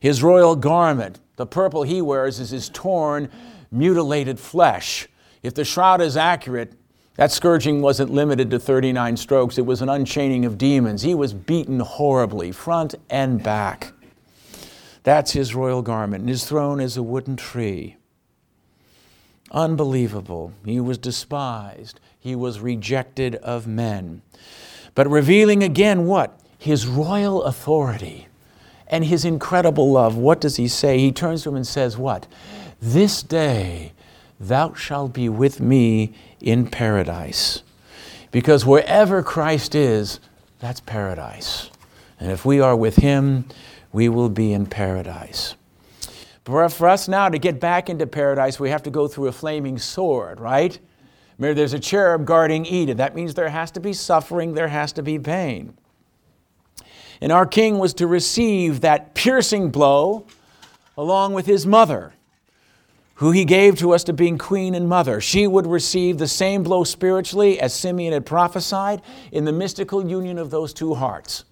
His 0.00 0.22
royal 0.22 0.54
garment, 0.54 1.20
the 1.36 1.46
purple 1.46 1.82
he 1.82 2.00
wears, 2.00 2.38
is 2.38 2.50
his 2.50 2.68
torn, 2.68 3.28
mutilated 3.70 4.38
flesh. 4.38 5.08
If 5.42 5.54
the 5.54 5.64
shroud 5.64 6.00
is 6.00 6.16
accurate, 6.16 6.74
that 7.16 7.32
scourging 7.32 7.80
wasn't 7.80 8.12
limited 8.12 8.50
to 8.50 8.58
39 8.58 9.16
strokes, 9.16 9.58
it 9.58 9.66
was 9.66 9.82
an 9.82 9.88
unchaining 9.88 10.44
of 10.44 10.58
demons. 10.58 11.02
He 11.02 11.14
was 11.14 11.32
beaten 11.32 11.80
horribly, 11.80 12.52
front 12.52 12.94
and 13.08 13.42
back. 13.42 13.92
That's 15.02 15.32
his 15.32 15.54
royal 15.54 15.82
garment, 15.82 16.22
and 16.22 16.28
his 16.28 16.44
throne 16.44 16.80
is 16.80 16.96
a 16.96 17.02
wooden 17.02 17.36
tree. 17.36 17.96
Unbelievable. 19.50 20.52
He 20.64 20.80
was 20.80 20.98
despised. 20.98 22.00
He 22.18 22.34
was 22.34 22.60
rejected 22.60 23.36
of 23.36 23.66
men. 23.66 24.22
But 24.94 25.08
revealing 25.08 25.62
again 25.62 26.06
what? 26.06 26.40
His 26.58 26.86
royal 26.86 27.44
authority 27.44 28.26
and 28.88 29.04
his 29.04 29.24
incredible 29.24 29.90
love. 29.92 30.16
What 30.16 30.40
does 30.40 30.56
he 30.56 30.68
say? 30.68 30.98
He 30.98 31.12
turns 31.12 31.42
to 31.42 31.50
him 31.50 31.56
and 31.56 31.66
says, 31.66 31.96
What? 31.96 32.26
This 32.80 33.22
day 33.22 33.92
thou 34.38 34.74
shalt 34.74 35.12
be 35.12 35.28
with 35.28 35.60
me 35.60 36.14
in 36.40 36.66
paradise. 36.66 37.62
Because 38.30 38.66
wherever 38.66 39.22
Christ 39.22 39.74
is, 39.74 40.20
that's 40.58 40.80
paradise. 40.80 41.70
And 42.18 42.30
if 42.30 42.44
we 42.44 42.60
are 42.60 42.76
with 42.76 42.96
him, 42.96 43.46
we 43.92 44.08
will 44.08 44.28
be 44.28 44.52
in 44.52 44.66
paradise. 44.66 45.54
But 46.44 46.68
for 46.68 46.88
us 46.88 47.08
now 47.08 47.28
to 47.28 47.38
get 47.38 47.58
back 47.58 47.90
into 47.90 48.06
paradise, 48.06 48.60
we 48.60 48.70
have 48.70 48.82
to 48.84 48.90
go 48.90 49.08
through 49.08 49.26
a 49.28 49.32
flaming 49.32 49.78
sword, 49.78 50.38
right? 50.38 50.78
Remember, 51.38 51.54
there's 51.54 51.72
a 51.72 51.80
cherub 51.80 52.24
guarding 52.24 52.64
Eden. 52.64 52.96
That 52.98 53.14
means 53.14 53.34
there 53.34 53.48
has 53.48 53.70
to 53.72 53.80
be 53.80 53.92
suffering, 53.92 54.54
there 54.54 54.68
has 54.68 54.92
to 54.92 55.02
be 55.02 55.18
pain. 55.18 55.76
And 57.20 57.32
our 57.32 57.46
king 57.46 57.78
was 57.78 57.94
to 57.94 58.06
receive 58.06 58.82
that 58.82 59.14
piercing 59.14 59.70
blow 59.70 60.26
along 60.96 61.34
with 61.34 61.46
his 61.46 61.66
mother, 61.66 62.14
who 63.16 63.30
he 63.30 63.44
gave 63.44 63.78
to 63.78 63.92
us 63.92 64.04
to 64.04 64.12
being 64.12 64.38
queen 64.38 64.74
and 64.74 64.88
mother. 64.88 65.20
She 65.20 65.46
would 65.46 65.66
receive 65.66 66.18
the 66.18 66.28
same 66.28 66.62
blow 66.62 66.84
spiritually 66.84 67.60
as 67.60 67.74
Simeon 67.74 68.12
had 68.12 68.26
prophesied 68.26 69.02
in 69.32 69.44
the 69.44 69.52
mystical 69.52 70.08
union 70.08 70.38
of 70.38 70.50
those 70.50 70.72
two 70.72 70.94
hearts. 70.94 71.44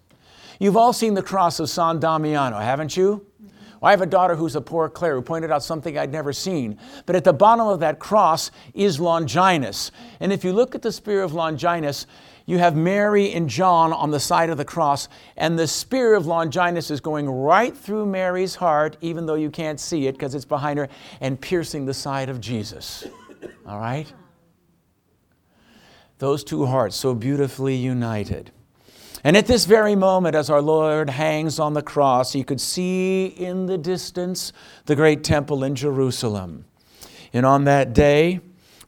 You've 0.58 0.76
all 0.76 0.92
seen 0.92 1.14
the 1.14 1.22
cross 1.22 1.58
of 1.60 1.70
San 1.70 2.00
Damiano, 2.00 2.58
haven't 2.58 2.96
you? 2.96 3.26
I 3.82 3.90
have 3.90 4.00
a 4.00 4.06
daughter 4.06 4.34
who's 4.34 4.56
a 4.56 4.62
poor 4.62 4.88
Clare 4.88 5.16
who 5.16 5.22
pointed 5.22 5.50
out 5.50 5.62
something 5.62 5.98
I'd 5.98 6.10
never 6.10 6.32
seen. 6.32 6.78
But 7.04 7.16
at 7.16 7.24
the 7.24 7.34
bottom 7.34 7.66
of 7.66 7.80
that 7.80 7.98
cross 7.98 8.50
is 8.72 8.98
Longinus. 8.98 9.90
And 10.20 10.32
if 10.32 10.42
you 10.42 10.54
look 10.54 10.74
at 10.74 10.80
the 10.80 10.92
spear 10.92 11.22
of 11.22 11.34
Longinus, 11.34 12.06
you 12.46 12.58
have 12.58 12.76
Mary 12.76 13.32
and 13.32 13.48
John 13.48 13.92
on 13.92 14.10
the 14.10 14.20
side 14.20 14.50
of 14.50 14.58
the 14.58 14.64
cross, 14.64 15.08
and 15.36 15.58
the 15.58 15.66
spear 15.66 16.14
of 16.14 16.26
Longinus 16.26 16.90
is 16.90 17.00
going 17.00 17.28
right 17.28 17.76
through 17.76 18.06
Mary's 18.06 18.54
heart, 18.54 18.96
even 19.00 19.24
though 19.24 19.34
you 19.34 19.50
can't 19.50 19.80
see 19.80 20.06
it 20.06 20.12
because 20.12 20.34
it's 20.34 20.44
behind 20.44 20.78
her, 20.78 20.88
and 21.20 21.40
piercing 21.40 21.86
the 21.86 21.94
side 21.94 22.28
of 22.28 22.40
Jesus. 22.40 23.06
All 23.66 23.78
right? 23.78 24.12
Those 26.18 26.44
two 26.44 26.66
hearts 26.66 26.96
so 26.96 27.14
beautifully 27.14 27.76
united. 27.76 28.50
And 29.24 29.38
at 29.38 29.46
this 29.46 29.64
very 29.64 29.96
moment, 29.96 30.36
as 30.36 30.50
our 30.50 30.60
Lord 30.60 31.08
hangs 31.08 31.58
on 31.58 31.72
the 31.72 31.82
cross, 31.82 32.34
he 32.34 32.44
could 32.44 32.60
see 32.60 33.26
in 33.26 33.64
the 33.64 33.78
distance 33.78 34.52
the 34.84 34.94
great 34.94 35.24
temple 35.24 35.64
in 35.64 35.74
Jerusalem. 35.74 36.66
And 37.32 37.46
on 37.46 37.64
that 37.64 37.94
day, 37.94 38.40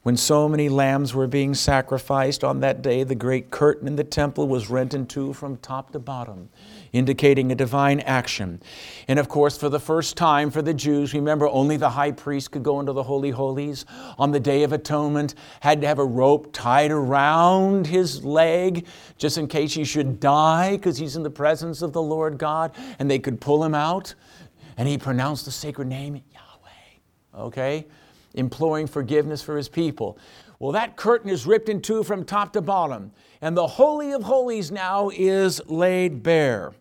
when 0.07 0.15
so 0.15 0.47
many 0.47 0.69
lambs 0.69 1.13
were 1.13 1.27
being 1.27 1.53
sacrificed 1.53 2.41
on 2.41 2.61
that 2.61 2.81
day, 2.81 3.03
the 3.03 3.13
great 3.13 3.51
curtain 3.51 3.89
in 3.89 3.97
the 3.97 4.05
temple 4.05 4.47
was 4.47 4.69
rent 4.69 4.93
in 4.93 5.05
two 5.05 5.33
from 5.33 5.57
top 5.57 5.91
to 5.91 5.99
bottom, 5.99 6.47
indicating 6.93 7.51
a 7.51 7.55
divine 7.55 7.99
action. 7.99 8.61
And 9.09 9.19
of 9.19 9.27
course, 9.27 9.57
for 9.57 9.67
the 9.67 9.81
first 9.81 10.15
time 10.15 10.49
for 10.49 10.61
the 10.61 10.73
Jews, 10.73 11.13
remember 11.13 11.49
only 11.49 11.75
the 11.75 11.89
high 11.89 12.13
priest 12.13 12.51
could 12.51 12.63
go 12.63 12.79
into 12.79 12.93
the 12.93 13.03
Holy 13.03 13.31
Holies. 13.31 13.83
On 14.17 14.31
the 14.31 14.39
Day 14.39 14.63
of 14.63 14.71
Atonement, 14.71 15.35
had 15.59 15.81
to 15.81 15.87
have 15.87 15.99
a 15.99 16.05
rope 16.05 16.53
tied 16.53 16.91
around 16.91 17.85
his 17.85 18.23
leg 18.23 18.85
just 19.17 19.37
in 19.37 19.45
case 19.45 19.73
he 19.73 19.83
should 19.83 20.21
die 20.21 20.77
because 20.77 20.97
he's 20.97 21.17
in 21.17 21.23
the 21.23 21.29
presence 21.29 21.81
of 21.81 21.91
the 21.91 22.01
Lord 22.01 22.37
God 22.37 22.71
and 22.97 23.11
they 23.11 23.19
could 23.19 23.41
pull 23.41 23.61
him 23.61 23.75
out. 23.75 24.15
And 24.77 24.87
he 24.87 24.97
pronounced 24.97 25.43
the 25.43 25.51
sacred 25.51 25.89
name, 25.89 26.23
Yahweh. 26.31 27.43
Okay? 27.47 27.87
Imploring 28.33 28.87
forgiveness 28.87 29.41
for 29.41 29.57
his 29.57 29.69
people. 29.69 30.17
Well, 30.59 30.71
that 30.71 30.95
curtain 30.95 31.29
is 31.29 31.45
ripped 31.45 31.69
in 31.69 31.81
two 31.81 32.03
from 32.03 32.25
top 32.25 32.53
to 32.53 32.61
bottom, 32.61 33.11
and 33.41 33.55
the 33.55 33.67
Holy 33.67 34.11
of 34.11 34.23
Holies 34.23 34.71
now 34.71 35.11
is 35.13 35.61
laid 35.67 36.23
bare. 36.23 36.73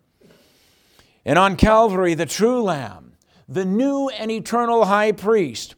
And 1.25 1.39
on 1.39 1.57
Calvary, 1.57 2.15
the 2.15 2.27
true 2.27 2.63
Lamb, 2.63 3.13
the 3.49 3.65
new 3.65 4.09
and 4.09 4.31
eternal 4.31 4.87
high 4.87 5.13
priest, 5.13 5.75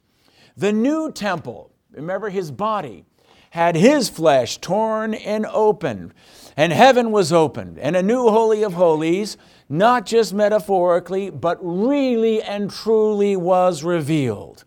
the 0.56 0.72
new 0.72 1.10
temple, 1.10 1.72
remember 1.90 2.28
his 2.30 2.50
body, 2.50 3.04
had 3.50 3.74
his 3.74 4.08
flesh 4.08 4.58
torn 4.58 5.14
and 5.14 5.46
opened, 5.46 6.12
and 6.56 6.72
heaven 6.72 7.10
was 7.10 7.32
opened, 7.32 7.78
and 7.78 7.96
a 7.96 8.02
new 8.02 8.28
Holy 8.28 8.62
of 8.62 8.74
Holies, 8.74 9.36
not 9.68 10.06
just 10.06 10.34
metaphorically, 10.34 11.30
but 11.30 11.58
really 11.62 12.42
and 12.42 12.70
truly 12.70 13.36
was 13.36 13.82
revealed. 13.82 14.64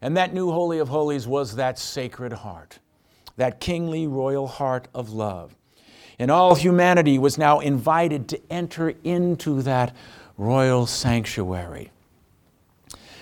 And 0.00 0.16
that 0.16 0.32
new 0.32 0.50
Holy 0.50 0.78
of 0.78 0.88
Holies 0.88 1.26
was 1.26 1.56
that 1.56 1.78
sacred 1.78 2.32
heart, 2.32 2.78
that 3.36 3.60
kingly 3.60 4.06
royal 4.06 4.46
heart 4.46 4.88
of 4.94 5.10
love. 5.10 5.56
And 6.18 6.30
all 6.30 6.54
humanity 6.54 7.18
was 7.18 7.38
now 7.38 7.60
invited 7.60 8.28
to 8.28 8.40
enter 8.50 8.94
into 9.04 9.62
that 9.62 9.94
royal 10.36 10.86
sanctuary. 10.86 11.90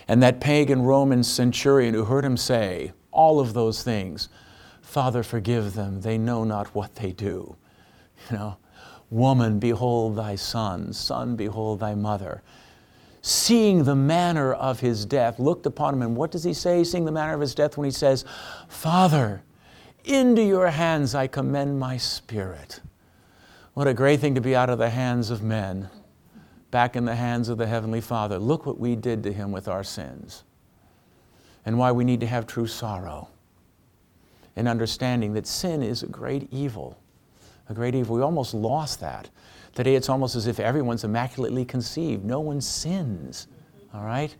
And 0.09 0.23
that 0.23 0.41
pagan 0.41 0.83
Roman 0.83 1.23
centurion 1.25 1.95
who 1.95 2.05
heard 2.05 2.25
him 2.25 2.37
say 2.37 2.93
all 3.11 3.41
of 3.41 3.55
those 3.55 3.83
things, 3.83 4.29
Father, 4.83 5.23
forgive 5.23 5.75
them, 5.75 6.03
they 6.03 6.17
know 6.17 6.45
not 6.45 6.75
what 6.75 6.95
they 6.97 7.13
do. 7.13 7.57
You 8.31 8.37
know, 8.37 8.57
woman, 9.11 9.59
behold 9.59 10.17
thy 10.17 10.37
son, 10.37 10.93
son, 10.93 11.37
behold 11.37 11.81
thy 11.81 11.95
mother 11.95 12.43
seeing 13.27 13.83
the 13.83 13.97
manner 13.97 14.53
of 14.53 14.79
his 14.79 15.05
death, 15.05 15.41
looked 15.41 15.67
upon 15.67 15.95
him. 15.95 16.03
And 16.03 16.15
what 16.15 16.31
does 16.31 16.45
he 16.45 16.55
say, 16.55 16.85
seeing 16.85 17.05
the 17.05 17.11
manner 17.11 17.35
of 17.35 17.41
his 17.41 17.57
death, 17.57 17.77
when 17.77 17.85
he 17.85 17.91
says, 17.91 18.25
Father, 18.69 19.43
into 20.05 20.43
your 20.43 20.69
hands 20.69 21.13
I 21.13 21.27
commend 21.27 21.81
my 21.81 21.97
spirit. 21.97 22.79
What 23.75 23.89
a 23.89 23.95
great 23.95 24.21
thing 24.21 24.37
to 24.37 24.41
be 24.41 24.55
out 24.55 24.71
of 24.71 24.79
the 24.79 24.91
hands 24.91 25.31
of 25.31 25.43
men, 25.43 25.91
back 26.71 26.95
in 26.95 27.05
the 27.05 27.17
hands 27.17 27.49
of 27.49 27.59
the 27.59 27.67
Heavenly 27.67 28.01
Father. 28.01 28.39
Look 28.39 28.65
what 28.65 28.79
we 28.79 28.95
did 28.95 29.25
to 29.25 29.33
him 29.33 29.51
with 29.51 29.67
our 29.67 29.83
sins, 29.83 30.45
and 31.65 31.81
why 31.81 31.91
we 31.91 32.05
need 32.05 32.21
to 32.21 32.29
have 32.29 32.47
true 32.47 32.69
sorrow 32.69 33.29
and 34.55 34.69
understanding 34.69 35.33
that 35.33 35.49
sin 35.49 35.83
is 35.83 36.05
a 36.05 36.07
great 36.07 36.47
evil. 36.53 36.97
A 37.69 37.75
great 37.75 37.97
evil. 37.97 38.15
We 38.15 38.23
almost 38.23 38.55
lost 38.55 39.01
that. 39.01 39.29
Today 39.77 39.95
it's 39.95 40.09
almost 40.09 40.35
as 40.37 40.47
if 40.47 40.59
everyone's 40.59 41.05
immaculately 41.05 41.67
conceived. 41.67 42.25
No 42.25 42.41
one 42.41 42.63
sins, 42.63 43.47
all 43.93 44.05
right? 44.05 44.35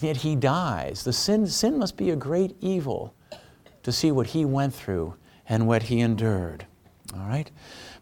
Yet 0.00 0.16
he 0.16 0.36
dies. 0.36 1.04
The 1.04 1.12
sin, 1.12 1.46
sin 1.46 1.78
must 1.78 1.98
be 1.98 2.08
a 2.08 2.16
great 2.16 2.56
evil 2.62 3.14
to 3.82 3.92
see 3.92 4.10
what 4.10 4.28
he 4.28 4.46
went 4.46 4.72
through 4.72 5.14
and 5.50 5.68
what 5.68 5.82
he 5.84 6.00
endured, 6.00 6.64
all 7.14 7.28
right? 7.28 7.50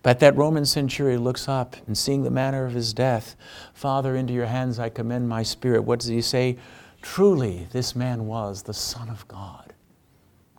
But 0.05 0.21
that 0.21 0.37
Roman 0.37 0.65
centurion 0.67 1.25
looks 1.25 1.49
up 1.49 1.75
and 1.89 1.99
seeing 1.99 2.23
the 2.23 2.31
manner 2.31 2.65
of 2.65 2.75
his 2.75 2.95
death, 2.95 3.35
Father, 3.75 4.15
into 4.15 4.33
your 4.33 4.47
hands 4.47 4.79
I 4.79 4.89
commend 4.89 5.29
my 5.29 5.43
spirit. 5.43 5.83
What 5.83 5.99
does 5.99 6.11
he 6.11 6.23
say? 6.23 6.59
Truly, 7.03 7.67
this 7.73 7.97
man 7.97 8.27
was 8.27 8.63
the 8.63 8.73
Son 8.73 9.09
of 9.09 9.27
God. 9.27 9.75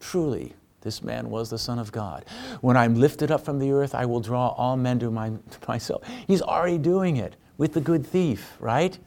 Truly, 0.02 0.54
this 0.88 1.04
man 1.04 1.30
was 1.30 1.50
the 1.50 1.58
Son 1.58 1.80
of 1.80 1.92
God. 1.92 2.24
When 2.62 2.78
I'm 2.78 2.96
lifted 2.96 3.30
up 3.30 3.44
from 3.44 3.60
the 3.60 3.74
earth, 3.74 3.94
I 3.94 4.06
will 4.06 4.22
draw 4.22 4.48
all 4.52 4.78
men 4.78 5.00
to, 5.00 5.12
my, 5.12 5.32
to 5.32 5.68
myself. 5.68 6.02
He's 6.28 6.42
already 6.42 6.78
doing 6.78 7.18
it 7.18 7.36
with 7.58 7.74
the 7.74 7.82
good 7.82 8.08
thief, 8.08 8.56
right? 8.62 8.98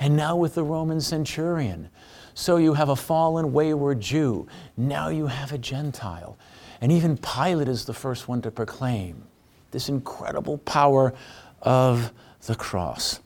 And 0.00 0.16
now 0.16 0.34
with 0.34 0.56
the 0.56 0.64
Roman 0.64 1.00
centurion. 1.00 1.88
So 2.34 2.56
you 2.56 2.74
have 2.74 2.88
a 2.88 2.96
fallen, 2.96 3.52
wayward 3.52 4.00
Jew. 4.00 4.48
Now 4.76 5.06
you 5.08 5.28
have 5.28 5.52
a 5.52 5.58
Gentile. 5.58 6.36
And 6.80 6.90
even 6.90 7.16
Pilate 7.16 7.68
is 7.68 7.84
the 7.84 7.94
first 7.94 8.26
one 8.26 8.42
to 8.42 8.50
proclaim 8.50 9.22
this 9.70 9.88
incredible 9.88 10.58
power 10.58 11.14
of 11.62 12.12
the 12.46 12.56
cross. 12.56 13.20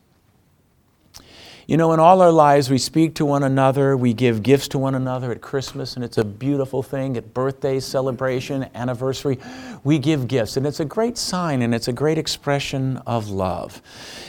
You 1.68 1.76
know, 1.76 1.92
in 1.92 2.00
all 2.00 2.22
our 2.22 2.32
lives, 2.32 2.70
we 2.70 2.78
speak 2.78 3.16
to 3.16 3.26
one 3.26 3.42
another, 3.42 3.94
we 3.94 4.14
give 4.14 4.42
gifts 4.42 4.68
to 4.68 4.78
one 4.78 4.94
another 4.94 5.30
at 5.32 5.42
Christmas, 5.42 5.96
and 5.96 6.02
it's 6.02 6.16
a 6.16 6.24
beautiful 6.24 6.82
thing. 6.82 7.14
At 7.18 7.34
birthday, 7.34 7.78
celebration, 7.78 8.70
anniversary, 8.74 9.38
we 9.84 9.98
give 9.98 10.28
gifts, 10.28 10.56
and 10.56 10.66
it's 10.66 10.80
a 10.80 10.86
great 10.86 11.18
sign 11.18 11.60
and 11.60 11.74
it's 11.74 11.86
a 11.86 11.92
great 11.92 12.16
expression 12.16 12.96
of 13.06 13.28
love. 13.28 13.82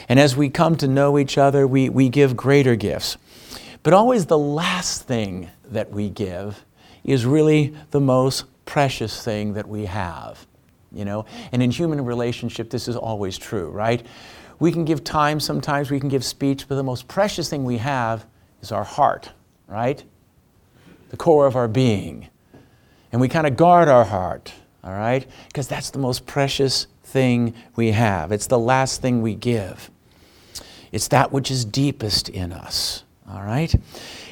And 0.09 0.19
as 0.19 0.35
we 0.35 0.49
come 0.49 0.75
to 0.79 0.87
know 0.89 1.17
each 1.17 1.37
other, 1.37 1.65
we, 1.65 1.87
we 1.87 2.09
give 2.09 2.35
greater 2.35 2.75
gifts. 2.75 3.15
But 3.83 3.93
always 3.93 4.25
the 4.25 4.37
last 4.37 5.03
thing 5.03 5.49
that 5.71 5.91
we 5.91 6.09
give 6.09 6.65
is 7.05 7.25
really 7.25 7.73
the 7.91 8.01
most 8.01 8.43
precious 8.65 9.23
thing 9.23 9.53
that 9.53 9.69
we 9.69 9.85
have. 9.85 10.45
You 10.91 11.05
know, 11.05 11.25
and 11.53 11.63
in 11.63 11.71
human 11.71 12.03
relationship, 12.03 12.69
this 12.69 12.89
is 12.89 12.97
always 12.97 13.37
true, 13.37 13.69
right? 13.69 14.05
We 14.59 14.71
can 14.71 14.85
give 14.85 15.03
time 15.03 15.39
sometimes, 15.39 15.89
we 15.89 15.99
can 15.99 16.09
give 16.09 16.23
speech, 16.23 16.67
but 16.67 16.75
the 16.75 16.83
most 16.83 17.07
precious 17.07 17.49
thing 17.49 17.63
we 17.63 17.77
have 17.77 18.25
is 18.61 18.71
our 18.71 18.83
heart, 18.83 19.31
right? 19.67 20.03
The 21.09 21.17
core 21.17 21.47
of 21.47 21.55
our 21.55 21.67
being. 21.67 22.27
And 23.11 23.21
we 23.21 23.29
kind 23.29 23.47
of 23.47 23.55
guard 23.55 23.87
our 23.87 24.03
heart, 24.03 24.53
all 24.83 24.91
right? 24.91 25.25
Because 25.47 25.67
that's 25.67 25.91
the 25.91 25.99
most 25.99 26.25
precious 26.25 26.87
thing 27.03 27.55
we 27.75 27.91
have. 27.91 28.31
It's 28.31 28.47
the 28.47 28.59
last 28.59 29.01
thing 29.01 29.21
we 29.21 29.33
give. 29.33 29.89
It's 30.91 31.07
that 31.09 31.31
which 31.31 31.49
is 31.51 31.65
deepest 31.65 32.29
in 32.29 32.51
us, 32.51 33.03
all 33.29 33.41
right? 33.41 33.73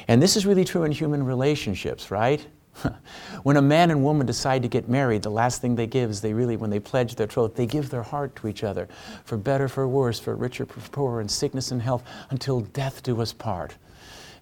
And 0.08 0.22
this 0.22 0.36
is 0.36 0.46
really 0.46 0.64
true 0.64 0.84
in 0.84 0.92
human 0.92 1.24
relationships, 1.24 2.10
right? 2.10 2.44
when 3.42 3.56
a 3.56 3.62
man 3.62 3.90
and 3.90 4.02
woman 4.02 4.26
decide 4.26 4.62
to 4.62 4.68
get 4.68 4.88
married, 4.88 5.22
the 5.22 5.30
last 5.30 5.60
thing 5.60 5.74
they 5.74 5.86
give 5.86 6.10
is 6.10 6.20
they 6.20 6.32
really, 6.32 6.56
when 6.56 6.70
they 6.70 6.80
pledge 6.80 7.14
their 7.14 7.26
troth, 7.26 7.54
they 7.54 7.66
give 7.66 7.90
their 7.90 8.02
heart 8.02 8.34
to 8.36 8.48
each 8.48 8.64
other, 8.64 8.88
for 9.24 9.36
better, 9.36 9.68
for 9.68 9.86
worse, 9.88 10.18
for 10.18 10.34
richer, 10.34 10.66
for 10.66 10.80
poorer, 10.90 11.20
in 11.20 11.28
sickness 11.28 11.70
and 11.70 11.82
health, 11.82 12.04
until 12.30 12.60
death 12.60 13.02
do 13.02 13.20
us 13.20 13.32
part. 13.32 13.76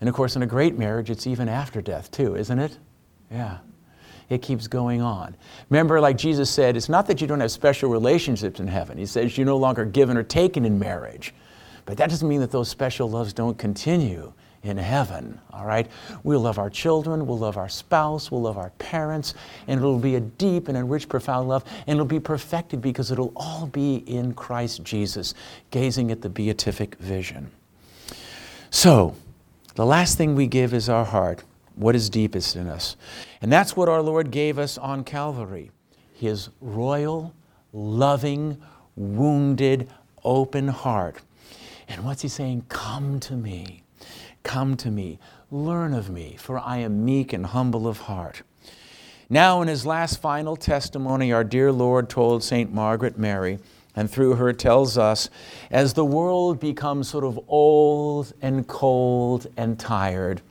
And 0.00 0.08
of 0.08 0.14
course, 0.14 0.36
in 0.36 0.42
a 0.42 0.46
great 0.46 0.78
marriage, 0.78 1.10
it's 1.10 1.26
even 1.26 1.48
after 1.48 1.80
death, 1.80 2.10
too, 2.10 2.36
isn't 2.36 2.58
it? 2.58 2.78
Yeah. 3.30 3.58
It 4.28 4.42
keeps 4.42 4.66
going 4.66 5.00
on. 5.00 5.36
Remember, 5.70 6.00
like 6.00 6.18
Jesus 6.18 6.50
said, 6.50 6.76
it's 6.76 6.88
not 6.88 7.06
that 7.06 7.20
you 7.20 7.26
don't 7.26 7.40
have 7.40 7.52
special 7.52 7.90
relationships 7.90 8.58
in 8.58 8.66
heaven. 8.66 8.98
He 8.98 9.06
says 9.06 9.38
you're 9.38 9.46
no 9.46 9.56
longer 9.56 9.84
given 9.84 10.16
or 10.16 10.24
taken 10.24 10.64
in 10.64 10.78
marriage. 10.78 11.32
But 11.84 11.96
that 11.98 12.10
doesn't 12.10 12.28
mean 12.28 12.40
that 12.40 12.50
those 12.50 12.68
special 12.68 13.08
loves 13.08 13.32
don't 13.32 13.56
continue 13.56 14.32
in 14.66 14.76
heaven, 14.76 15.40
all 15.52 15.64
right? 15.64 15.86
We'll 16.24 16.40
love 16.40 16.58
our 16.58 16.70
children, 16.70 17.26
we'll 17.26 17.38
love 17.38 17.56
our 17.56 17.68
spouse, 17.68 18.30
we'll 18.30 18.42
love 18.42 18.58
our 18.58 18.70
parents, 18.78 19.34
and 19.68 19.78
it'll 19.78 19.98
be 19.98 20.16
a 20.16 20.20
deep 20.20 20.68
and 20.68 20.76
enriched, 20.76 21.08
profound 21.08 21.48
love, 21.48 21.64
and 21.86 21.96
it'll 21.96 22.04
be 22.04 22.20
perfected 22.20 22.82
because 22.82 23.10
it'll 23.10 23.32
all 23.36 23.66
be 23.66 23.96
in 24.06 24.34
Christ 24.34 24.82
Jesus, 24.82 25.34
gazing 25.70 26.10
at 26.10 26.22
the 26.22 26.28
beatific 26.28 26.96
vision. 26.96 27.50
So, 28.70 29.14
the 29.76 29.86
last 29.86 30.18
thing 30.18 30.34
we 30.34 30.46
give 30.46 30.74
is 30.74 30.88
our 30.88 31.04
heart, 31.04 31.44
what 31.76 31.94
is 31.94 32.10
deepest 32.10 32.56
in 32.56 32.66
us. 32.66 32.96
And 33.40 33.52
that's 33.52 33.76
what 33.76 33.88
our 33.88 34.02
Lord 34.02 34.30
gave 34.30 34.58
us 34.58 34.78
on 34.78 35.04
Calvary 35.04 35.70
His 36.12 36.48
royal, 36.60 37.34
loving, 37.72 38.60
wounded, 38.96 39.88
open 40.24 40.68
heart. 40.68 41.20
And 41.88 42.04
what's 42.04 42.22
He 42.22 42.28
saying? 42.28 42.64
Come 42.68 43.20
to 43.20 43.34
me. 43.34 43.82
Come 44.46 44.76
to 44.76 44.92
me, 44.92 45.18
learn 45.50 45.92
of 45.92 46.08
me, 46.08 46.36
for 46.38 46.60
I 46.60 46.76
am 46.76 47.04
meek 47.04 47.32
and 47.32 47.46
humble 47.46 47.88
of 47.88 48.02
heart. 48.02 48.42
Now, 49.28 49.60
in 49.60 49.66
his 49.66 49.84
last 49.84 50.20
final 50.22 50.54
testimony, 50.54 51.32
our 51.32 51.42
dear 51.42 51.72
Lord 51.72 52.08
told 52.08 52.44
St. 52.44 52.72
Margaret 52.72 53.18
Mary, 53.18 53.58
and 53.96 54.08
through 54.08 54.36
her 54.36 54.52
tells 54.52 54.96
us, 54.96 55.30
as 55.72 55.94
the 55.94 56.04
world 56.04 56.60
becomes 56.60 57.08
sort 57.08 57.24
of 57.24 57.40
old 57.48 58.32
and 58.40 58.68
cold 58.68 59.48
and 59.56 59.80
tired, 59.80 60.42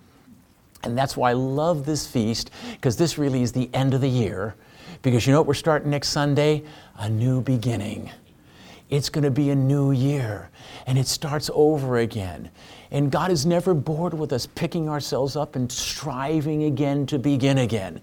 and 0.83 0.97
that's 0.97 1.15
why 1.15 1.29
I 1.29 1.33
love 1.33 1.85
this 1.85 2.05
feast, 2.05 2.51
because 2.73 2.97
this 2.97 3.17
really 3.17 3.43
is 3.43 3.53
the 3.53 3.69
end 3.73 3.93
of 3.93 4.01
the 4.01 4.09
year. 4.09 4.55
Because 5.03 5.25
you 5.25 5.31
know 5.31 5.39
what 5.39 5.47
we're 5.47 5.53
starting 5.53 5.89
next 5.89 6.09
Sunday? 6.09 6.63
A 6.97 7.09
new 7.09 7.39
beginning. 7.39 8.11
It's 8.89 9.07
going 9.07 9.23
to 9.23 9.31
be 9.31 9.51
a 9.51 9.55
new 9.55 9.91
year, 9.91 10.49
and 10.85 10.97
it 10.97 11.07
starts 11.07 11.49
over 11.53 11.97
again. 11.97 12.51
And 12.95 13.11
God 13.11 13.29
is 13.29 13.45
never 13.45 13.73
bored 13.73 14.13
with 14.13 14.31
us 14.31 14.47
picking 14.55 14.87
ourselves 14.87 15.35
up 15.35 15.57
and 15.57 15.69
striving 15.69 16.63
again 16.63 17.05
to 17.07 17.19
begin 17.19 17.57
again. 17.57 17.99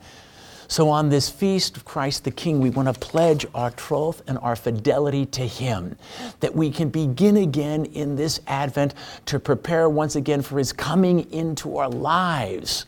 So, 0.68 0.90
on 0.90 1.08
this 1.08 1.30
feast 1.30 1.78
of 1.78 1.86
Christ 1.86 2.24
the 2.24 2.30
King, 2.30 2.60
we 2.60 2.68
want 2.68 2.92
to 2.92 3.00
pledge 3.00 3.46
our 3.54 3.70
troth 3.70 4.22
and 4.26 4.36
our 4.40 4.54
fidelity 4.54 5.24
to 5.26 5.46
Him, 5.46 5.96
that 6.40 6.54
we 6.54 6.70
can 6.70 6.90
begin 6.90 7.38
again 7.38 7.86
in 7.86 8.16
this 8.16 8.40
Advent 8.46 8.92
to 9.24 9.38
prepare 9.38 9.88
once 9.88 10.14
again 10.14 10.42
for 10.42 10.58
His 10.58 10.74
coming 10.74 11.32
into 11.32 11.78
our 11.78 11.88
lives. 11.88 12.84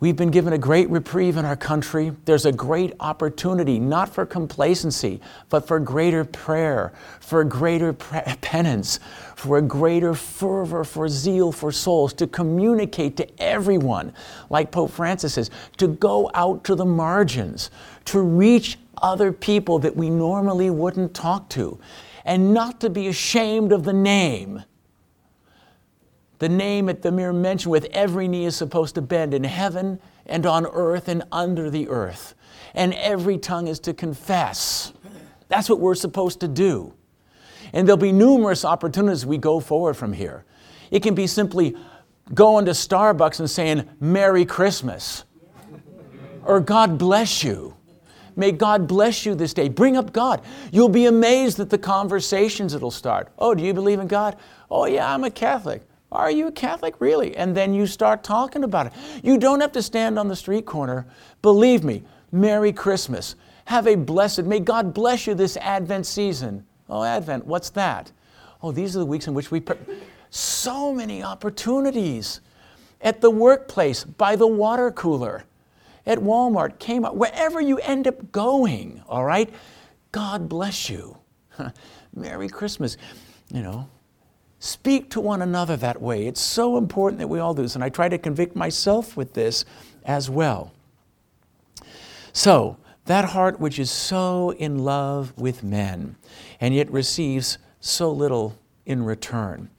We've 0.00 0.14
been 0.14 0.30
given 0.30 0.52
a 0.52 0.58
great 0.58 0.88
reprieve 0.90 1.36
in 1.36 1.44
our 1.44 1.56
country. 1.56 2.12
There's 2.24 2.46
a 2.46 2.52
great 2.52 2.92
opportunity, 3.00 3.80
not 3.80 4.08
for 4.08 4.24
complacency, 4.24 5.20
but 5.48 5.66
for 5.66 5.80
greater 5.80 6.24
prayer, 6.24 6.92
for 7.18 7.42
greater 7.42 7.92
pre- 7.92 8.20
penance, 8.40 9.00
for 9.34 9.58
a 9.58 9.62
greater 9.62 10.14
fervor, 10.14 10.84
for 10.84 11.08
zeal 11.08 11.50
for 11.50 11.72
souls, 11.72 12.12
to 12.14 12.28
communicate 12.28 13.16
to 13.16 13.42
everyone, 13.42 14.12
like 14.50 14.70
Pope 14.70 14.92
Francis 14.92 15.34
says, 15.34 15.50
to 15.78 15.88
go 15.88 16.30
out 16.32 16.62
to 16.62 16.76
the 16.76 16.86
margins, 16.86 17.72
to 18.04 18.20
reach 18.20 18.78
other 19.02 19.32
people 19.32 19.80
that 19.80 19.96
we 19.96 20.10
normally 20.10 20.70
wouldn't 20.70 21.12
talk 21.12 21.48
to, 21.50 21.76
and 22.24 22.54
not 22.54 22.80
to 22.80 22.88
be 22.88 23.08
ashamed 23.08 23.72
of 23.72 23.82
the 23.82 23.92
name 23.92 24.62
the 26.38 26.48
name 26.48 26.88
at 26.88 27.02
the 27.02 27.10
mere 27.10 27.32
mention 27.32 27.70
with 27.70 27.86
every 27.92 28.28
knee 28.28 28.44
is 28.44 28.56
supposed 28.56 28.94
to 28.94 29.02
bend 29.02 29.34
in 29.34 29.44
heaven 29.44 30.00
and 30.26 30.46
on 30.46 30.66
earth 30.66 31.08
and 31.08 31.24
under 31.32 31.70
the 31.70 31.88
earth. 31.88 32.34
And 32.74 32.94
every 32.94 33.38
tongue 33.38 33.66
is 33.66 33.80
to 33.80 33.94
confess. 33.94 34.92
That's 35.48 35.68
what 35.68 35.80
we're 35.80 35.94
supposed 35.94 36.40
to 36.40 36.48
do. 36.48 36.94
And 37.72 37.86
there'll 37.86 37.96
be 37.96 38.12
numerous 38.12 38.64
opportunities 38.64 39.26
we 39.26 39.38
go 39.38 39.60
forward 39.60 39.94
from 39.94 40.12
here. 40.12 40.44
It 40.90 41.02
can 41.02 41.14
be 41.14 41.26
simply 41.26 41.76
going 42.34 42.66
to 42.66 42.72
Starbucks 42.72 43.40
and 43.40 43.50
saying, 43.50 43.88
Merry 44.00 44.44
Christmas, 44.44 45.24
or 46.44 46.60
God 46.60 46.98
bless 46.98 47.42
you. 47.42 47.74
May 48.36 48.52
God 48.52 48.86
bless 48.86 49.26
you 49.26 49.34
this 49.34 49.52
day. 49.52 49.68
Bring 49.68 49.96
up 49.96 50.12
God. 50.12 50.42
You'll 50.70 50.88
be 50.88 51.06
amazed 51.06 51.58
at 51.58 51.70
the 51.70 51.78
conversations 51.78 52.72
that'll 52.72 52.92
start. 52.92 53.32
Oh, 53.36 53.52
do 53.54 53.64
you 53.64 53.74
believe 53.74 53.98
in 53.98 54.06
God? 54.06 54.36
Oh, 54.70 54.86
yeah, 54.86 55.12
I'm 55.12 55.24
a 55.24 55.30
Catholic. 55.30 55.82
Are 56.10 56.30
you 56.30 56.46
a 56.46 56.52
Catholic? 56.52 56.94
Really? 57.00 57.36
And 57.36 57.56
then 57.56 57.74
you 57.74 57.86
start 57.86 58.24
talking 58.24 58.64
about 58.64 58.86
it. 58.86 58.92
You 59.22 59.38
don't 59.38 59.60
have 59.60 59.72
to 59.72 59.82
stand 59.82 60.18
on 60.18 60.28
the 60.28 60.36
street 60.36 60.64
corner. 60.64 61.06
Believe 61.42 61.84
me, 61.84 62.02
Merry 62.32 62.72
Christmas. 62.72 63.34
Have 63.66 63.86
a 63.86 63.94
blessed, 63.94 64.44
may 64.44 64.60
God 64.60 64.94
bless 64.94 65.26
you 65.26 65.34
this 65.34 65.58
Advent 65.58 66.06
season. 66.06 66.64
Oh, 66.88 67.02
Advent, 67.02 67.46
what's 67.46 67.68
that? 67.70 68.10
Oh, 68.62 68.72
these 68.72 68.96
are 68.96 69.00
the 69.00 69.06
weeks 69.06 69.26
in 69.26 69.34
which 69.34 69.50
we. 69.50 69.60
Pre- 69.60 69.76
so 70.30 70.94
many 70.94 71.22
opportunities 71.22 72.40
at 73.00 73.20
the 73.20 73.30
workplace, 73.30 74.04
by 74.04 74.36
the 74.36 74.46
water 74.46 74.90
cooler, 74.90 75.44
at 76.06 76.18
Walmart, 76.18 76.78
Kmart, 76.78 77.14
wherever 77.14 77.60
you 77.60 77.78
end 77.78 78.08
up 78.08 78.32
going, 78.32 79.02
all 79.08 79.24
right? 79.24 79.52
God 80.10 80.48
bless 80.48 80.88
you. 80.88 81.16
Merry 82.14 82.48
Christmas. 82.48 82.96
You 83.52 83.62
know, 83.62 83.88
Speak 84.60 85.10
to 85.10 85.20
one 85.20 85.42
another 85.42 85.76
that 85.76 86.02
way. 86.02 86.26
It's 86.26 86.40
so 86.40 86.76
important 86.76 87.20
that 87.20 87.28
we 87.28 87.38
all 87.38 87.54
do 87.54 87.62
this, 87.62 87.74
and 87.74 87.84
I 87.84 87.88
try 87.88 88.08
to 88.08 88.18
convict 88.18 88.56
myself 88.56 89.16
with 89.16 89.34
this 89.34 89.64
as 90.04 90.28
well. 90.28 90.72
So, 92.32 92.76
that 93.04 93.26
heart 93.26 93.58
which 93.58 93.78
is 93.78 93.90
so 93.90 94.50
in 94.50 94.84
love 94.84 95.32
with 95.36 95.62
men 95.62 96.16
and 96.60 96.74
yet 96.74 96.90
receives 96.90 97.56
so 97.80 98.10
little 98.10 98.58
in 98.84 99.02
return. 99.02 99.70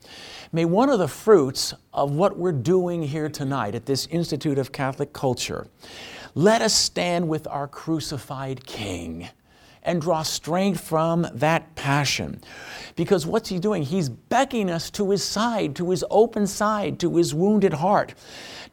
May 0.51 0.65
one 0.65 0.89
of 0.89 0.97
the 0.97 1.07
fruits 1.07 1.75
of 1.93 2.11
what 2.11 2.37
we're 2.37 2.51
doing 2.51 3.03
here 3.03 3.29
tonight 3.29 3.75
at 3.75 3.85
this 3.85 4.07
Institute 4.07 4.57
of 4.57 4.71
Catholic 4.71 5.13
Culture, 5.13 5.67
let 6.33 6.61
us 6.63 6.73
stand 6.73 7.27
with 7.27 7.47
our 7.47 7.67
crucified 7.67 8.65
King 8.65 9.29
and 9.89 9.99
draw 9.99 10.21
strength 10.21 10.79
from 10.79 11.27
that 11.33 11.73
passion. 11.73 12.39
Because 12.95 13.25
what's 13.25 13.49
he 13.49 13.57
doing? 13.57 13.81
He's 13.81 14.07
beckoning 14.07 14.69
us 14.69 14.91
to 14.91 15.09
his 15.09 15.23
side, 15.23 15.75
to 15.77 15.89
his 15.89 16.05
open 16.11 16.45
side, 16.45 16.99
to 16.99 17.17
his 17.17 17.33
wounded 17.33 17.73
heart, 17.73 18.13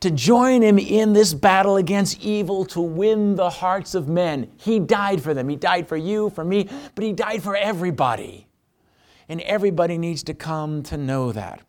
to 0.00 0.10
join 0.10 0.60
him 0.60 0.78
in 0.78 1.14
this 1.14 1.32
battle 1.32 1.76
against 1.76 2.20
evil 2.20 2.66
to 2.66 2.82
win 2.82 3.34
the 3.34 3.48
hearts 3.48 3.94
of 3.94 4.08
men. 4.08 4.50
He 4.58 4.78
died 4.78 5.22
for 5.22 5.32
them. 5.32 5.48
He 5.48 5.56
died 5.56 5.88
for 5.88 5.96
you, 5.96 6.28
for 6.28 6.44
me, 6.44 6.68
but 6.94 7.02
he 7.02 7.14
died 7.14 7.42
for 7.42 7.56
everybody. 7.56 8.46
And 9.26 9.40
everybody 9.40 9.96
needs 9.96 10.22
to 10.24 10.34
come 10.34 10.82
to 10.84 10.98
know 10.98 11.32
that. 11.32 11.62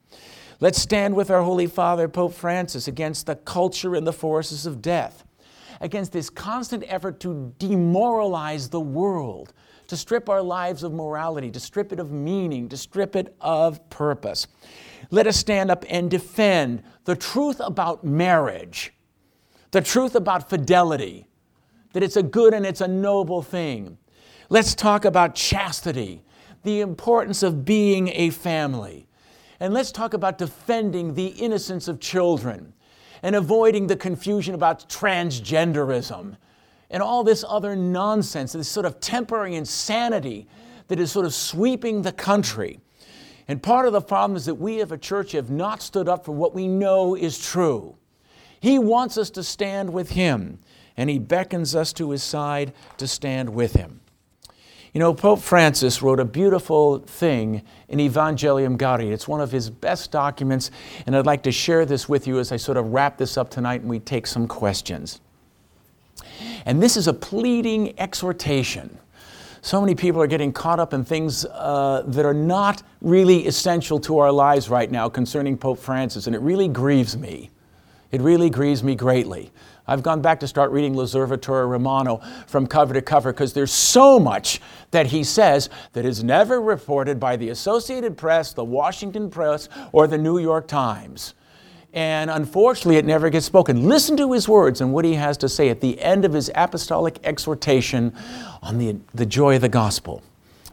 Let's 0.59 0.81
stand 0.81 1.15
with 1.15 1.31
our 1.31 1.41
Holy 1.41 1.67
Father, 1.67 2.09
Pope 2.09 2.33
Francis, 2.33 2.85
against 2.85 3.27
the 3.27 3.35
culture 3.35 3.95
and 3.95 4.05
the 4.05 4.11
forces 4.11 4.65
of 4.65 4.81
death 4.81 5.23
against 5.81 6.11
this 6.11 6.29
constant 6.29 6.83
effort 6.87 7.19
to 7.21 7.53
demoralize 7.59 8.69
the 8.69 8.79
world, 8.79 9.53
to 9.87 9.97
strip 9.97 10.29
our 10.29 10.41
lives 10.41 10.83
of 10.83 10.93
morality, 10.93 11.51
to 11.51 11.59
strip 11.59 11.91
it 11.91 11.99
of 11.99 12.11
meaning, 12.11 12.69
to 12.69 12.77
strip 12.77 13.15
it 13.15 13.35
of 13.41 13.89
purpose. 13.89 14.47
Let 15.11 15.27
us 15.27 15.37
stand 15.37 15.71
up 15.71 15.85
and 15.89 16.09
defend 16.11 16.83
the 17.05 17.15
truth 17.15 17.59
about 17.59 18.03
marriage, 18.03 18.93
the 19.71 19.81
truth 19.81 20.15
about 20.15 20.49
fidelity, 20.49 21.27
that 21.93 22.03
it's 22.03 22.17
a 22.17 22.23
good 22.23 22.53
and 22.53 22.65
it's 22.65 22.81
a 22.81 22.87
noble 22.87 23.41
thing. 23.41 23.97
Let's 24.49 24.75
talk 24.75 25.05
about 25.05 25.35
chastity, 25.35 26.23
the 26.63 26.81
importance 26.81 27.43
of 27.43 27.65
being 27.65 28.09
a 28.09 28.29
family. 28.29 29.07
And 29.59 29.73
let's 29.73 29.91
talk 29.91 30.13
about 30.13 30.37
defending 30.37 31.13
the 31.13 31.27
innocence 31.27 31.87
of 31.87 31.99
children 31.99 32.73
and 33.21 33.35
avoiding 33.35 33.87
the 33.87 33.95
confusion 33.95 34.55
about 34.55 34.87
transgenderism 34.89 36.37
and 36.89 37.03
all 37.03 37.23
this 37.23 37.43
other 37.47 37.75
nonsense, 37.75 38.53
this 38.53 38.69
sort 38.69 38.85
of 38.85 38.99
temporary 38.99 39.55
insanity 39.55 40.47
that 40.87 40.99
is 40.99 41.11
sort 41.11 41.25
of 41.25 41.33
sweeping 41.33 42.01
the 42.01 42.11
country. 42.11 42.79
And 43.47 43.61
part 43.61 43.87
of 43.87 43.93
the 43.93 44.01
problem 44.01 44.35
is 44.35 44.45
that 44.45 44.55
we 44.55 44.81
as 44.81 44.91
a 44.91 44.97
church 44.97 45.31
have 45.33 45.49
not 45.49 45.81
stood 45.81 46.09
up 46.09 46.25
for 46.25 46.33
what 46.33 46.53
we 46.53 46.67
know 46.67 47.15
is 47.15 47.39
true. 47.39 47.95
He 48.59 48.79
wants 48.79 49.17
us 49.17 49.29
to 49.31 49.43
stand 49.43 49.91
with 49.91 50.11
Him, 50.11 50.59
and 50.95 51.09
He 51.09 51.19
beckons 51.19 51.75
us 51.75 51.93
to 51.93 52.11
His 52.11 52.23
side 52.23 52.73
to 52.97 53.07
stand 53.07 53.49
with 53.49 53.73
Him. 53.73 54.01
You 54.93 54.99
know, 54.99 55.13
Pope 55.13 55.39
Francis 55.39 56.01
wrote 56.01 56.19
a 56.19 56.25
beautiful 56.25 56.99
thing 56.99 57.61
in 57.89 57.99
Evangelium 57.99 58.77
Gaudium. 58.77 59.11
It's 59.11 59.27
one 59.27 59.41
of 59.41 59.51
his 59.51 59.69
best 59.69 60.11
documents, 60.11 60.71
and 61.05 61.15
I'd 61.15 61.25
like 61.25 61.43
to 61.43 61.51
share 61.51 61.85
this 61.85 62.07
with 62.07 62.25
you 62.25 62.39
as 62.39 62.51
I 62.51 62.57
sort 62.57 62.77
of 62.77 62.93
wrap 62.93 63.17
this 63.17 63.37
up 63.37 63.49
tonight 63.49 63.81
and 63.81 63.89
we 63.89 63.99
take 63.99 64.25
some 64.25 64.47
questions. 64.47 65.19
And 66.65 66.81
this 66.81 66.97
is 66.97 67.07
a 67.07 67.13
pleading 67.13 67.99
exhortation. 67.99 68.97
So 69.61 69.81
many 69.81 69.95
people 69.95 70.21
are 70.21 70.27
getting 70.27 70.53
caught 70.53 70.79
up 70.79 70.93
in 70.93 71.03
things 71.03 71.43
uh, 71.45 72.03
that 72.07 72.25
are 72.25 72.33
not 72.33 72.83
really 73.01 73.47
essential 73.47 73.99
to 74.01 74.19
our 74.19 74.31
lives 74.31 74.69
right 74.69 74.89
now 74.89 75.09
concerning 75.09 75.57
Pope 75.57 75.79
Francis, 75.79 76.27
and 76.27 76.35
it 76.35 76.41
really 76.41 76.67
grieves 76.67 77.17
me. 77.17 77.49
It 78.11 78.21
really 78.21 78.49
grieves 78.49 78.83
me 78.83 78.95
greatly. 78.95 79.51
I've 79.87 80.03
gone 80.03 80.21
back 80.21 80.39
to 80.41 80.47
start 80.47 80.71
reading 80.71 80.95
L'Osservatore 80.95 81.67
Romano 81.67 82.21
from 82.47 82.67
cover 82.67 82.93
to 82.93 83.01
cover 83.01 83.31
because 83.31 83.53
there's 83.53 83.71
so 83.71 84.19
much 84.19 84.59
that 84.91 85.07
he 85.07 85.23
says 85.23 85.69
that 85.93 86.05
is 86.05 86.23
never 86.23 86.61
reported 86.61 87.19
by 87.19 87.37
the 87.37 87.49
Associated 87.49 88.17
Press, 88.17 88.53
the 88.53 88.65
Washington 88.65 89.29
Press, 89.29 89.69
or 89.93 90.05
the 90.07 90.17
New 90.17 90.39
York 90.39 90.67
Times. 90.67 91.35
And 91.93 92.29
unfortunately, 92.29 92.97
it 92.97 93.05
never 93.05 93.29
gets 93.29 93.45
spoken. 93.45 93.87
Listen 93.87 94.17
to 94.17 94.33
his 94.33 94.47
words 94.47 94.81
and 94.81 94.93
what 94.93 95.05
he 95.05 95.13
has 95.13 95.37
to 95.37 95.49
say 95.49 95.69
at 95.69 95.79
the 95.79 95.99
end 96.01 96.25
of 96.25 96.33
his 96.33 96.51
apostolic 96.53 97.17
exhortation 97.23 98.13
on 98.61 98.77
the, 98.77 98.97
the 99.13 99.25
joy 99.25 99.55
of 99.55 99.61
the 99.61 99.69
gospel. 99.69 100.21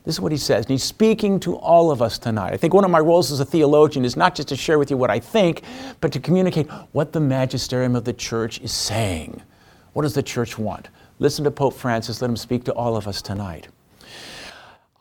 This 0.05 0.17
is 0.17 0.21
what 0.21 0.33
he 0.33 0.39
says, 0.39 0.67
and 0.67 0.71
he's 0.71 0.85
speaking 0.85 1.41
to 1.41 1.57
all 1.57 1.91
of 1.91 2.03
us 2.03 2.19
tonight. 2.19 2.53
I 2.53 2.59
think 2.59 2.75
one 2.75 2.85
of 2.85 2.91
my 2.91 2.99
roles 2.99 3.33
as 3.33 3.41
a 3.41 3.45
theologian 3.45 4.05
is 4.05 4.17
not 4.17 4.35
just 4.35 4.49
to 4.49 4.57
share 4.57 4.79
with 4.79 4.91
you 4.91 4.99
what 4.99 5.11
I 5.11 5.19
think, 5.19 5.63
but 6.01 6.13
to 6.13 6.21
communicate 6.21 6.69
what 6.93 7.13
the 7.13 7.21
magisterium 7.21 7.97
of 7.97 8.05
the 8.05 8.13
church 8.13 8.61
is 8.61 8.71
saying. 8.71 9.41
What 9.95 10.03
does 10.03 10.13
the 10.13 10.23
church 10.23 10.59
want? 10.59 10.91
Listen 11.21 11.45
to 11.45 11.51
Pope 11.51 11.75
Francis, 11.75 12.21
let 12.21 12.29
him 12.29 12.37
speak 12.37 12.65
to 12.65 12.73
all 12.75 12.97
of 12.97 13.09
us 13.09 13.23
tonight. 13.23 13.69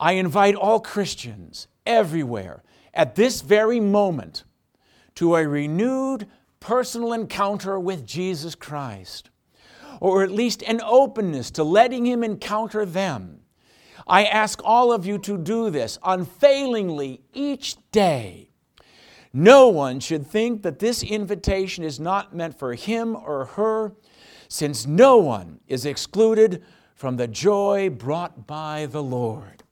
I 0.00 0.12
invite 0.12 0.54
all 0.54 0.80
Christians 0.80 1.68
everywhere 1.84 2.62
at 2.94 3.14
this 3.14 3.42
very 3.42 3.80
moment 3.80 4.44
to 5.16 5.36
a 5.36 5.46
renewed 5.46 6.26
personal 6.60 7.12
encounter 7.12 7.78
with 7.78 8.06
Jesus 8.06 8.54
Christ, 8.54 9.28
or 10.00 10.22
at 10.22 10.30
least 10.30 10.62
an 10.62 10.80
openness 10.82 11.50
to 11.52 11.64
letting 11.64 12.06
Him 12.06 12.24
encounter 12.24 12.86
them 12.86 13.40
I 14.06 14.24
ask 14.24 14.60
all 14.64 14.92
of 14.92 15.06
you 15.06 15.18
to 15.18 15.38
do 15.38 15.70
this 15.70 15.98
unfailingly 16.04 17.22
each 17.32 17.76
day. 17.90 18.50
No 19.32 19.68
one 19.68 19.98
should 20.00 20.26
think 20.26 20.62
that 20.62 20.78
this 20.78 21.02
invitation 21.02 21.84
is 21.84 21.98
not 21.98 22.34
meant 22.34 22.58
for 22.58 22.74
him 22.74 23.16
or 23.16 23.46
her, 23.46 23.92
since 24.48 24.86
no 24.86 25.16
one 25.16 25.60
is 25.66 25.84
excluded 25.84 26.62
from 26.94 27.16
the 27.16 27.26
joy 27.26 27.90
brought 27.90 28.46
by 28.46 28.86
the 28.86 29.02
Lord. 29.02 29.64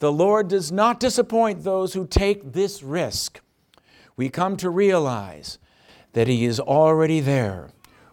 The 0.00 0.12
Lord 0.12 0.48
does 0.48 0.70
not 0.70 1.00
disappoint 1.00 1.64
those 1.64 1.94
who 1.94 2.06
take 2.06 2.52
this 2.52 2.82
risk. 2.82 3.40
We 4.16 4.28
come 4.28 4.56
to 4.58 4.70
realize 4.70 5.58
that 6.12 6.28
He 6.28 6.44
is 6.44 6.60
already 6.60 7.20
there, 7.20 7.70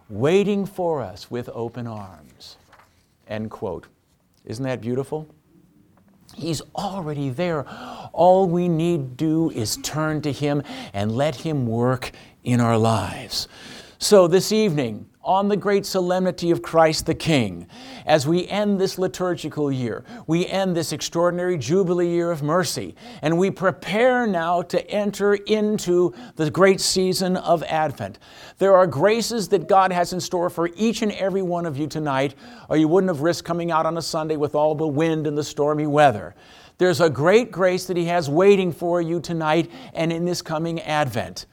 waiting 0.10 0.66
for 0.66 1.02
us 1.02 1.30
with 1.30 1.50
open 1.54 1.88
arms. 1.88 2.58
End 3.28 3.50
quote. 3.50 3.88
Isn't 4.46 4.66
that 4.66 4.82
beautiful? 4.82 5.28
He's 6.36 6.62
already 6.76 7.30
there. 7.30 7.66
All 8.14 8.48
we 8.48 8.68
need 8.68 9.18
do 9.18 9.50
is 9.52 9.78
turn 9.78 10.22
to 10.24 10.32
Him 10.32 10.64
and 10.94 11.16
let 11.16 11.36
Him 11.36 11.66
work 11.66 12.12
in 12.44 12.60
our 12.60 12.78
lives. 12.78 13.48
So, 13.98 14.28
this 14.28 14.52
evening, 14.52 15.08
on 15.26 15.48
the 15.48 15.58
great 15.58 15.86
solemnity 15.86 16.52
of 16.52 16.62
Christ 16.62 17.08
the 17.08 17.16
King, 17.16 17.68
as 18.06 18.28
we 18.28 18.48
end 18.48 18.80
this 18.80 19.00
liturgical 19.00 19.72
year, 19.72 20.06
we 20.28 20.46
end 20.46 20.78
this 20.78 20.94
extraordinary 20.94 21.58
Jubilee 21.58 22.10
year 22.10 22.30
of 22.30 22.44
mercy, 22.44 22.96
and 23.24 23.38
we 23.38 23.50
prepare 23.50 24.28
now 24.28 24.62
to 24.62 24.88
enter 24.90 25.34
into 25.34 26.14
the 26.36 26.52
great 26.52 26.80
season 26.80 27.38
of 27.38 27.64
Advent. 27.64 28.20
There 28.60 28.78
are 28.78 28.86
graces 28.86 29.48
that 29.50 29.68
God 29.68 29.92
has 29.92 30.14
in 30.14 30.22
store 30.22 30.52
for 30.52 30.70
each 30.76 31.02
and 31.02 31.12
every 31.14 31.42
one 31.42 31.66
of 31.66 31.76
you 31.76 31.88
tonight, 31.88 32.36
or 32.70 32.78
you 32.78 32.88
wouldn't 32.88 33.10
have 33.10 33.22
risked 33.22 33.48
coming 33.48 33.72
out 33.72 33.88
on 33.88 33.98
a 33.98 34.04
Sunday 34.04 34.38
with 34.38 34.54
all 34.54 34.76
the 34.76 34.88
wind 34.88 35.26
and 35.26 35.36
the 35.36 35.44
stormy 35.44 35.88
weather. 35.88 36.36
There's 36.78 37.02
a 37.02 37.10
great 37.10 37.52
grace 37.52 37.88
that 37.88 37.98
He 37.98 38.06
has 38.06 38.30
waiting 38.30 38.72
for 38.72 39.02
you 39.02 39.20
tonight 39.20 39.72
and 39.96 40.14
in 40.14 40.26
this 40.26 40.44
coming 40.44 40.82
Advent. 40.82 41.48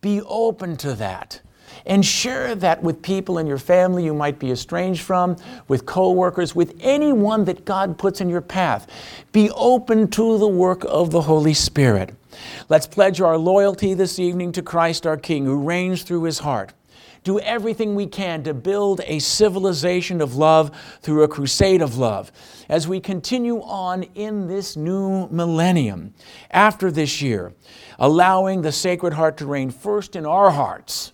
Be 0.00 0.22
open 0.22 0.76
to 0.78 0.94
that 0.94 1.42
and 1.86 2.04
share 2.04 2.54
that 2.54 2.82
with 2.82 3.02
people 3.02 3.38
in 3.38 3.46
your 3.46 3.58
family 3.58 4.04
you 4.04 4.14
might 4.14 4.38
be 4.38 4.50
estranged 4.50 5.02
from, 5.02 5.36
with 5.68 5.86
coworkers, 5.86 6.54
with 6.54 6.76
anyone 6.80 7.44
that 7.44 7.64
God 7.64 7.98
puts 7.98 8.20
in 8.20 8.28
your 8.28 8.40
path. 8.40 8.86
Be 9.32 9.50
open 9.50 10.08
to 10.12 10.38
the 10.38 10.48
work 10.48 10.84
of 10.88 11.10
the 11.10 11.22
Holy 11.22 11.54
Spirit. 11.54 12.14
Let's 12.68 12.86
pledge 12.86 13.20
our 13.20 13.38
loyalty 13.38 13.94
this 13.94 14.18
evening 14.18 14.52
to 14.52 14.62
Christ 14.62 15.06
our 15.06 15.16
King, 15.16 15.44
who 15.44 15.62
reigns 15.62 16.02
through 16.02 16.24
his 16.24 16.40
heart. 16.40 16.72
Do 17.24 17.40
everything 17.40 17.94
we 17.94 18.06
can 18.06 18.42
to 18.44 18.54
build 18.54 19.00
a 19.04 19.18
civilization 19.18 20.20
of 20.20 20.36
love 20.36 20.70
through 21.02 21.24
a 21.24 21.28
crusade 21.28 21.82
of 21.82 21.98
love 21.98 22.32
as 22.68 22.86
we 22.86 23.00
continue 23.00 23.60
on 23.62 24.04
in 24.14 24.46
this 24.46 24.76
new 24.76 25.28
millennium 25.28 26.14
after 26.50 26.90
this 26.90 27.20
year, 27.20 27.52
allowing 27.98 28.62
the 28.62 28.72
Sacred 28.72 29.12
Heart 29.12 29.36
to 29.38 29.46
reign 29.46 29.70
first 29.70 30.16
in 30.16 30.24
our 30.24 30.50
hearts 30.50 31.12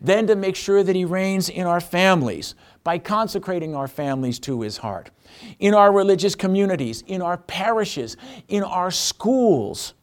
then 0.00 0.26
to 0.26 0.36
make 0.36 0.56
sure 0.56 0.82
that 0.82 0.96
He 0.96 1.04
reigns 1.04 1.48
in 1.48 1.66
our 1.66 1.80
families 1.80 2.54
by 2.82 2.98
consecrating 2.98 3.74
our 3.74 3.88
families 3.88 4.38
to 4.40 4.62
His 4.62 4.78
heart, 4.78 5.10
in 5.58 5.74
our 5.74 5.92
religious 5.92 6.34
communities, 6.34 7.02
in 7.06 7.20
our 7.20 7.36
parishes, 7.36 8.16
in 8.48 8.62
our 8.62 8.90
schools, 8.90 9.94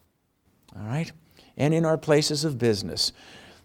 all 0.76 0.86
right, 0.86 1.10
and 1.56 1.74
in 1.74 1.84
our 1.84 1.98
places 1.98 2.44
of 2.44 2.58
business. 2.58 3.12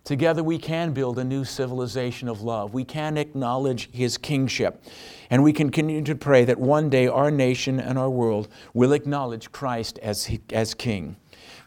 Together 0.03 0.43
we 0.43 0.57
can 0.57 0.91
build 0.91 1.17
a 1.17 1.23
new 1.23 1.45
civilization 1.45 2.27
of 2.27 2.41
love. 2.41 2.73
We 2.73 2.83
can 2.83 3.17
acknowledge 3.17 3.89
His 3.91 4.17
kingship. 4.17 4.83
And 5.29 5.43
we 5.43 5.53
can 5.53 5.69
continue 5.69 6.03
to 6.03 6.15
pray 6.15 6.43
that 6.45 6.59
one 6.59 6.89
day 6.89 7.07
our 7.07 7.31
nation 7.31 7.79
and 7.79 7.97
our 7.97 8.09
world 8.09 8.49
will 8.73 8.91
acknowledge 8.91 9.51
Christ 9.51 9.97
as, 9.99 10.29
as 10.51 10.73
King. 10.73 11.15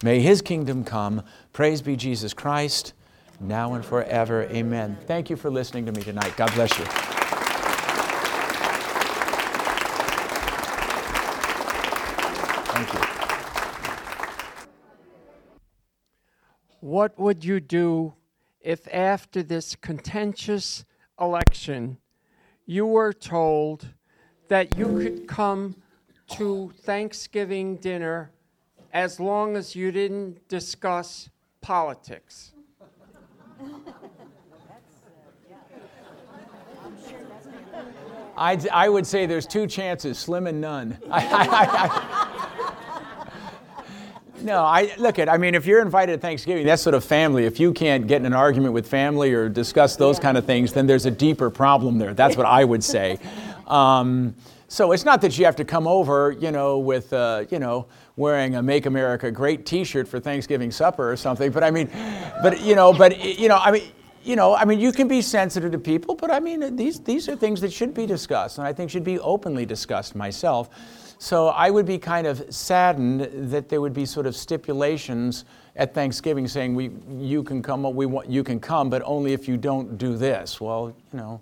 May 0.05 0.21
His 0.21 0.43
kingdom 0.43 0.85
come. 0.85 1.23
Praise 1.55 1.81
be 1.81 1.97
Jesus 1.97 2.35
Christ 2.35 2.93
now 3.41 3.75
and 3.75 3.85
forever. 3.85 4.45
Amen. 4.45 4.97
Thank 5.07 5.31
you 5.31 5.37
for 5.37 5.51
listening 5.51 5.87
to 5.87 5.93
me 5.93 6.03
tonight. 6.03 6.37
God 6.37 6.53
bless 6.55 6.79
you. 6.79 6.85
Thank 12.75 12.93
you. 12.93 13.01
What 16.81 17.19
would 17.19 17.45
you 17.45 17.61
do 17.61 18.15
if, 18.61 18.87
after 18.93 19.43
this 19.43 19.77
contentious 19.77 20.85
election, 21.21 21.99
you 22.67 22.87
were 22.87 23.13
told 23.13 23.89
that 24.49 24.77
you 24.77 24.87
could 24.99 25.27
come 25.27 25.77
to 26.33 26.73
Thanksgiving 26.83 27.77
dinner 27.77 28.31
as 28.93 29.21
long 29.21 29.57
as 29.57 29.75
you 29.75 29.93
didn't 29.93 30.49
discuss 30.49 31.29
politics? 31.61 32.53
I'd, 38.37 38.69
I 38.69 38.89
would 38.89 39.07
say 39.07 39.27
there's 39.27 39.47
two 39.47 39.67
chances, 39.67 40.19
slim 40.19 40.47
and 40.47 40.61
none. 40.61 40.99
no, 44.43 44.63
I 44.63 44.95
look 44.99 45.19
at. 45.19 45.29
I 45.29 45.39
mean, 45.39 45.55
if 45.55 45.65
you're 45.65 45.81
invited 45.81 46.13
to 46.13 46.19
Thanksgiving, 46.19 46.67
that's 46.67 46.83
sort 46.83 46.95
of 46.95 47.03
family. 47.03 47.47
If 47.47 47.59
you 47.59 47.73
can't 47.73 48.07
get 48.07 48.21
in 48.21 48.27
an 48.27 48.35
argument 48.35 48.75
with 48.75 48.87
family 48.87 49.33
or 49.33 49.49
discuss 49.49 49.97
those 49.97 50.19
kind 50.19 50.37
of 50.37 50.45
things, 50.45 50.75
then 50.75 50.87
there's 50.87 51.07
a 51.07 51.11
deeper 51.11 51.49
problem 51.49 51.97
there. 51.97 52.13
That's 52.13 52.37
what 52.37 52.47
I 52.47 52.63
would 52.65 52.85
say. 52.85 53.19
Um, 53.67 54.35
so 54.69 54.93
it's 54.93 55.05
not 55.05 55.21
that 55.21 55.39
you 55.39 55.45
have 55.45 55.57
to 55.57 55.65
come 55.65 55.87
over, 55.87 56.33
you 56.33 56.51
know, 56.51 56.79
with, 56.79 57.13
uh, 57.13 57.45
you 57.51 57.59
know, 57.59 57.87
wearing 58.17 58.57
a 58.57 58.63
"Make 58.63 58.87
America 58.87 59.31
Great" 59.31 59.65
T-shirt 59.65 60.09
for 60.09 60.19
Thanksgiving 60.19 60.71
supper 60.71 61.11
or 61.11 61.17
something. 61.17 61.51
But 61.51 61.63
I 61.63 61.71
mean, 61.71 61.89
but 62.43 62.61
you 62.63 62.75
know, 62.75 62.93
but 62.93 63.19
you 63.39 63.49
know, 63.49 63.59
I 63.59 63.71
mean, 63.71 63.83
you 64.27 64.35
know, 64.35 64.57
I 64.57 64.65
mean, 64.65 64.81
you 64.81 64.91
can 64.91 65.07
be 65.07 65.23
sensitive 65.23 65.71
to 65.71 65.79
people, 65.79 66.17
but 66.17 66.33
I 66.33 66.41
mean, 66.41 66.75
these, 66.75 66.99
these 66.99 67.29
are 67.29 67.37
things 67.37 67.61
that 67.61 67.73
should 67.73 67.95
be 67.95 68.07
discussed, 68.07 68.59
and 68.59 68.67
I 68.67 68.73
think 68.73 68.91
should 68.91 69.05
be 69.05 69.21
openly 69.21 69.65
discussed 69.65 70.17
myself. 70.17 70.69
So 71.19 71.49
I 71.49 71.71
would 71.71 71.87
be 71.87 71.97
kind 71.97 72.27
of 72.27 72.45
saddened 72.53 73.51
that 73.51 73.69
there 73.69 73.81
would 73.81 73.95
be 73.95 74.05
sort 74.05 74.27
of 74.27 74.37
stipulations 74.37 75.45
at 75.77 75.95
Thanksgiving 75.95 76.49
saying, 76.49 76.75
we, 76.75 76.91
you 77.09 77.43
can 77.43 77.63
come, 77.63 77.83
we 77.95 78.05
want, 78.05 78.29
you 78.29 78.43
can 78.43 78.61
come, 78.61 78.91
but 78.91 79.01
only 79.05 79.33
if 79.33 79.49
you 79.49 79.57
don't 79.57 79.97
do 79.97 80.17
this. 80.17 80.61
Well, 80.61 80.95
you 81.13 81.19
know, 81.19 81.41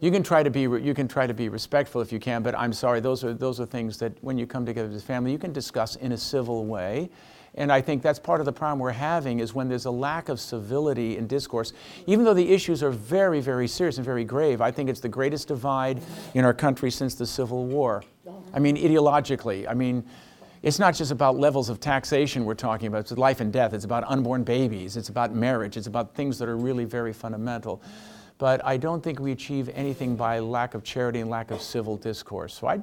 you 0.00 0.10
can 0.10 0.22
try 0.22 0.42
to 0.42 0.50
be, 0.50 0.62
you 0.62 0.94
can 0.94 1.08
try 1.08 1.26
to 1.26 1.34
be 1.34 1.48
respectful 1.48 2.00
if 2.00 2.12
you 2.12 2.18
can, 2.18 2.42
but 2.42 2.54
I'm 2.56 2.72
sorry, 2.72 3.00
those 3.00 3.24
are, 3.24 3.32
those 3.32 3.60
are 3.60 3.66
things 3.66 3.98
that 3.98 4.12
when 4.22 4.38
you 4.38 4.46
come 4.46 4.66
together 4.66 4.88
as 4.88 4.96
a 4.96 5.04
family, 5.04 5.32
you 5.32 5.38
can 5.38 5.52
discuss 5.52 5.96
in 5.96 6.12
a 6.12 6.18
civil 6.18 6.66
way 6.66 7.10
and 7.56 7.72
I 7.72 7.80
think 7.80 8.02
that's 8.02 8.18
part 8.18 8.40
of 8.40 8.46
the 8.46 8.52
problem 8.52 8.78
we're 8.78 8.90
having 8.90 9.40
is 9.40 9.54
when 9.54 9.68
there's 9.68 9.86
a 9.86 9.90
lack 9.90 10.28
of 10.28 10.38
civility 10.38 11.16
in 11.16 11.26
discourse. 11.26 11.72
Even 12.06 12.24
though 12.24 12.34
the 12.34 12.52
issues 12.52 12.82
are 12.82 12.90
very, 12.90 13.40
very 13.40 13.66
serious 13.66 13.96
and 13.96 14.04
very 14.04 14.24
grave, 14.24 14.60
I 14.60 14.70
think 14.70 14.90
it's 14.90 15.00
the 15.00 15.08
greatest 15.08 15.48
divide 15.48 16.02
in 16.34 16.44
our 16.44 16.52
country 16.52 16.90
since 16.90 17.14
the 17.14 17.26
Civil 17.26 17.64
War. 17.64 18.04
I 18.52 18.58
mean, 18.58 18.76
ideologically. 18.76 19.66
I 19.68 19.72
mean, 19.72 20.04
it's 20.62 20.78
not 20.78 20.94
just 20.94 21.10
about 21.12 21.38
levels 21.38 21.70
of 21.70 21.80
taxation 21.80 22.44
we're 22.44 22.54
talking 22.54 22.88
about, 22.88 23.00
it's 23.00 23.12
life 23.12 23.40
and 23.40 23.52
death, 23.52 23.72
it's 23.72 23.84
about 23.84 24.04
unborn 24.04 24.42
babies, 24.42 24.96
it's 24.96 25.08
about 25.08 25.34
marriage, 25.34 25.76
it's 25.76 25.86
about 25.86 26.14
things 26.14 26.38
that 26.38 26.48
are 26.48 26.56
really 26.56 26.84
very 26.84 27.12
fundamental. 27.12 27.80
But 28.38 28.64
I 28.64 28.76
don't 28.76 29.02
think 29.02 29.18
we 29.18 29.32
achieve 29.32 29.70
anything 29.74 30.16
by 30.16 30.38
lack 30.40 30.74
of 30.74 30.84
charity 30.84 31.20
and 31.20 31.30
lack 31.30 31.50
of 31.50 31.62
civil 31.62 31.96
discourse. 31.96 32.54
So 32.54 32.66
I, 32.66 32.80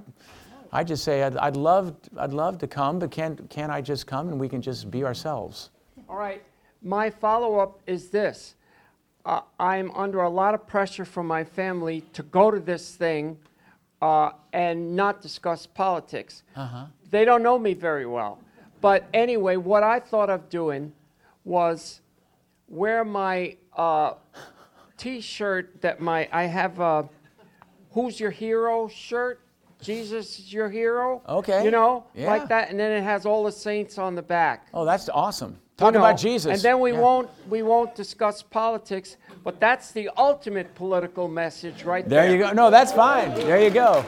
I 0.71 0.83
just 0.83 1.03
say 1.03 1.23
I'd, 1.23 1.37
I'd, 1.37 1.55
love, 1.55 1.95
I'd 2.17 2.33
love 2.33 2.57
to 2.59 2.67
come, 2.67 2.99
but 2.99 3.11
can't, 3.11 3.49
can't 3.49 3.71
I 3.71 3.81
just 3.81 4.07
come 4.07 4.29
and 4.29 4.39
we 4.39 4.49
can 4.49 4.61
just 4.61 4.89
be 4.89 5.03
ourselves? 5.03 5.69
All 6.09 6.17
right. 6.17 6.41
My 6.81 7.09
follow 7.09 7.59
up 7.59 7.79
is 7.87 8.09
this 8.09 8.55
uh, 9.25 9.41
I'm 9.59 9.91
under 9.91 10.21
a 10.21 10.29
lot 10.29 10.53
of 10.53 10.67
pressure 10.67 11.05
from 11.05 11.27
my 11.27 11.43
family 11.43 12.01
to 12.13 12.23
go 12.23 12.51
to 12.51 12.59
this 12.59 12.95
thing 12.95 13.37
uh, 14.01 14.31
and 14.51 14.95
not 14.95 15.21
discuss 15.21 15.65
politics. 15.65 16.43
Uh-huh. 16.55 16.85
They 17.09 17.23
don't 17.23 17.41
know 17.41 17.57
me 17.57 17.73
very 17.73 18.05
well. 18.05 18.39
But 18.81 19.07
anyway, 19.13 19.55
what 19.55 19.81
I 19.81 19.99
thought 19.99 20.29
of 20.29 20.49
doing 20.49 20.91
was 21.45 22.01
wear 22.67 23.05
my 23.05 23.55
uh, 23.77 24.15
T-shirt 24.97 25.81
that 25.81 25.99
my 25.99 26.27
I 26.31 26.43
have 26.43 26.79
a 26.79 27.09
"Who's 27.91 28.19
Your 28.19 28.31
Hero" 28.31 28.87
shirt. 28.87 29.39
Jesus 29.81 30.39
is 30.39 30.53
your 30.53 30.69
hero. 30.69 31.21
Okay. 31.27 31.65
You 31.65 31.71
know, 31.71 32.05
Yeah. 32.13 32.27
like 32.31 32.47
that, 32.47 32.69
and 32.69 32.79
then 32.79 32.91
it 32.91 33.01
has 33.01 33.25
all 33.25 33.43
the 33.43 33.51
saints 33.51 33.97
on 33.97 34.15
the 34.15 34.21
back. 34.21 34.67
Oh, 34.73 34.85
that's 34.85 35.09
awesome. 35.09 35.59
You 35.81 35.91
know, 35.91 35.99
about 35.99 36.17
Jesus. 36.17 36.53
And 36.53 36.61
then 36.61 36.79
we 36.79 36.93
Yeah. 36.93 37.01
won't 37.01 37.29
we 37.49 37.63
won't 37.63 37.93
discuss 37.93 38.41
politics, 38.41 39.17
but 39.43 39.59
that's 39.59 39.91
the 39.91 40.09
ultimate 40.17 40.73
political 40.75 41.27
message 41.27 41.83
right 41.83 42.07
there. 42.07 42.23
There 42.23 42.31
you 42.31 42.37
go. 42.41 42.51
No, 42.53 42.69
that's 42.69 42.93
fine. 42.93 43.33
There 43.33 43.61
you 43.61 43.71
go. 43.71 44.05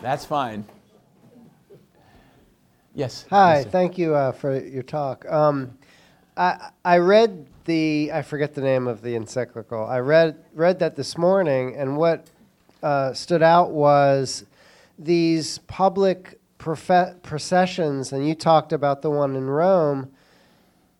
That's 0.00 0.24
fine. 0.24 0.64
Yes. 2.94 3.24
Hi, 3.30 3.58
yes, 3.58 3.66
thank 3.66 3.98
you 3.98 4.14
uh, 4.14 4.32
for 4.32 4.58
your 4.58 4.82
talk. 4.82 5.30
Um, 5.30 5.76
I, 6.36 6.70
I 6.84 6.98
read 6.98 7.46
the 7.64 8.10
I 8.12 8.22
forget 8.22 8.54
the 8.54 8.62
name 8.62 8.88
of 8.88 9.02
the 9.02 9.14
encyclical. 9.14 9.84
I 9.86 9.98
read 9.98 10.36
read 10.54 10.78
that 10.80 10.96
this 10.96 11.18
morning, 11.18 11.76
and 11.76 11.96
what 11.96 12.26
uh, 12.82 13.12
stood 13.12 13.42
out 13.42 13.70
was 13.70 14.44
these 14.98 15.58
public 15.58 16.38
profe- 16.58 17.20
processions, 17.22 18.12
and 18.12 18.26
you 18.26 18.34
talked 18.34 18.72
about 18.72 19.02
the 19.02 19.10
one 19.10 19.36
in 19.36 19.48
Rome. 19.48 20.10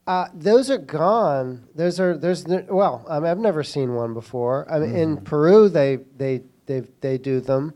Uh, 0.06 0.26
those 0.34 0.68
are 0.70 0.78
gone. 0.78 1.64
Those 1.74 1.98
are 1.98 2.16
there's 2.16 2.44
well, 2.46 3.04
I 3.08 3.20
mean, 3.20 3.30
I've 3.30 3.38
never 3.38 3.62
seen 3.62 3.94
one 3.94 4.14
before. 4.14 4.66
I 4.70 4.80
mean, 4.80 4.94
in 4.94 5.16
Peru, 5.18 5.68
they 5.68 5.96
they 6.16 6.42
they 6.66 6.80
they 7.00 7.18
do 7.18 7.40
them. 7.40 7.72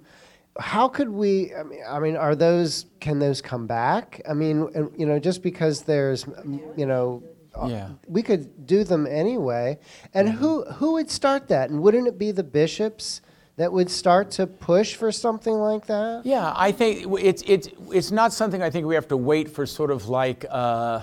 How 0.59 0.89
could 0.89 1.09
we? 1.09 1.55
I 1.55 1.63
mean, 1.63 1.81
I 1.89 1.99
mean, 2.01 2.17
are 2.17 2.35
those? 2.35 2.87
Can 3.01 3.19
those 3.19 3.41
come 3.41 3.67
back? 3.67 4.21
I 4.29 4.35
mean, 4.35 4.69
and, 4.75 4.91
you 4.99 5.07
know, 5.07 5.19
just 5.19 5.43
because 5.43 5.83
there's, 5.83 6.25
mm, 6.25 6.79
you 6.79 6.87
know, 6.87 7.23
Yeah. 7.67 7.91
we 8.07 8.23
could 8.23 8.67
do 8.67 8.85
them 8.85 9.07
anyway. 9.07 9.79
And 10.15 10.29
who 10.29 10.65
who 10.65 10.93
would 10.95 11.11
start 11.11 11.49
that? 11.49 11.71
And 11.71 11.83
wouldn't 11.83 12.07
it 12.09 12.19
be 12.19 12.33
the 12.33 12.45
bishops 12.45 13.21
that 13.57 13.73
would 13.73 13.91
start 13.91 14.31
to 14.33 14.47
push 14.47 14.95
for 14.95 15.11
something 15.11 15.55
like 15.55 15.87
that? 15.87 16.27
Yeah, 16.27 16.53
I 16.55 16.73
think 16.73 17.07
it's, 17.19 17.43
it's, 17.47 17.69
it's 17.91 18.11
not 18.11 18.33
something 18.33 18.63
I 18.63 18.69
think 18.69 18.87
we 18.87 18.95
have 18.95 19.09
to 19.09 19.17
wait 19.17 19.49
for 19.49 19.65
sort 19.65 19.91
of 19.91 20.09
like 20.09 20.45
uh, 20.51 21.01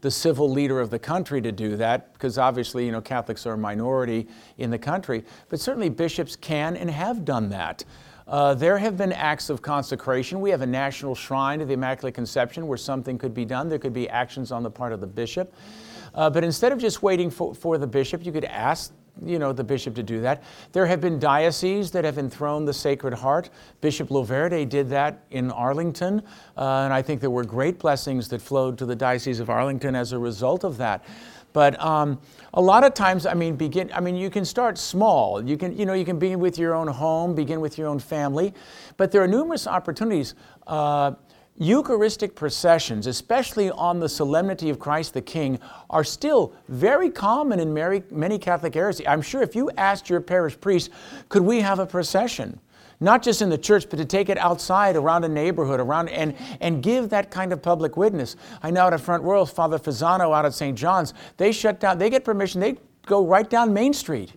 the 0.00 0.10
civil 0.10 0.50
leader 0.50 0.80
of 0.80 0.88
the 0.88 0.98
country 0.98 1.42
to 1.42 1.52
do 1.52 1.76
that, 1.76 2.14
because 2.14 2.38
obviously, 2.38 2.86
you 2.86 2.92
know, 2.92 3.02
Catholics 3.02 3.44
are 3.46 3.52
a 3.52 3.58
minority 3.58 4.28
in 4.56 4.70
the 4.70 4.78
country, 4.78 5.24
but 5.50 5.60
certainly 5.60 5.90
bishops 5.90 6.36
can 6.36 6.74
and 6.76 6.90
have 6.90 7.24
done 7.26 7.50
that. 7.50 7.84
Uh, 8.26 8.54
there 8.54 8.78
have 8.78 8.96
been 8.96 9.12
acts 9.12 9.50
of 9.50 9.60
consecration. 9.60 10.40
We 10.40 10.50
have 10.50 10.62
a 10.62 10.66
national 10.66 11.14
shrine 11.14 11.58
to 11.58 11.64
the 11.66 11.74
Immaculate 11.74 12.14
Conception 12.14 12.66
where 12.68 12.78
something 12.78 13.18
could 13.18 13.34
be 13.34 13.44
done. 13.44 13.68
There 13.68 13.78
could 13.78 13.92
be 13.92 14.08
actions 14.08 14.52
on 14.52 14.62
the 14.62 14.70
part 14.70 14.92
of 14.92 15.00
the 15.00 15.06
bishop. 15.06 15.52
Uh, 16.14 16.30
but 16.30 16.44
instead 16.44 16.72
of 16.72 16.78
just 16.78 17.02
waiting 17.02 17.30
for, 17.30 17.54
for 17.54 17.78
the 17.78 17.86
bishop, 17.86 18.24
you 18.24 18.32
could 18.32 18.44
ask 18.44 18.92
you 19.24 19.38
know, 19.38 19.52
the 19.52 19.64
bishop 19.64 19.94
to 19.94 20.02
do 20.02 20.20
that. 20.20 20.42
There 20.72 20.86
have 20.86 21.00
been 21.00 21.18
dioceses 21.18 21.90
that 21.92 22.04
have 22.04 22.18
enthroned 22.18 22.66
the 22.66 22.72
Sacred 22.72 23.14
Heart. 23.14 23.50
Bishop 23.80 24.08
Loverde 24.08 24.68
did 24.68 24.88
that 24.90 25.24
in 25.30 25.50
Arlington, 25.50 26.22
uh, 26.56 26.84
and 26.84 26.92
I 26.92 27.02
think 27.02 27.20
there 27.20 27.30
were 27.30 27.44
great 27.44 27.78
blessings 27.78 28.28
that 28.28 28.40
flowed 28.40 28.78
to 28.78 28.86
the 28.86 28.96
Diocese 28.96 29.40
of 29.40 29.50
Arlington 29.50 29.94
as 29.94 30.12
a 30.12 30.18
result 30.18 30.64
of 30.64 30.76
that. 30.78 31.04
But 31.52 31.80
um, 31.84 32.20
a 32.54 32.60
lot 32.60 32.84
of 32.84 32.94
times, 32.94 33.26
I 33.26 33.34
mean, 33.34 33.56
begin. 33.56 33.90
I 33.92 34.00
mean, 34.00 34.14
you 34.14 34.30
can 34.30 34.44
start 34.44 34.78
small. 34.78 35.44
You 35.44 35.56
can, 35.56 35.76
you 35.76 35.84
know, 35.84 35.94
you 35.94 36.04
can 36.04 36.18
begin 36.18 36.38
with 36.38 36.58
your 36.58 36.74
own 36.74 36.86
home, 36.86 37.34
begin 37.34 37.60
with 37.60 37.76
your 37.76 37.88
own 37.88 37.98
family. 37.98 38.54
But 38.96 39.10
there 39.10 39.20
are 39.22 39.26
numerous 39.26 39.66
opportunities. 39.66 40.34
Uh, 40.66 41.12
Eucharistic 41.60 42.34
processions, 42.34 43.06
especially 43.06 43.70
on 43.72 44.00
the 44.00 44.08
Solemnity 44.08 44.70
of 44.70 44.78
Christ 44.78 45.12
the 45.12 45.20
King, 45.20 45.58
are 45.90 46.02
still 46.02 46.54
very 46.68 47.10
common 47.10 47.60
in 47.60 47.74
many, 47.74 48.38
Catholic 48.38 48.76
areas. 48.76 49.02
I'm 49.06 49.20
sure 49.20 49.42
if 49.42 49.54
you 49.54 49.70
asked 49.76 50.08
your 50.08 50.22
parish 50.22 50.58
priest, 50.58 50.88
could 51.28 51.42
we 51.42 51.60
have 51.60 51.78
a 51.78 51.84
procession? 51.84 52.58
Not 52.98 53.22
just 53.22 53.42
in 53.42 53.50
the 53.50 53.58
church, 53.58 53.90
but 53.90 53.98
to 53.98 54.06
take 54.06 54.30
it 54.30 54.38
outside 54.38 54.96
around 54.96 55.24
a 55.24 55.28
neighborhood, 55.28 55.80
around 55.80 56.08
and, 56.08 56.34
and 56.62 56.82
give 56.82 57.10
that 57.10 57.30
kind 57.30 57.52
of 57.52 57.60
public 57.60 57.94
witness. 57.94 58.36
I 58.62 58.70
know 58.70 58.80
out 58.80 58.94
at 58.94 59.00
Front 59.02 59.22
Royal, 59.22 59.44
Father 59.44 59.78
Fasano 59.78 60.34
out 60.34 60.46
at 60.46 60.54
St. 60.54 60.78
John's, 60.78 61.12
they 61.36 61.52
shut 61.52 61.78
down, 61.78 61.98
they 61.98 62.08
get 62.08 62.24
permission, 62.24 62.62
they 62.62 62.78
go 63.04 63.26
right 63.26 63.48
down 63.48 63.74
Main 63.74 63.92
Street. 63.92 64.32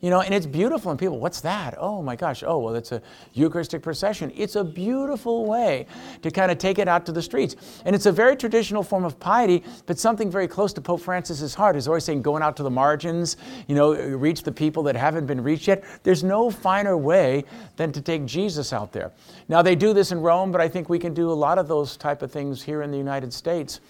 You 0.00 0.10
know, 0.10 0.20
and 0.20 0.32
it's 0.32 0.46
beautiful, 0.46 0.92
and 0.92 1.00
people, 1.00 1.18
what's 1.18 1.40
that? 1.40 1.74
Oh 1.76 2.02
my 2.02 2.14
gosh, 2.14 2.44
oh, 2.46 2.58
well, 2.58 2.76
it's 2.76 2.92
a 2.92 3.02
Eucharistic 3.34 3.82
procession. 3.82 4.32
It's 4.36 4.54
a 4.54 4.62
beautiful 4.62 5.44
way 5.46 5.86
to 6.22 6.30
kind 6.30 6.52
of 6.52 6.58
take 6.58 6.78
it 6.78 6.86
out 6.86 7.04
to 7.06 7.12
the 7.12 7.20
streets. 7.20 7.56
And 7.84 7.96
it's 7.96 8.06
a 8.06 8.12
very 8.12 8.36
traditional 8.36 8.84
form 8.84 9.04
of 9.04 9.18
piety, 9.18 9.64
but 9.86 9.98
something 9.98 10.30
very 10.30 10.46
close 10.46 10.72
to 10.74 10.80
Pope 10.80 11.00
Francis's 11.00 11.52
heart. 11.52 11.74
is 11.74 11.88
always 11.88 12.04
saying, 12.04 12.22
going 12.22 12.44
out 12.44 12.56
to 12.58 12.62
the 12.62 12.70
margins, 12.70 13.36
you 13.66 13.74
know, 13.74 13.92
reach 13.94 14.44
the 14.44 14.52
people 14.52 14.84
that 14.84 14.94
haven't 14.94 15.26
been 15.26 15.42
reached 15.42 15.66
yet. 15.66 15.82
There's 16.04 16.22
no 16.22 16.48
finer 16.48 16.96
way 16.96 17.44
than 17.76 17.90
to 17.90 18.00
take 18.00 18.24
Jesus 18.24 18.72
out 18.72 18.92
there. 18.92 19.10
Now, 19.48 19.62
they 19.62 19.74
do 19.74 19.92
this 19.92 20.12
in 20.12 20.20
Rome, 20.20 20.52
but 20.52 20.60
I 20.60 20.68
think 20.68 20.88
we 20.88 21.00
can 21.00 21.12
do 21.12 21.30
a 21.30 21.34
lot 21.34 21.58
of 21.58 21.66
those 21.66 21.96
type 21.96 22.22
of 22.22 22.30
things 22.30 22.62
here 22.62 22.82
in 22.82 22.92
the 22.92 22.98
United 22.98 23.32
States. 23.32 23.80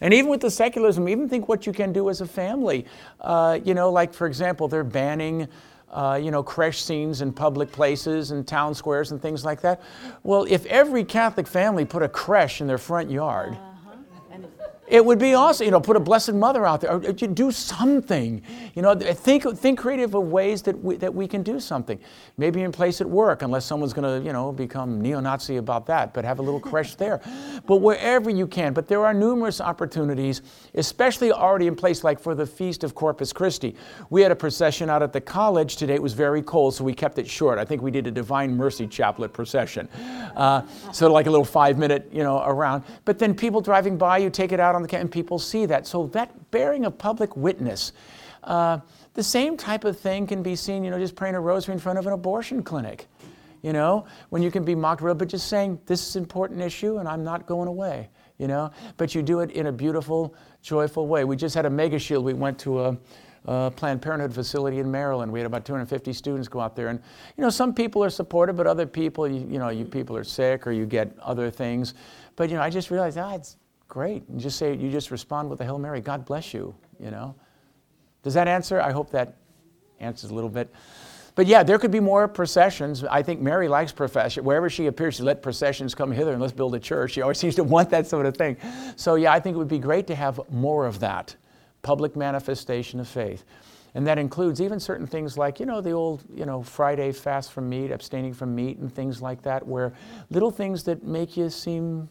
And 0.00 0.12
even 0.12 0.30
with 0.30 0.40
the 0.40 0.50
secularism, 0.50 1.08
even 1.08 1.28
think 1.28 1.48
what 1.48 1.66
you 1.66 1.72
can 1.72 1.92
do 1.92 2.10
as 2.10 2.20
a 2.20 2.26
family. 2.26 2.86
Uh, 3.20 3.58
you 3.64 3.74
know, 3.74 3.90
like 3.90 4.12
for 4.12 4.26
example, 4.26 4.68
they're 4.68 4.84
banning, 4.84 5.48
uh, 5.90 6.20
you 6.22 6.30
know, 6.30 6.42
creche 6.42 6.82
scenes 6.82 7.22
in 7.22 7.32
public 7.32 7.72
places 7.72 8.30
and 8.30 8.46
town 8.46 8.74
squares 8.74 9.12
and 9.12 9.22
things 9.22 9.44
like 9.44 9.60
that. 9.62 9.80
Well, 10.22 10.46
if 10.48 10.66
every 10.66 11.04
Catholic 11.04 11.46
family 11.46 11.84
put 11.84 12.02
a 12.02 12.08
creche 12.08 12.60
in 12.60 12.66
their 12.66 12.78
front 12.78 13.10
yard, 13.10 13.56
it 14.88 15.04
would 15.04 15.18
be 15.18 15.34
awesome. 15.34 15.64
You 15.64 15.70
know, 15.70 15.80
put 15.80 15.96
a 15.96 16.00
Blessed 16.00 16.34
Mother 16.34 16.64
out 16.64 16.80
there. 16.80 16.92
Or 16.92 17.02
you 17.02 17.26
do 17.26 17.50
something. 17.50 18.42
You 18.74 18.82
know, 18.82 18.94
think 18.94 19.44
think 19.56 19.78
creative 19.78 20.14
of 20.14 20.24
ways 20.24 20.62
that 20.62 20.82
we, 20.82 20.96
that 20.96 21.12
we 21.12 21.26
can 21.26 21.42
do 21.42 21.58
something. 21.58 21.98
Maybe 22.36 22.62
in 22.62 22.72
place 22.72 23.00
at 23.00 23.08
work, 23.08 23.42
unless 23.42 23.64
someone's 23.64 23.92
going 23.92 24.20
to 24.20 24.24
you 24.24 24.32
know 24.32 24.52
become 24.52 25.00
neo-Nazi 25.00 25.56
about 25.56 25.86
that. 25.86 26.14
But 26.14 26.24
have 26.24 26.38
a 26.38 26.42
little 26.42 26.60
creche 26.60 26.96
there. 26.98 27.20
But 27.66 27.76
wherever 27.76 28.30
you 28.30 28.46
can. 28.46 28.72
But 28.72 28.86
there 28.86 29.04
are 29.04 29.12
numerous 29.12 29.60
opportunities, 29.60 30.42
especially 30.74 31.32
already 31.32 31.66
in 31.66 31.74
place, 31.74 32.04
like 32.04 32.20
for 32.20 32.34
the 32.34 32.46
Feast 32.46 32.84
of 32.84 32.94
Corpus 32.94 33.32
Christi. 33.32 33.74
We 34.10 34.22
had 34.22 34.30
a 34.30 34.36
procession 34.36 34.88
out 34.88 35.02
at 35.02 35.12
the 35.12 35.20
college 35.20 35.76
today. 35.76 35.94
It 35.94 36.02
was 36.02 36.12
very 36.12 36.42
cold, 36.42 36.74
so 36.74 36.84
we 36.84 36.94
kept 36.94 37.18
it 37.18 37.28
short. 37.28 37.58
I 37.58 37.64
think 37.64 37.82
we 37.82 37.90
did 37.90 38.06
a 38.06 38.10
Divine 38.10 38.56
Mercy 38.56 38.86
Chaplet 38.86 39.32
procession, 39.32 39.88
uh, 40.36 40.62
so 40.92 41.12
like 41.12 41.26
a 41.26 41.30
little 41.30 41.44
five-minute 41.44 42.10
you 42.12 42.22
know 42.22 42.42
around. 42.44 42.84
But 43.04 43.18
then 43.18 43.34
people 43.34 43.60
driving 43.60 43.96
by, 43.96 44.18
you 44.18 44.30
take 44.30 44.52
it 44.52 44.60
out 44.60 44.75
on 44.76 44.82
the 44.82 44.88
ca- 44.88 44.98
and 44.98 45.10
people 45.10 45.38
see 45.38 45.66
that. 45.66 45.86
So 45.86 46.06
that 46.08 46.50
bearing 46.50 46.84
of 46.84 46.96
public 46.98 47.36
witness. 47.36 47.92
Uh, 48.44 48.78
the 49.14 49.22
same 49.22 49.56
type 49.56 49.84
of 49.84 49.98
thing 49.98 50.26
can 50.26 50.42
be 50.42 50.54
seen, 50.54 50.84
you 50.84 50.90
know, 50.90 50.98
just 50.98 51.16
praying 51.16 51.34
a 51.34 51.40
rosary 51.40 51.72
in 51.72 51.80
front 51.80 51.98
of 51.98 52.06
an 52.06 52.12
abortion 52.12 52.62
clinic. 52.62 53.08
You 53.62 53.72
know, 53.72 54.06
when 54.28 54.42
you 54.42 54.50
can 54.50 54.64
be 54.64 54.74
mocked, 54.74 55.02
real, 55.02 55.14
but 55.14 55.28
just 55.28 55.48
saying 55.48 55.80
this 55.86 56.06
is 56.06 56.16
an 56.16 56.22
important 56.22 56.60
issue 56.60 56.98
and 56.98 57.08
I'm 57.08 57.24
not 57.24 57.46
going 57.46 57.66
away. 57.66 58.08
You 58.38 58.46
know, 58.46 58.70
but 58.98 59.14
you 59.14 59.22
do 59.22 59.40
it 59.40 59.50
in 59.52 59.66
a 59.66 59.72
beautiful, 59.72 60.34
joyful 60.60 61.08
way. 61.08 61.24
We 61.24 61.36
just 61.36 61.54
had 61.54 61.64
a 61.64 61.70
mega 61.70 61.98
shield. 61.98 62.22
We 62.22 62.34
went 62.34 62.58
to 62.60 62.80
a, 62.82 62.98
a 63.46 63.70
Planned 63.70 64.02
Parenthood 64.02 64.34
facility 64.34 64.78
in 64.78 64.90
Maryland. 64.90 65.32
We 65.32 65.38
had 65.38 65.46
about 65.46 65.64
250 65.64 66.12
students 66.12 66.46
go 66.46 66.60
out 66.60 66.76
there, 66.76 66.88
and 66.88 67.00
you 67.38 67.42
know, 67.42 67.48
some 67.48 67.72
people 67.72 68.04
are 68.04 68.10
supportive, 68.10 68.54
but 68.56 68.66
other 68.66 68.84
people, 68.84 69.26
you, 69.26 69.48
you 69.50 69.58
know, 69.58 69.70
you 69.70 69.86
people 69.86 70.14
are 70.18 70.24
sick 70.24 70.66
or 70.66 70.72
you 70.72 70.84
get 70.84 71.18
other 71.22 71.50
things. 71.50 71.94
But 72.36 72.50
you 72.50 72.56
know, 72.56 72.62
I 72.62 72.68
just 72.68 72.90
realized, 72.90 73.16
ah, 73.16 73.34
it's 73.34 73.56
great. 73.88 74.26
And 74.28 74.40
just 74.40 74.58
say, 74.58 74.74
you 74.74 74.90
just 74.90 75.10
respond 75.10 75.50
with 75.50 75.60
a 75.60 75.64
Hail 75.64 75.78
Mary. 75.78 76.00
God 76.00 76.24
bless 76.24 76.52
you. 76.54 76.74
You 76.98 77.10
know. 77.10 77.34
Does 78.22 78.34
that 78.34 78.48
answer? 78.48 78.80
I 78.80 78.92
hope 78.92 79.10
that 79.10 79.36
answers 80.00 80.30
a 80.30 80.34
little 80.34 80.50
bit. 80.50 80.72
But 81.36 81.46
yeah, 81.46 81.62
there 81.62 81.78
could 81.78 81.90
be 81.90 82.00
more 82.00 82.26
processions. 82.26 83.04
I 83.04 83.22
think 83.22 83.40
Mary 83.40 83.68
likes 83.68 83.92
procession. 83.92 84.42
Wherever 84.42 84.70
she 84.70 84.86
appears, 84.86 85.16
she 85.16 85.22
let 85.22 85.42
processions 85.42 85.94
come 85.94 86.10
hither 86.10 86.32
and 86.32 86.40
let's 86.40 86.54
build 86.54 86.74
a 86.74 86.80
church. 86.80 87.12
She 87.12 87.20
always 87.22 87.38
seems 87.44 87.54
to 87.56 87.64
want 87.64 87.90
that 87.90 88.06
sort 88.06 88.26
of 88.26 88.36
thing. 88.36 88.56
So 88.96 89.16
yeah, 89.16 89.32
I 89.32 89.40
think 89.40 89.54
it 89.54 89.58
would 89.58 89.68
be 89.68 89.78
great 89.78 90.06
to 90.08 90.14
have 90.14 90.40
more 90.50 90.86
of 90.86 90.98
that 91.00 91.36
public 91.82 92.16
manifestation 92.16 93.00
of 93.00 93.06
faith. 93.06 93.44
And 93.94 94.06
that 94.06 94.18
includes 94.18 94.60
even 94.60 94.80
certain 94.80 95.06
things 95.06 95.38
like, 95.38 95.60
you 95.60 95.66
know, 95.66 95.80
the 95.80 95.92
old, 95.92 96.24
you 96.34 96.44
know, 96.44 96.62
Friday 96.62 97.12
fast 97.12 97.52
from 97.52 97.68
meat, 97.68 97.90
abstaining 97.90 98.34
from 98.34 98.54
meat, 98.54 98.78
and 98.78 98.94
things 98.94 99.22
like 99.22 99.40
that, 99.42 99.66
where 99.66 99.92
little 100.30 100.50
things 100.50 100.82
that 100.84 101.04
make 101.04 101.36
you 101.36 101.48
seem 101.48 102.08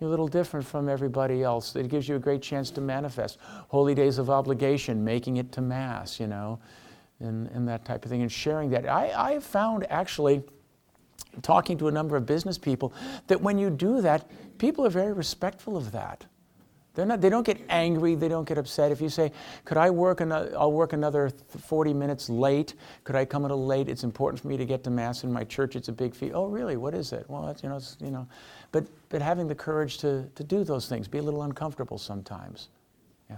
a 0.00 0.06
little 0.06 0.28
different 0.28 0.66
from 0.66 0.88
everybody 0.88 1.42
else. 1.42 1.76
It 1.76 1.88
gives 1.88 2.08
you 2.08 2.16
a 2.16 2.18
great 2.18 2.42
chance 2.42 2.70
to 2.72 2.80
manifest. 2.80 3.38
Holy 3.68 3.94
days 3.94 4.18
of 4.18 4.30
obligation, 4.30 5.04
making 5.04 5.36
it 5.36 5.52
to 5.52 5.60
Mass, 5.60 6.18
you 6.18 6.26
know, 6.26 6.58
and, 7.20 7.48
and 7.48 7.68
that 7.68 7.84
type 7.84 8.04
of 8.04 8.10
thing, 8.10 8.22
and 8.22 8.32
sharing 8.32 8.70
that. 8.70 8.88
I, 8.88 9.12
I 9.14 9.32
have 9.32 9.44
found 9.44 9.86
actually, 9.90 10.42
talking 11.42 11.76
to 11.78 11.88
a 11.88 11.92
number 11.92 12.16
of 12.16 12.24
business 12.24 12.56
people, 12.56 12.92
that 13.26 13.40
when 13.40 13.58
you 13.58 13.68
do 13.68 14.00
that, 14.00 14.30
people 14.58 14.86
are 14.86 14.90
very 14.90 15.12
respectful 15.12 15.76
of 15.76 15.92
that. 15.92 16.24
They're 17.00 17.06
not, 17.06 17.22
they 17.22 17.30
don't 17.30 17.46
get 17.46 17.58
angry, 17.70 18.14
they 18.14 18.28
don't 18.28 18.46
get 18.46 18.58
upset. 18.58 18.92
If 18.92 19.00
you 19.00 19.08
say, 19.08 19.32
could 19.64 19.78
I 19.78 19.88
work 19.88 20.20
another, 20.20 20.52
I'll 20.54 20.70
work 20.70 20.92
another 20.92 21.30
40 21.30 21.94
minutes 21.94 22.28
late, 22.28 22.74
could 23.04 23.16
I 23.16 23.24
come 23.24 23.40
a 23.40 23.48
little 23.48 23.64
late? 23.64 23.88
It's 23.88 24.04
important 24.04 24.38
for 24.42 24.48
me 24.48 24.58
to 24.58 24.66
get 24.66 24.84
to 24.84 24.90
Mass 24.90 25.24
in 25.24 25.32
my 25.32 25.44
church, 25.44 25.76
it's 25.76 25.88
a 25.88 25.92
big 25.92 26.14
fee. 26.14 26.30
Oh, 26.34 26.44
really, 26.44 26.76
what 26.76 26.92
is 26.92 27.14
it? 27.14 27.24
Well, 27.26 27.56
you 27.62 27.70
know, 27.70 27.80
you 28.00 28.10
know. 28.10 28.28
But, 28.70 28.84
but 29.08 29.22
having 29.22 29.48
the 29.48 29.54
courage 29.54 29.96
to, 29.98 30.28
to 30.34 30.44
do 30.44 30.62
those 30.62 30.90
things, 30.90 31.08
be 31.08 31.16
a 31.16 31.22
little 31.22 31.42
uncomfortable 31.42 31.96
sometimes. 31.96 32.68
Yeah. 33.30 33.36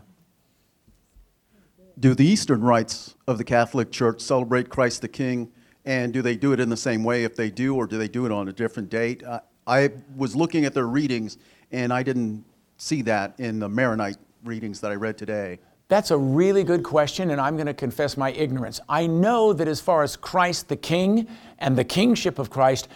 Do 2.01 2.17
the 2.17 2.27
Eastern 2.27 2.63
rites 2.63 3.15
of 3.29 3.39
the 3.39 3.45
Catholic 3.45 3.93
Church 3.93 4.21
celebrate 4.21 4.71
Christ 4.71 5.03
the 5.03 5.09
King? 5.09 5.53
And 5.85 6.13
do 6.13 6.21
they 6.21 6.35
do 6.35 6.53
it 6.53 6.59
in 6.59 6.69
the 6.69 6.77
same 6.77 7.05
way 7.05 7.23
if 7.23 7.37
they 7.37 7.49
do, 7.49 7.77
or 7.77 7.87
do 7.87 7.97
they 7.97 8.09
do 8.09 8.27
it 8.27 8.33
on 8.33 8.49
a 8.49 8.53
different 8.53 8.91
date? 8.91 9.23
Uh, 9.23 9.39
I 9.69 9.91
was 10.17 10.35
looking 10.35 10.65
at 10.65 10.75
their 10.75 10.89
readings, 10.89 11.39
and 11.71 11.93
I 11.93 12.03
didn't 12.03 12.45
see 12.83 13.01
that 13.01 13.33
in 13.39 13.61
the 13.61 13.69
Maronite 13.69 14.17
readings 14.43 14.81
that 14.81 14.91
I 14.91 14.97
read 14.97 15.17
today. 15.17 15.61
That's 15.87 16.11
a 16.11 16.17
really 16.17 16.65
good 16.65 16.83
question, 16.83 17.31
and 17.31 17.41
I'm 17.41 17.55
going 17.55 17.67
to 17.67 17.75
confess 17.75 18.17
my 18.17 18.33
ignorance. 18.33 18.81
I 18.89 19.07
know 19.07 19.53
that 19.53 19.69
as 19.69 19.81
far 19.81 20.03
as 20.03 20.17
Christ 20.17 20.69
the 20.69 20.75
King 20.75 21.29
and 21.61 21.79
the 21.79 21.85
kingship 21.85 22.41
of 22.41 22.51
Christ, 22.51 22.89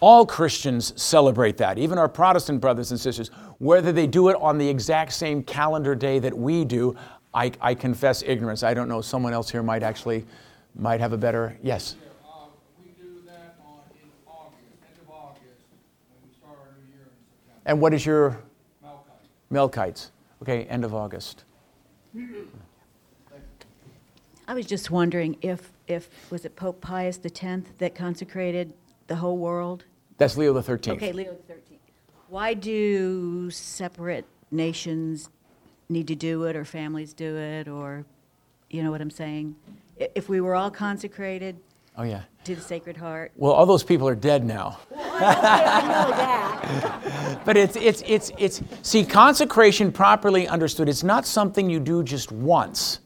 all 0.00 0.24
Christians 0.24 0.94
celebrate 1.00 1.58
that, 1.58 1.78
even 1.78 1.98
our 1.98 2.08
Protestant 2.08 2.62
brothers 2.62 2.92
and 2.92 3.00
sisters. 3.00 3.28
Whether 3.58 3.92
they 3.92 4.06
do 4.06 4.30
it 4.30 4.36
on 4.40 4.56
the 4.56 4.66
exact 4.66 5.12
same 5.12 5.42
calendar 5.42 5.94
day 5.94 6.18
that 6.18 6.36
we 6.36 6.64
do, 6.64 6.96
I, 7.34 7.52
I 7.60 7.74
confess 7.74 8.22
ignorance. 8.22 8.62
I 8.62 8.72
don't 8.72 8.88
know. 8.88 9.02
Someone 9.02 9.34
else 9.34 9.50
here 9.50 9.62
might 9.62 9.82
actually 9.82 10.24
might 10.74 11.00
have 11.00 11.12
a 11.12 11.18
better 11.18 11.58
yes. 11.62 11.96
Um, 12.24 12.50
we 12.82 12.90
do 12.92 13.20
that 13.26 13.56
in 13.92 14.08
August, 14.26 14.56
end 14.88 14.98
of 15.02 15.10
August, 15.10 15.42
when 16.08 16.26
we 16.26 16.34
start 16.38 16.58
our 16.58 16.72
new 16.78 16.94
year 16.94 17.04
in 17.04 17.24
September. 17.28 17.62
And 17.66 17.80
what 17.82 17.92
is 17.92 18.06
your 18.06 18.30
Melkite. 18.30 18.45
Melkites? 19.50 20.10
Okay, 20.42 20.64
end 20.64 20.84
of 20.84 20.94
August. 20.94 21.44
I 24.48 24.54
was 24.54 24.66
just 24.66 24.90
wondering 24.90 25.36
if, 25.42 25.72
if, 25.88 26.08
was 26.30 26.44
it 26.44 26.54
Pope 26.56 26.80
Pius 26.80 27.18
X 27.24 27.62
that 27.78 27.94
consecrated 27.94 28.72
the 29.06 29.16
whole 29.16 29.38
world? 29.38 29.84
That's 30.18 30.36
Leo 30.36 30.52
the 30.52 30.62
13th. 30.62 30.92
Okay, 30.96 31.12
Leo 31.12 31.36
XIII. 31.48 31.78
Why 32.28 32.54
do 32.54 33.50
separate 33.50 34.24
nations 34.50 35.30
need 35.88 36.08
to 36.08 36.14
do 36.14 36.44
it, 36.44 36.56
or 36.56 36.64
families 36.64 37.12
do 37.12 37.36
it, 37.36 37.68
or, 37.68 38.04
you 38.70 38.82
know 38.82 38.90
what 38.90 39.00
I'm 39.00 39.10
saying? 39.10 39.54
I- 40.00 40.10
If 40.14 40.28
we 40.28 40.40
were 40.40 40.54
all 40.54 40.70
consecrated 40.70 41.56
Oh 41.98 42.02
yeah. 42.02 42.22
to 42.44 42.54
the 42.54 42.60
Sacred 42.60 42.96
Heart. 42.96 43.32
Well, 43.36 43.52
all 43.52 43.64
those 43.64 43.82
people 43.82 44.06
are 44.06 44.14
dead 44.14 44.44
now. 44.44 44.78
I 44.94 45.80
know 45.80 46.10
that. 46.16 47.42
But 47.46 47.56
it's, 47.56 47.76
it's, 47.76 48.02
it's, 48.06 48.32
it's, 48.38 48.60
see, 48.82 49.04
consecration 49.04 49.92
properly 49.92 50.48
understood, 50.48 50.88
it's 50.88 51.04
not 51.04 51.24
something 51.26 51.70
you 51.70 51.78
do 51.78 52.02
just 52.02 52.32
once. 52.32 52.98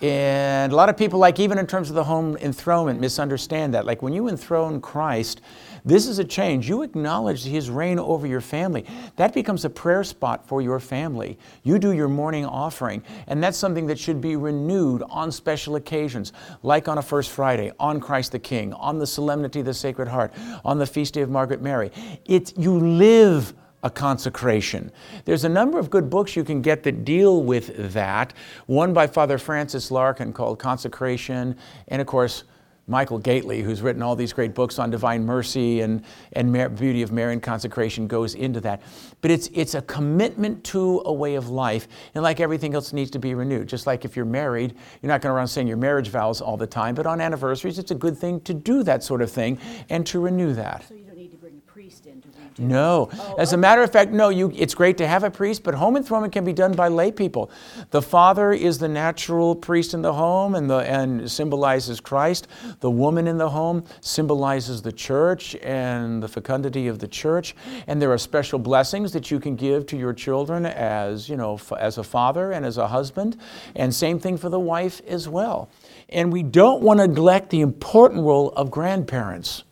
And 0.00 0.72
a 0.72 0.76
lot 0.76 0.88
of 0.88 0.96
people, 0.96 1.18
like 1.18 1.40
even 1.40 1.58
in 1.58 1.66
terms 1.66 1.88
of 1.88 1.96
the 1.96 2.04
home 2.04 2.36
enthronement, 2.36 3.00
misunderstand 3.00 3.74
that. 3.74 3.84
Like 3.84 4.00
when 4.00 4.12
you 4.12 4.28
enthrone 4.28 4.80
Christ, 4.80 5.40
this 5.84 6.06
is 6.06 6.18
a 6.18 6.24
change. 6.24 6.68
You 6.68 6.82
acknowledge 6.82 7.44
His 7.44 7.70
reign 7.70 7.98
over 7.98 8.26
your 8.26 8.40
family. 8.40 8.86
That 9.16 9.34
becomes 9.34 9.64
a 9.64 9.70
prayer 9.70 10.04
spot 10.04 10.46
for 10.46 10.62
your 10.62 10.80
family. 10.80 11.38
You 11.62 11.78
do 11.78 11.92
your 11.92 12.08
morning 12.08 12.44
offering, 12.44 13.02
and 13.26 13.42
that's 13.42 13.58
something 13.58 13.86
that 13.86 13.98
should 13.98 14.20
be 14.20 14.36
renewed 14.36 15.02
on 15.10 15.32
special 15.32 15.76
occasions, 15.76 16.32
like 16.62 16.88
on 16.88 16.98
a 16.98 17.02
First 17.02 17.30
Friday, 17.30 17.72
on 17.80 18.00
Christ 18.00 18.32
the 18.32 18.38
King, 18.38 18.72
on 18.74 18.98
the 18.98 19.06
Solemnity 19.06 19.60
of 19.60 19.66
the 19.66 19.74
Sacred 19.74 20.08
Heart, 20.08 20.32
on 20.64 20.78
the 20.78 20.86
Feast 20.86 21.14
Day 21.14 21.22
of 21.22 21.30
Margaret 21.30 21.62
Mary. 21.62 21.90
It's, 22.24 22.52
you 22.56 22.78
live 22.78 23.54
a 23.82 23.90
consecration. 23.90 24.92
There's 25.24 25.44
a 25.44 25.48
number 25.48 25.78
of 25.78 25.90
good 25.90 26.08
books 26.08 26.36
you 26.36 26.44
can 26.44 26.62
get 26.62 26.84
that 26.84 27.04
deal 27.04 27.42
with 27.42 27.92
that. 27.92 28.32
One 28.66 28.92
by 28.92 29.08
Father 29.08 29.38
Francis 29.38 29.90
Larkin 29.90 30.32
called 30.32 30.58
Consecration, 30.58 31.56
and 31.88 32.00
of 32.00 32.06
course, 32.06 32.44
Michael 32.86 33.20
Gaitley, 33.20 33.62
who's 33.62 33.80
written 33.80 34.02
all 34.02 34.16
these 34.16 34.32
great 34.32 34.54
books 34.54 34.78
on 34.78 34.90
divine 34.90 35.24
mercy 35.24 35.80
and, 35.80 36.04
and 36.32 36.52
beauty 36.76 37.02
of 37.02 37.12
Marian 37.12 37.40
consecration, 37.40 38.06
goes 38.06 38.34
into 38.34 38.60
that. 38.60 38.82
But 39.20 39.30
it's, 39.30 39.48
it's 39.54 39.74
a 39.74 39.82
commitment 39.82 40.64
to 40.64 41.02
a 41.04 41.12
way 41.12 41.36
of 41.36 41.48
life, 41.48 41.86
and 42.14 42.22
like 42.24 42.40
everything 42.40 42.74
else, 42.74 42.92
needs 42.92 43.10
to 43.12 43.18
be 43.18 43.34
renewed. 43.34 43.68
Just 43.68 43.86
like 43.86 44.04
if 44.04 44.16
you're 44.16 44.24
married, 44.24 44.74
you're 45.00 45.08
not 45.08 45.20
going 45.20 45.32
run 45.34 45.46
saying 45.46 45.68
your 45.68 45.76
marriage 45.76 46.08
vows 46.08 46.40
all 46.40 46.56
the 46.56 46.66
time, 46.66 46.94
but 46.94 47.06
on 47.06 47.20
anniversaries, 47.20 47.78
it's 47.78 47.92
a 47.92 47.96
good 47.96 48.18
thing 48.18 48.40
to 48.40 48.54
do 48.54 48.82
that 48.82 49.04
sort 49.04 49.22
of 49.22 49.30
thing 49.30 49.58
and 49.88 50.06
to 50.08 50.20
renew 50.20 50.52
that. 50.54 50.84
So 50.88 50.94
you 50.94 51.04
don't 51.04 51.16
need 51.16 51.30
to 51.30 51.36
bring 51.36 51.56
a 51.56 51.70
priest 51.70 52.06
in 52.06 52.20
to 52.22 52.28
it? 52.52 52.62
No. 52.62 53.10
As 53.38 53.52
a 53.52 53.56
matter 53.56 53.82
of 53.82 53.90
fact, 53.90 54.12
no, 54.12 54.28
you, 54.28 54.52
it's 54.54 54.74
great 54.74 54.98
to 54.98 55.06
have 55.06 55.24
a 55.24 55.30
priest, 55.30 55.62
but 55.62 55.74
home 55.74 55.96
enthronement 55.96 56.32
can 56.32 56.44
be 56.44 56.52
done 56.52 56.72
by 56.72 56.88
lay 56.88 57.10
people. 57.10 57.50
The 57.90 58.02
father 58.02 58.52
is 58.52 58.78
the 58.78 58.88
natural 58.88 59.54
priest 59.54 59.94
in 59.94 60.02
the 60.02 60.12
home 60.12 60.54
and, 60.54 60.68
the, 60.68 60.78
and 60.78 61.30
symbolizes 61.30 62.00
Christ. 62.00 62.48
The 62.80 62.90
woman 62.90 63.26
in 63.26 63.38
the 63.38 63.50
home 63.50 63.84
symbolizes 64.00 64.82
the 64.82 64.92
church 64.92 65.56
and 65.56 66.22
the 66.22 66.28
fecundity 66.28 66.88
of 66.88 66.98
the 66.98 67.08
church. 67.08 67.54
And 67.86 68.00
there 68.00 68.12
are 68.12 68.18
special 68.18 68.58
blessings 68.58 69.12
that 69.12 69.30
you 69.30 69.40
can 69.40 69.56
give 69.56 69.86
to 69.86 69.96
your 69.96 70.12
children 70.12 70.66
as, 70.66 71.28
you 71.28 71.36
know, 71.36 71.54
f- 71.54 71.72
as 71.78 71.98
a 71.98 72.04
father 72.04 72.52
and 72.52 72.64
as 72.64 72.78
a 72.78 72.88
husband. 72.88 73.36
And 73.74 73.94
same 73.94 74.18
thing 74.18 74.36
for 74.36 74.48
the 74.48 74.60
wife 74.60 75.00
as 75.06 75.28
well. 75.28 75.70
And 76.08 76.32
we 76.32 76.42
don't 76.42 76.82
want 76.82 77.00
to 77.00 77.06
neglect 77.06 77.50
the 77.50 77.60
important 77.60 78.22
role 78.22 78.50
of 78.50 78.70
grandparents 78.70 79.64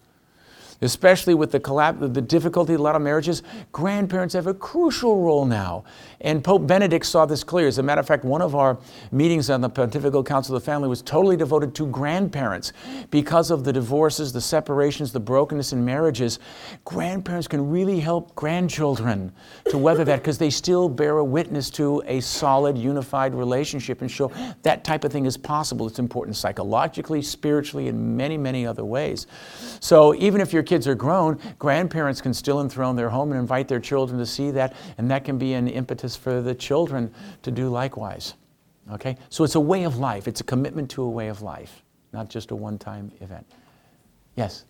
especially 0.82 1.34
with 1.34 1.52
the, 1.52 1.60
collapse, 1.60 1.98
the 2.00 2.22
difficulty 2.22 2.74
a 2.74 2.78
lot 2.78 2.96
of 2.96 3.02
marriages, 3.02 3.42
grandparents 3.72 4.34
have 4.34 4.46
a 4.46 4.54
crucial 4.54 5.22
role 5.22 5.44
now. 5.44 5.84
And 6.22 6.44
Pope 6.44 6.66
Benedict 6.66 7.06
saw 7.06 7.24
this 7.24 7.42
clear. 7.42 7.66
As 7.66 7.78
a 7.78 7.82
matter 7.82 8.00
of 8.00 8.06
fact, 8.06 8.24
one 8.24 8.42
of 8.42 8.54
our 8.54 8.78
meetings 9.10 9.48
on 9.48 9.62
the 9.62 9.70
Pontifical 9.70 10.22
Council 10.22 10.54
of 10.54 10.62
the 10.62 10.66
Family 10.66 10.88
was 10.88 11.00
totally 11.00 11.36
devoted 11.36 11.74
to 11.76 11.86
grandparents. 11.86 12.72
Because 13.10 13.50
of 13.50 13.64
the 13.64 13.72
divorces, 13.72 14.32
the 14.32 14.40
separations, 14.40 15.12
the 15.12 15.20
brokenness 15.20 15.72
in 15.72 15.84
marriages, 15.84 16.38
grandparents 16.84 17.48
can 17.48 17.70
really 17.70 18.00
help 18.00 18.34
grandchildren 18.34 19.32
to 19.70 19.78
weather 19.78 20.04
that 20.04 20.16
because 20.16 20.36
they 20.36 20.50
still 20.50 20.88
bear 20.88 21.18
a 21.18 21.24
witness 21.24 21.70
to 21.70 22.02
a 22.06 22.20
solid, 22.20 22.76
unified 22.76 23.34
relationship 23.34 24.02
and 24.02 24.10
show 24.10 24.30
that 24.62 24.84
type 24.84 25.04
of 25.04 25.12
thing 25.12 25.24
is 25.24 25.38
possible. 25.38 25.86
It's 25.86 25.98
important 25.98 26.36
psychologically, 26.36 27.22
spiritually, 27.22 27.88
in 27.88 28.16
many, 28.16 28.36
many 28.36 28.66
other 28.66 28.84
ways. 28.84 29.26
So 29.80 30.14
even 30.16 30.42
if 30.42 30.52
your 30.52 30.62
kids 30.62 30.86
are 30.86 30.94
grown, 30.94 31.40
grandparents 31.58 32.20
can 32.20 32.34
still 32.34 32.60
enthrone 32.60 32.94
their 32.96 33.08
home 33.08 33.32
and 33.32 33.40
invite 33.40 33.68
their 33.68 33.80
children 33.80 34.18
to 34.18 34.26
see 34.26 34.50
that, 34.50 34.74
and 34.98 35.10
that 35.10 35.24
can 35.24 35.38
be 35.38 35.54
an 35.54 35.66
impetus 35.66 36.09
for 36.16 36.40
the 36.40 36.54
children 36.54 37.12
to 37.42 37.50
do 37.50 37.68
likewise. 37.68 38.34
Okay? 38.92 39.16
So 39.28 39.44
it's 39.44 39.54
a 39.54 39.60
way 39.60 39.84
of 39.84 39.98
life, 39.98 40.26
it's 40.28 40.40
a 40.40 40.44
commitment 40.44 40.90
to 40.92 41.02
a 41.02 41.08
way 41.08 41.28
of 41.28 41.42
life, 41.42 41.82
not 42.12 42.28
just 42.28 42.50
a 42.50 42.56
one 42.56 42.78
time 42.78 43.12
event. 43.20 43.46
Yes? 44.36 44.64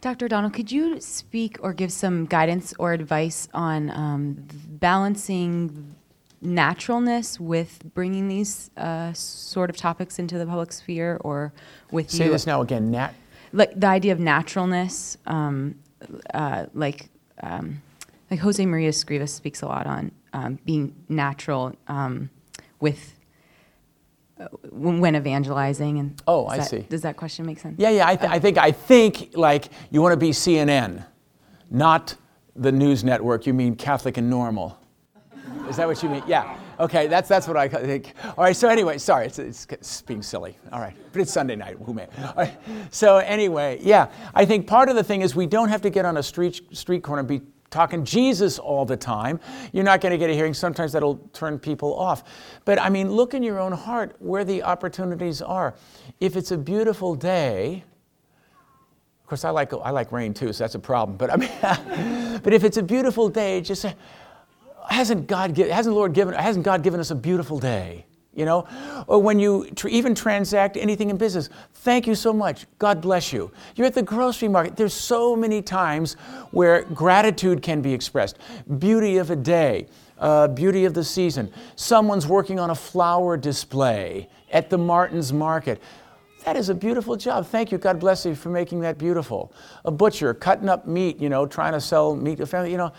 Dr. 0.00 0.26
O'Donnell, 0.26 0.50
could 0.50 0.72
you 0.72 0.98
speak 1.00 1.58
or 1.60 1.74
give 1.74 1.92
some 1.92 2.24
guidance 2.24 2.72
or 2.78 2.92
advice 2.92 3.48
on 3.52 3.90
um, 3.90 4.36
balancing 4.68 5.94
naturalness 6.40 7.38
with 7.38 7.82
bringing 7.92 8.26
these 8.26 8.70
uh, 8.78 9.12
sort 9.12 9.68
of 9.68 9.76
topics 9.76 10.18
into 10.18 10.38
the 10.38 10.46
public 10.46 10.72
sphere 10.72 11.18
or 11.20 11.52
with 11.90 12.10
Say 12.10 12.24
you? 12.24 12.24
Say 12.24 12.32
this 12.32 12.46
now 12.46 12.62
again. 12.62 12.90
Nat- 12.90 13.12
like 13.52 13.78
the 13.78 13.86
idea 13.86 14.12
of 14.12 14.20
naturalness, 14.20 15.18
um, 15.26 15.74
uh, 16.32 16.66
like 16.72 17.08
um, 17.42 17.82
like 18.30 18.40
Jose 18.40 18.64
Maria 18.64 18.90
Escrivas 18.90 19.30
speaks 19.30 19.62
a 19.62 19.66
lot 19.66 19.86
on 19.86 20.12
um, 20.32 20.58
being 20.64 20.94
natural 21.08 21.74
um, 21.88 22.30
with 22.80 23.14
uh, 24.38 24.46
when 24.70 25.14
evangelizing. 25.16 25.98
And 25.98 26.22
Oh, 26.26 26.44
does 26.44 26.52
I 26.52 26.56
that- 26.58 26.68
see. 26.68 26.78
Does 26.88 27.02
that 27.02 27.16
question 27.16 27.46
make 27.46 27.58
sense? 27.58 27.76
Yeah, 27.78 27.90
yeah. 27.90 28.06
I, 28.08 28.16
th- 28.16 28.30
I 28.30 28.38
think 28.38 28.58
I 28.58 28.72
think 28.72 29.30
like 29.34 29.68
you 29.90 30.00
want 30.02 30.12
to 30.12 30.16
be 30.16 30.30
CNN, 30.30 31.04
not 31.70 32.14
the 32.56 32.72
news 32.72 33.04
network. 33.04 33.46
You 33.46 33.54
mean 33.54 33.74
Catholic 33.76 34.16
and 34.16 34.28
normal? 34.30 34.78
Is 35.68 35.76
that 35.76 35.86
what 35.86 36.02
you 36.02 36.08
mean? 36.08 36.22
Yeah. 36.26 36.56
Okay, 36.80 37.06
that's 37.08 37.28
that's 37.28 37.46
what 37.46 37.56
I 37.58 37.68
think. 37.68 38.14
All 38.38 38.44
right. 38.44 38.56
So 38.56 38.66
anyway, 38.68 38.96
sorry, 38.96 39.26
it's, 39.26 39.38
it's, 39.38 39.66
it's 39.70 40.00
being 40.02 40.22
silly. 40.22 40.56
All 40.72 40.80
right, 40.80 40.96
but 41.12 41.20
it's 41.20 41.30
Sunday 41.32 41.54
night. 41.54 41.76
Who 41.84 41.92
may? 41.92 42.06
All 42.24 42.32
right. 42.36 42.56
So 42.90 43.18
anyway, 43.18 43.78
yeah, 43.82 44.08
I 44.34 44.46
think 44.46 44.66
part 44.66 44.88
of 44.88 44.96
the 44.96 45.04
thing 45.04 45.20
is 45.20 45.36
we 45.36 45.46
don't 45.46 45.68
have 45.68 45.82
to 45.82 45.90
get 45.90 46.06
on 46.06 46.16
a 46.16 46.22
street 46.22 46.62
street 46.74 47.02
corner 47.02 47.20
and 47.20 47.28
be 47.28 47.42
talking 47.70 48.04
Jesus 48.04 48.58
all 48.58 48.84
the 48.84 48.96
time, 48.96 49.40
you're 49.72 49.84
not 49.84 50.00
going 50.00 50.12
to 50.12 50.18
get 50.18 50.28
a 50.30 50.34
hearing. 50.34 50.54
Sometimes 50.54 50.92
that'll 50.92 51.16
turn 51.32 51.58
people 51.58 51.98
off. 51.98 52.24
But 52.64 52.80
I 52.80 52.90
mean, 52.90 53.10
look 53.10 53.34
in 53.34 53.42
your 53.42 53.58
own 53.58 53.72
heart 53.72 54.16
where 54.18 54.44
the 54.44 54.62
opportunities 54.62 55.40
are. 55.40 55.74
If 56.18 56.36
it's 56.36 56.50
a 56.50 56.58
beautiful 56.58 57.14
day, 57.14 57.84
of 59.22 59.26
course, 59.26 59.44
I 59.44 59.50
like, 59.50 59.72
I 59.72 59.90
like 59.90 60.10
rain 60.10 60.34
too, 60.34 60.52
so 60.52 60.64
that's 60.64 60.74
a 60.74 60.80
problem. 60.80 61.16
But 61.16 61.30
I 61.30 61.36
mean, 61.36 62.40
but 62.42 62.52
if 62.52 62.64
it's 62.64 62.76
a 62.76 62.82
beautiful 62.82 63.28
day, 63.28 63.60
just 63.60 63.82
say, 63.82 63.94
hasn't 64.88 65.28
God, 65.28 65.56
hasn't 65.56 65.94
Lord 65.94 66.12
given, 66.12 66.34
hasn't 66.34 66.64
God 66.64 66.82
given 66.82 66.98
us 66.98 67.12
a 67.12 67.14
beautiful 67.14 67.60
day? 67.60 68.06
You 68.34 68.44
know? 68.44 68.66
Or 69.06 69.20
when 69.22 69.38
you 69.38 69.70
tr- 69.74 69.88
even 69.88 70.14
transact 70.14 70.76
anything 70.76 71.10
in 71.10 71.16
business. 71.16 71.48
Thank 71.74 72.06
you 72.06 72.14
so 72.14 72.32
much. 72.32 72.66
God 72.78 73.00
bless 73.00 73.32
you. 73.32 73.50
You're 73.74 73.86
at 73.86 73.94
the 73.94 74.02
grocery 74.02 74.48
market. 74.48 74.76
There's 74.76 74.94
so 74.94 75.34
many 75.34 75.62
times 75.62 76.14
where 76.50 76.82
gratitude 76.82 77.62
can 77.62 77.80
be 77.82 77.92
expressed. 77.92 78.38
Beauty 78.78 79.16
of 79.16 79.30
a 79.30 79.36
day 79.36 79.86
uh, 80.20 80.48
beauty 80.48 80.84
of 80.84 80.94
the 80.94 81.02
season. 81.02 81.50
Someone's 81.76 82.26
working 82.26 82.60
on 82.60 82.70
a 82.70 82.74
flower 82.74 83.36
display 83.36 84.28
at 84.52 84.70
the 84.70 84.78
martin's 84.78 85.32
market. 85.32 85.82
That 86.44 86.56
is 86.56 86.68
a 86.68 86.74
beautiful 86.74 87.16
job. 87.16 87.46
Thank 87.46 87.72
you. 87.72 87.78
God 87.78 87.98
bless 87.98 88.24
you 88.24 88.34
for 88.34 88.48
making 88.48 88.80
that 88.80 88.98
beautiful. 88.98 89.52
A 89.84 89.90
butcher 89.90 90.32
cutting 90.32 90.68
up 90.68 90.86
meat, 90.86 91.18
you 91.18 91.28
know, 91.28 91.46
trying 91.46 91.72
to 91.72 91.80
sell 91.80 92.14
meat 92.14 92.38
to 92.38 92.46
family, 92.46 92.70
you 92.70 92.78
know 92.78 92.92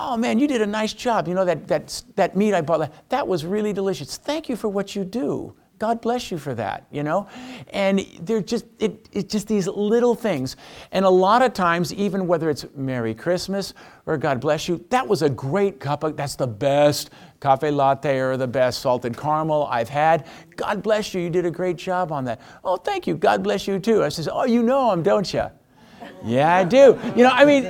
oh 0.00 0.16
man, 0.16 0.38
you 0.38 0.48
did 0.48 0.62
a 0.62 0.66
nice 0.66 0.92
job. 0.92 1.28
You 1.28 1.34
know, 1.34 1.44
that, 1.44 1.68
that, 1.68 2.02
that 2.16 2.36
meat 2.36 2.54
I 2.54 2.62
bought, 2.62 2.92
that 3.10 3.26
was 3.26 3.44
really 3.44 3.72
delicious. 3.72 4.16
Thank 4.16 4.48
you 4.48 4.56
for 4.56 4.68
what 4.68 4.96
you 4.96 5.04
do. 5.04 5.54
God 5.78 6.02
bless 6.02 6.30
you 6.30 6.36
for 6.36 6.54
that, 6.56 6.84
you 6.90 7.02
know? 7.02 7.26
And 7.70 8.00
they're 8.20 8.42
just, 8.42 8.66
it, 8.78 9.08
it's 9.12 9.32
just 9.32 9.48
these 9.48 9.66
little 9.66 10.14
things. 10.14 10.56
And 10.92 11.06
a 11.06 11.10
lot 11.10 11.40
of 11.40 11.54
times, 11.54 11.94
even 11.94 12.26
whether 12.26 12.50
it's 12.50 12.66
Merry 12.76 13.14
Christmas 13.14 13.72
or 14.04 14.18
God 14.18 14.40
bless 14.40 14.68
you, 14.68 14.84
that 14.90 15.08
was 15.08 15.22
a 15.22 15.30
great 15.30 15.80
cup 15.80 16.04
of, 16.04 16.18
that's 16.18 16.36
the 16.36 16.46
best 16.46 17.10
cafe 17.40 17.70
latte 17.70 18.18
or 18.18 18.36
the 18.36 18.46
best 18.46 18.82
salted 18.82 19.16
caramel 19.16 19.68
I've 19.70 19.88
had. 19.88 20.26
God 20.54 20.82
bless 20.82 21.14
you, 21.14 21.22
you 21.22 21.30
did 21.30 21.46
a 21.46 21.50
great 21.50 21.78
job 21.78 22.12
on 22.12 22.24
that. 22.24 22.42
Oh, 22.62 22.76
thank 22.76 23.06
you, 23.06 23.16
God 23.16 23.42
bless 23.42 23.66
you 23.66 23.78
too. 23.78 24.04
I 24.04 24.10
says, 24.10 24.28
oh, 24.30 24.44
you 24.44 24.62
know 24.62 24.92
him, 24.92 25.02
don't 25.02 25.32
you? 25.32 25.50
Yeah, 26.24 26.54
I 26.54 26.64
do. 26.64 26.98
You 27.16 27.24
know, 27.24 27.30
I 27.30 27.44
mean, 27.44 27.64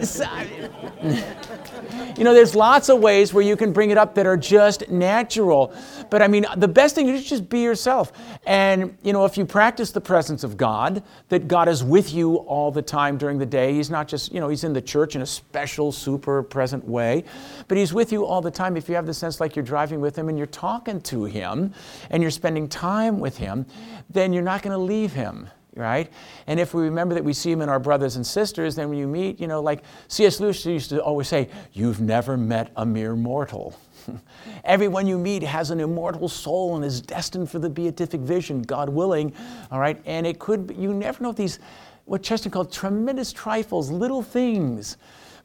you 2.16 2.24
know, 2.24 2.34
there's 2.34 2.55
lots 2.55 2.88
of 2.88 3.01
ways 3.01 3.32
where 3.32 3.44
you 3.44 3.57
can 3.57 3.72
bring 3.72 3.90
it 3.90 3.98
up 3.98 4.14
that 4.14 4.26
are 4.26 4.36
just 4.36 4.90
natural. 4.90 5.74
But 6.11 6.22
I 6.22 6.28
mean, 6.28 6.44
the 6.57 6.68
best 6.68 6.94
thing 6.94 7.09
is 7.09 7.24
just 7.24 7.48
be 7.48 7.61
yourself. 7.61 8.12
And, 8.46 8.96
you 9.03 9.12
know, 9.12 9.24
if 9.24 9.38
you 9.38 9.46
practice 9.46 9.92
the 9.92 10.01
presence 10.01 10.44
of 10.44 10.57
God, 10.57 11.03
that 11.28 11.48
God 11.48 11.68
is 11.68 11.84
with 11.84 12.12
you 12.12 12.36
all 12.36 12.70
the 12.70 12.82
time 12.82 13.16
during 13.16 13.38
the 13.38 13.46
day, 13.46 13.72
He's 13.72 13.90
not 13.90 14.09
just, 14.09 14.32
you 14.32 14.40
know, 14.40 14.48
He's 14.48 14.64
in 14.64 14.72
the 14.72 14.82
church 14.82 15.14
in 15.16 15.22
a 15.22 15.26
special, 15.26 15.92
super 15.92 16.42
present 16.42 16.86
way, 16.86 17.24
but 17.68 17.78
He's 17.78 17.94
with 17.94 18.12
you 18.12 18.26
all 18.26 18.40
the 18.40 18.51
time. 18.51 18.76
If 18.76 18.88
you 18.88 18.94
have 18.96 19.07
the 19.07 19.14
sense 19.14 19.40
like 19.40 19.57
you're 19.57 19.64
driving 19.64 20.01
with 20.01 20.16
Him 20.16 20.28
and 20.28 20.36
you're 20.36 20.46
talking 20.48 21.01
to 21.03 21.24
Him 21.24 21.72
and 22.11 22.22
you're 22.22 22.30
spending 22.30 22.68
time 22.68 23.20
with 23.20 23.38
Him, 23.38 23.66
then 24.11 24.32
you're 24.32 24.42
not 24.42 24.62
going 24.62 24.76
to 24.76 24.82
leave 24.82 25.12
Him 25.12 25.48
right? 25.81 26.11
And 26.47 26.61
if 26.61 26.74
we 26.74 26.83
remember 26.83 27.14
that 27.14 27.24
we 27.24 27.33
see 27.33 27.51
them 27.51 27.62
in 27.62 27.68
our 27.68 27.81
brothers 27.81 28.16
and 28.16 28.26
sisters, 28.26 28.76
then 28.76 28.89
when 28.89 28.99
you 28.99 29.07
meet, 29.07 29.41
you 29.41 29.47
know, 29.47 29.61
like 29.61 29.83
C.S. 30.09 30.41
Lewis 30.41 30.64
used 30.64 30.91
to 30.91 31.03
always 31.03 31.28
say, 31.28 31.49
You've 31.72 32.01
never 32.01 32.37
met 32.37 32.70
a 32.76 32.87
mere 32.87 33.16
mortal. 33.16 33.78
Everyone 34.64 35.07
you 35.07 35.18
meet 35.18 35.43
has 35.43 35.70
an 35.70 35.81
immortal 35.81 36.28
soul 36.28 36.76
and 36.76 36.85
is 36.85 37.01
destined 37.01 37.51
for 37.51 37.59
the 37.59 37.70
beatific 37.70 38.20
vision, 38.20 38.62
God 38.62 38.89
willing, 38.89 39.33
all 39.70 39.81
right? 39.81 40.01
And 40.05 40.26
it 40.26 40.39
could 40.39 40.68
be, 40.68 40.74
you 40.74 40.93
never 40.93 41.22
know 41.22 41.33
these, 41.33 41.59
what 42.05 42.22
Chesterton 42.22 42.53
called 42.53 42.72
tremendous 42.72 43.33
trifles, 43.33 43.91
little 43.91 44.22
things 44.22 44.97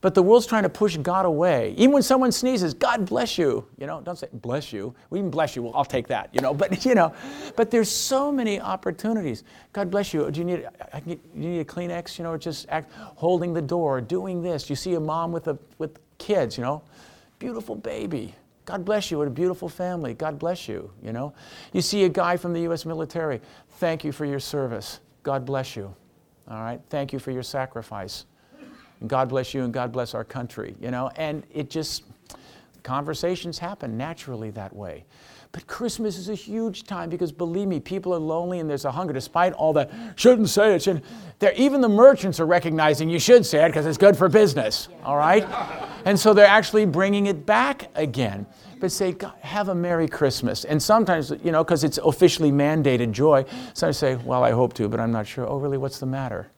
but 0.05 0.13
the 0.13 0.21
world's 0.21 0.45
trying 0.45 0.61
to 0.61 0.69
push 0.69 0.97
God 0.97 1.25
away. 1.25 1.73
Even 1.77 1.91
when 1.91 2.03
someone 2.03 2.31
sneezes, 2.31 2.75
God 2.75 3.07
bless 3.07 3.39
you. 3.39 3.65
You 3.79 3.87
know, 3.87 4.01
don't 4.01 4.15
say 4.19 4.27
bless 4.33 4.71
you. 4.71 4.93
We 5.09 5.17
even 5.17 5.31
bless 5.31 5.55
you. 5.55 5.63
Well, 5.63 5.71
I'll 5.73 5.83
take 5.83 6.05
that. 6.09 6.29
You 6.31 6.41
know, 6.41 6.53
but 6.61 6.85
you 6.85 6.93
know, 6.93 7.11
but 7.55 7.71
there's 7.71 7.89
so 7.89 8.31
many 8.31 8.61
opportunities. 8.61 9.43
God 9.73 9.89
bless 9.89 10.13
you. 10.13 10.29
Do 10.29 10.39
you 10.41 10.45
need, 10.45 10.67
I 10.93 10.99
can. 10.99 11.09
you 11.09 11.19
need 11.49 11.59
a 11.59 11.65
Kleenex? 11.65 12.19
You 12.19 12.23
know, 12.23 12.33
or 12.33 12.37
just 12.37 12.67
act, 12.69 12.91
holding 12.93 13.51
the 13.51 13.63
door, 13.63 13.99
doing 13.99 14.43
this. 14.43 14.69
You 14.69 14.75
see 14.75 14.93
a 14.93 14.99
mom 14.99 15.31
with 15.31 15.47
a 15.47 15.57
with 15.79 15.97
kids. 16.19 16.55
You 16.55 16.65
know, 16.65 16.83
beautiful 17.39 17.75
baby. 17.75 18.35
God 18.65 18.85
bless 18.85 19.09
you. 19.09 19.17
What 19.17 19.27
a 19.27 19.31
beautiful 19.31 19.67
family. 19.67 20.13
God 20.13 20.37
bless 20.37 20.67
you. 20.67 20.91
You 21.01 21.13
know, 21.13 21.33
you 21.73 21.81
see 21.81 22.03
a 22.03 22.09
guy 22.09 22.37
from 22.37 22.53
the 22.53 22.61
U.S. 22.61 22.85
military. 22.85 23.41
Thank 23.79 24.03
you 24.03 24.11
for 24.11 24.25
your 24.25 24.39
service. 24.39 24.99
God 25.23 25.47
bless 25.47 25.75
you. 25.75 25.95
All 26.47 26.61
right. 26.61 26.79
Thank 26.91 27.11
you 27.11 27.17
for 27.17 27.31
your 27.31 27.41
sacrifice. 27.41 28.25
And 29.01 29.09
God 29.09 29.29
bless 29.29 29.53
you 29.53 29.63
and 29.63 29.73
God 29.73 29.91
bless 29.91 30.13
our 30.13 30.23
country, 30.23 30.75
you 30.79 30.91
know? 30.91 31.09
And 31.15 31.43
it 31.53 31.69
just, 31.69 32.03
conversations 32.83 33.59
happen 33.59 33.97
naturally 33.97 34.51
that 34.51 34.75
way. 34.75 35.05
But 35.55 35.67
Christmas 35.67 36.17
is 36.17 36.27
a 36.27 36.35
huge 36.35 36.83
time 36.83 37.09
because 37.09 37.31
believe 37.31 37.69
me, 37.69 37.79
people 37.79 38.13
are 38.13 38.19
lonely 38.19 38.59
and 38.59 38.69
there's 38.69 38.83
a 38.83 38.91
hunger 38.91 39.13
despite 39.13 39.53
all 39.53 39.71
the 39.71 39.89
shouldn't 40.17 40.49
say 40.49 40.75
it. 40.75 40.81
Shouldn't. 40.81 41.05
even 41.55 41.79
the 41.79 41.87
merchants 41.87 42.41
are 42.41 42.45
recognizing 42.45 43.09
you 43.09 43.19
should 43.19 43.45
say 43.45 43.63
it 43.63 43.69
because 43.69 43.85
it's 43.85 43.97
good 43.97 44.17
for 44.17 44.27
business, 44.27 44.89
all 45.05 45.15
right? 45.15 45.45
And 46.03 46.19
so 46.19 46.33
they're 46.33 46.45
actually 46.45 46.85
bringing 46.85 47.27
it 47.27 47.45
back 47.45 47.89
again. 47.95 48.45
But 48.81 48.91
say, 48.91 49.15
have 49.39 49.69
a 49.69 49.75
Merry 49.75 50.09
Christmas. 50.09 50.65
And 50.65 50.83
sometimes, 50.83 51.31
you 51.41 51.53
know, 51.53 51.63
because 51.63 51.85
it's 51.85 51.99
officially 51.99 52.51
mandated 52.51 53.13
joy, 53.13 53.45
so 53.73 53.87
I 53.87 53.91
say, 53.91 54.17
well, 54.17 54.43
I 54.43 54.51
hope 54.51 54.73
to, 54.73 54.89
but 54.89 54.99
I'm 54.99 55.13
not 55.13 55.25
sure. 55.25 55.47
Oh, 55.47 55.55
really, 55.55 55.77
what's 55.77 55.99
the 55.99 56.05
matter? 56.05 56.49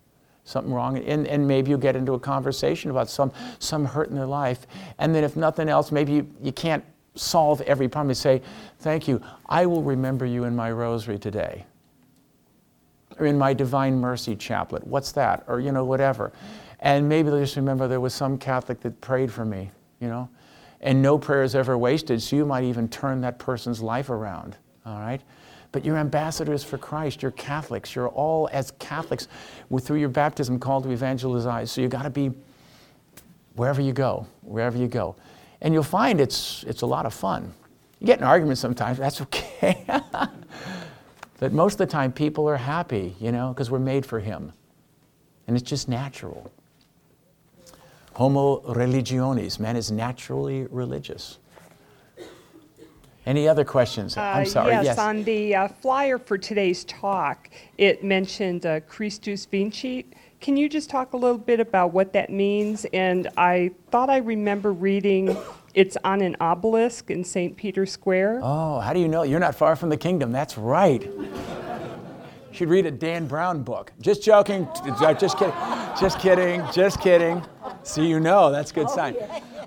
Something 0.48 0.74
wrong 0.74 0.98
and, 0.98 1.28
and 1.28 1.48
maybe 1.48 1.70
you 1.70 1.78
get 1.78 1.96
into 1.96 2.14
a 2.14 2.20
conversation 2.20 2.90
about 2.90 3.10
some, 3.10 3.32
some 3.60 3.86
hurt 3.86 4.10
in 4.10 4.16
their 4.16 4.26
life. 4.26 4.66
And 4.98 5.14
then 5.14 5.24
if 5.24 5.36
nothing 5.36 5.70
else 5.70 5.92
maybe 5.92 6.14
you, 6.14 6.30
you 6.42 6.52
can't 6.52 6.84
solve 7.16 7.62
every 7.62 7.88
problem. 7.88 8.10
You 8.10 8.16
say 8.16 8.42
thank 8.80 9.08
you. 9.08 9.22
I 9.48 9.66
will 9.66 9.84
remember 9.84 10.26
you 10.26 10.46
in 10.46 10.56
my 10.56 10.72
rosary 10.72 11.20
today 11.20 11.66
or 13.20 13.26
in 13.26 13.38
my 13.38 13.54
divine 13.54 14.00
mercy 14.00 14.36
chaplet. 14.36 14.86
What's 14.86 15.12
that? 15.14 15.44
Or 15.48 15.60
you 15.60 15.72
know 15.72 15.84
whatever. 15.84 16.32
And 16.80 17.10
maybe 17.10 17.30
they'll 17.30 17.40
just 17.40 17.56
remember 17.56 17.88
there 17.88 18.00
was 18.00 18.14
some 18.14 18.38
catholic 18.38 18.80
that 18.82 19.02
prayed 19.02 19.32
for 19.32 19.46
me 19.46 19.72
you 20.00 20.08
know? 20.08 20.30
And 20.82 21.02
no 21.02 21.18
prayer 21.18 21.44
is 21.44 21.56
ever 21.56 21.78
wasted 21.78 22.22
so 22.22 22.36
you 22.36 22.46
might 22.46 22.64
even 22.64 22.88
turn 22.88 23.22
that 23.22 23.40
person's 23.40 23.82
life 23.82 24.10
around 24.10 24.56
all 24.86 25.00
right 25.00 25.22
but 25.72 25.86
you're 25.86 25.98
ambassadors 25.98 26.64
for 26.64 26.78
Christ. 26.78 27.22
You're 27.22 27.32
Catholics. 27.32 27.96
You're 27.96 28.10
all, 28.10 28.50
as 28.52 28.72
Catholics, 28.80 29.28
through 29.82 30.00
your 30.00 30.10
baptism, 30.10 30.60
called 30.60 30.84
to 30.86 30.92
evangelize. 30.92 31.72
So 31.72 31.82
you've 31.82 31.92
got 31.92 32.04
to 32.04 32.10
be 32.10 32.32
wherever 33.56 33.82
you 33.82 33.94
go, 33.94 34.28
wherever 34.42 34.78
you 34.78 34.88
go. 34.88 35.16
And 35.62 35.74
you'll 35.74 35.84
find 35.84 36.22
it's, 36.22 36.64
it's 36.64 36.82
a 36.84 36.86
lot 36.86 37.06
of 37.06 37.14
fun. 37.14 37.54
You 38.00 38.08
get 38.08 38.20
in 38.20 38.24
arguments 38.24 38.62
sometimes, 38.62 39.00
that's 39.00 39.22
okay. 39.22 39.84
but 41.40 41.52
most 41.52 41.74
of 41.74 41.78
the 41.80 41.88
time, 41.88 42.12
people 42.12 42.48
are 42.48 42.58
happy, 42.58 43.16
you 43.20 43.32
know, 43.32 43.50
because 43.50 43.72
we're 43.72 43.80
made 43.80 44.06
for 44.06 44.20
Him. 44.20 44.54
And 45.48 45.58
it's 45.58 45.68
just 45.68 45.90
natural. 45.90 46.52
Homo 48.14 48.62
religionis, 48.62 49.60
man 49.60 49.76
is 49.76 49.92
naturally 49.92 50.68
religious. 50.70 51.40
Any 53.28 53.46
other 53.46 53.66
questions? 53.66 54.16
I'm 54.16 54.44
uh, 54.44 54.46
sorry. 54.46 54.72
yes, 54.72 54.86
yes, 54.86 54.98
on 54.98 55.22
the 55.26 55.54
uh, 55.54 55.68
flyer 55.68 56.18
for 56.18 56.38
today's 56.38 56.86
talk, 56.86 57.50
it 57.78 58.02
mentioned 58.02 58.66
uh, 58.66 58.80
Christus 58.80 59.46
Vincit. 59.46 60.06
Can 60.40 60.56
you 60.56 60.70
just 60.70 60.90
talk 60.90 61.12
a 61.12 61.18
little 61.18 61.38
bit 61.38 61.60
about 61.60 61.92
what 61.92 62.14
that 62.14 62.30
means? 62.30 62.86
And 62.94 63.28
I 63.36 63.72
thought 63.92 64.10
I 64.10 64.18
remember 64.18 64.72
reading 64.72 65.36
it's 65.74 65.98
on 66.06 66.22
an 66.22 66.38
obelisk 66.40 67.12
in 67.12 67.26
St. 67.26 67.58
Peter's 67.58 67.92
Square. 67.92 68.40
Oh, 68.44 68.80
how 68.80 68.94
do 68.94 69.00
you 69.02 69.10
know? 69.10 69.24
You're 69.24 69.42
not 69.42 69.56
far 69.56 69.76
from 69.76 69.90
the 69.90 69.98
kingdom. 69.98 70.32
That's 70.32 70.58
right. 70.58 71.04
you 71.04 71.30
should 72.54 72.70
read 72.70 72.86
a 72.86 72.92
Dan 72.92 73.28
Brown 73.28 73.62
book. 73.62 73.92
Just 74.00 74.24
joking. 74.24 74.70
Just 75.20 75.38
kidding. 75.38 75.54
Just 76.00 76.20
kidding. 76.20 76.64
Just 76.72 77.02
kidding. 77.02 77.44
See, 77.84 78.08
you 78.08 78.22
know. 78.22 78.52
That's 78.54 78.72
a 78.72 78.74
good 78.74 78.90
sign. 78.90 79.18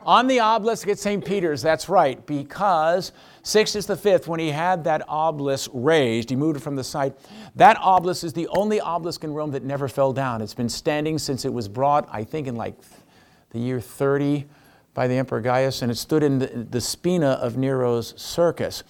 On 0.05 0.27
the 0.27 0.41
obelisk 0.41 0.89
at 0.89 0.99
St. 0.99 1.25
Peter's, 1.25 1.61
that's 1.61 1.89
right, 1.89 2.25
because 2.27 3.13
Sixtus 3.43 3.87
V, 3.87 4.17
when 4.27 4.41
he 4.41 4.51
had 4.51 4.85
that 4.85 5.03
obelisk 5.09 5.71
raised, 5.75 6.31
he 6.31 6.37
moved 6.37 6.57
it 6.57 6.61
from 6.61 6.77
the 6.77 6.85
site. 6.85 7.15
That 7.57 7.77
obelisk 7.81 8.25
is 8.25 8.33
the 8.33 8.49
only 8.49 8.81
obelisk 8.81 9.25
in 9.25 9.35
Rome 9.35 9.51
that 9.51 9.63
never 9.63 9.89
fell 9.89 10.13
down. 10.13 10.41
It's 10.41 10.55
been 10.55 10.69
standing 10.69 11.19
since 11.19 11.45
it 11.45 11.53
was 11.53 11.69
brought, 11.69 12.09
I 12.11 12.25
think, 12.25 12.47
in 12.47 12.57
like 12.57 12.75
the 13.51 13.59
year 13.59 13.81
30 13.81 14.47
by 14.95 15.07
the 15.07 15.15
Emperor 15.15 15.41
Gaius, 15.41 15.83
and 15.83 15.93
it 15.93 15.97
stood 15.97 16.23
in 16.23 16.39
the, 16.39 16.67
the 16.71 16.81
spina 16.81 17.33
of 17.33 17.57
Nero's 17.57 18.15
circus. 18.21 18.83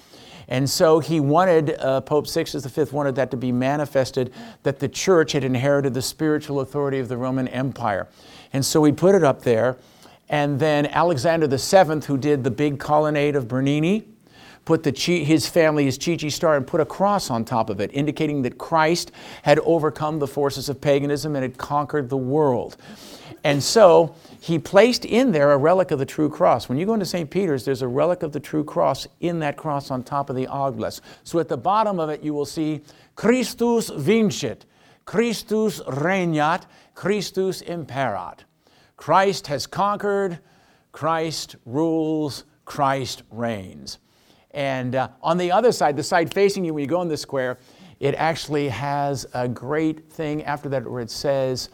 And 0.49 0.69
so 0.69 0.99
he 0.99 1.21
wanted, 1.21 1.77
uh, 1.79 2.01
Pope 2.01 2.27
Sixtus 2.27 2.67
V 2.67 2.85
wanted 2.91 3.15
that 3.15 3.31
to 3.31 3.37
be 3.37 3.53
manifested 3.53 4.33
that 4.65 4.81
the 4.81 4.89
church 4.89 5.33
had 5.33 5.45
inherited 5.45 5.95
the 5.95 6.03
spiritual 6.03 6.61
authority 6.61 6.99
of 6.99 7.09
the 7.09 7.17
Roman 7.17 7.47
Empire. 7.49 8.09
And 8.53 8.65
so 8.65 8.83
he 8.83 8.91
put 8.91 9.15
it 9.15 9.23
up 9.23 9.43
there. 9.43 9.77
And 10.31 10.61
then 10.61 10.87
Alexander 10.87 11.49
VII, 11.49 12.07
who 12.07 12.17
did 12.17 12.45
the 12.45 12.53
big 12.53 12.79
colonnade 12.79 13.35
of 13.35 13.49
Bernini, 13.49 14.07
put 14.65 14.85
the 14.85 14.93
chi, 14.93 15.25
his 15.25 15.49
family, 15.49 15.85
his 15.85 15.99
Chigi 15.99 16.31
star, 16.31 16.57
and 16.57 16.65
put 16.65 16.81
a 16.81 16.85
cross 16.85 17.31
on 17.31 17.45
top 17.45 17.69
of 17.69 17.81
it, 17.81 17.91
indicating 17.93 18.43
that 18.43 18.57
Christ 18.57 19.11
had 19.43 19.59
overcome 19.61 20.21
the 20.21 20.29
forces 20.29 20.69
of 20.69 20.81
paganism 20.81 21.35
and 21.35 21.43
had 21.43 21.59
conquered 21.59 22.09
the 22.09 22.17
world. 22.17 22.77
And 23.43 23.61
so 23.61 24.15
he 24.41 24.61
placed 24.61 25.05
in 25.05 25.33
there 25.33 25.51
a 25.51 25.57
relic 25.57 25.91
of 25.91 25.99
the 25.99 26.07
true 26.07 26.31
cross. 26.31 26.69
When 26.69 26.79
you 26.79 26.87
go 26.87 26.95
into 26.95 27.07
St. 27.07 27.29
Peter's, 27.29 27.65
there's 27.65 27.83
a 27.83 27.89
relic 27.89 28.23
of 28.23 28.31
the 28.31 28.39
true 28.39 28.63
cross 28.63 29.09
in 29.19 29.41
that 29.41 29.57
cross 29.57 29.91
on 29.91 30.05
top 30.05 30.31
of 30.31 30.37
the 30.37 30.47
obelisk. 30.47 31.03
So 31.25 31.41
at 31.41 31.49
the 31.49 31.57
bottom 31.57 31.99
of 31.99 32.09
it, 32.09 32.23
you 32.23 32.35
will 32.35 32.47
see 32.47 32.83
Christus 33.17 33.91
vincit, 33.91 34.65
Christus 35.07 35.81
regnat, 35.81 36.67
Christus 36.95 37.63
imperat. 37.63 38.45
Christ 39.01 39.47
has 39.47 39.67
conquered, 39.67 40.41
Christ 40.93 41.57
rules, 41.65 42.45
Christ 42.67 43.23
reigns. 43.31 43.99
And 44.51 44.95
uh, 44.95 45.09
on 45.23 45.39
the 45.39 45.51
other 45.51 45.73
side, 45.73 45.97
the 45.97 46.03
side 46.03 46.35
facing 46.35 46.67
you 46.67 46.75
when 46.75 46.83
you 46.83 46.87
go 46.87 47.01
in 47.01 47.09
the 47.09 47.17
square, 47.17 47.57
it 47.99 48.15
actually 48.17 48.69
has 48.69 49.25
a 49.33 49.49
great 49.49 50.13
thing 50.13 50.45
after 50.45 50.69
that 50.69 50.87
where 50.87 51.01
it 51.01 51.11
says, 51.11 51.71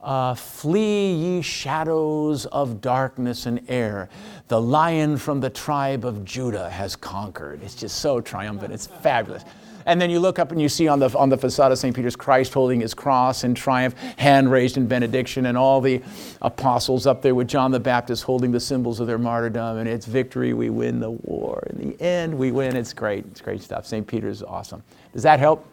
uh, 0.00 0.34
Flee 0.34 1.12
ye 1.12 1.42
shadows 1.42 2.46
of 2.46 2.80
darkness 2.80 3.44
and 3.44 3.60
air. 3.68 4.08
The 4.48 4.58
lion 4.58 5.18
from 5.18 5.38
the 5.40 5.50
tribe 5.50 6.06
of 6.06 6.24
Judah 6.24 6.70
has 6.70 6.96
conquered. 6.96 7.62
It's 7.62 7.74
just 7.74 7.98
so 7.98 8.22
triumphant. 8.22 8.72
It's 8.72 8.86
fabulous. 8.86 9.44
And 9.90 10.00
then 10.00 10.08
you 10.08 10.20
look 10.20 10.38
up 10.38 10.52
and 10.52 10.62
you 10.62 10.68
see 10.68 10.86
on 10.86 11.00
the, 11.00 11.10
on 11.18 11.30
the 11.30 11.36
facade 11.36 11.72
of 11.72 11.78
St. 11.78 11.96
Peter's 11.96 12.14
Christ 12.14 12.54
holding 12.54 12.80
his 12.80 12.94
cross 12.94 13.42
in 13.42 13.54
triumph, 13.54 13.96
hand 14.18 14.48
raised 14.48 14.76
in 14.76 14.86
benediction, 14.86 15.46
and 15.46 15.58
all 15.58 15.80
the 15.80 16.00
apostles 16.42 17.08
up 17.08 17.22
there 17.22 17.34
with 17.34 17.48
John 17.48 17.72
the 17.72 17.80
Baptist 17.80 18.22
holding 18.22 18.52
the 18.52 18.60
symbols 18.60 19.00
of 19.00 19.08
their 19.08 19.18
martyrdom. 19.18 19.78
And 19.78 19.88
it's 19.88 20.06
victory, 20.06 20.54
we 20.54 20.70
win 20.70 21.00
the 21.00 21.10
war. 21.10 21.66
In 21.70 21.90
the 21.90 22.00
end, 22.00 22.38
we 22.38 22.52
win. 22.52 22.76
It's 22.76 22.92
great. 22.92 23.24
It's 23.32 23.40
great 23.40 23.62
stuff. 23.62 23.84
St. 23.84 24.06
Peter's 24.06 24.44
awesome. 24.44 24.84
Does 25.12 25.24
that 25.24 25.40
help? 25.40 25.66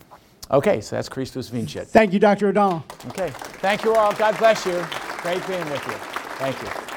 Okay, 0.49 0.81
so 0.81 0.95
that's 0.95 1.10
Christus 1.10 1.49
Vincit. 1.49 1.88
Thank 1.88 2.11
you, 2.11 2.18
Dr. 2.18 2.48
O'Donnell. 2.48 2.84
Okay, 3.10 3.30
thank 3.60 3.84
you 3.84 3.94
all. 3.94 4.14
God 4.14 4.35
bless 4.39 4.65
you. 4.65 4.84
Great 5.22 5.45
being 5.45 5.69
with 5.69 5.85
you. 5.85 5.94
Thank 6.39 6.60
you. 6.64 6.97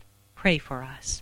pray 0.41 0.57
for 0.57 0.81
us. 0.81 1.21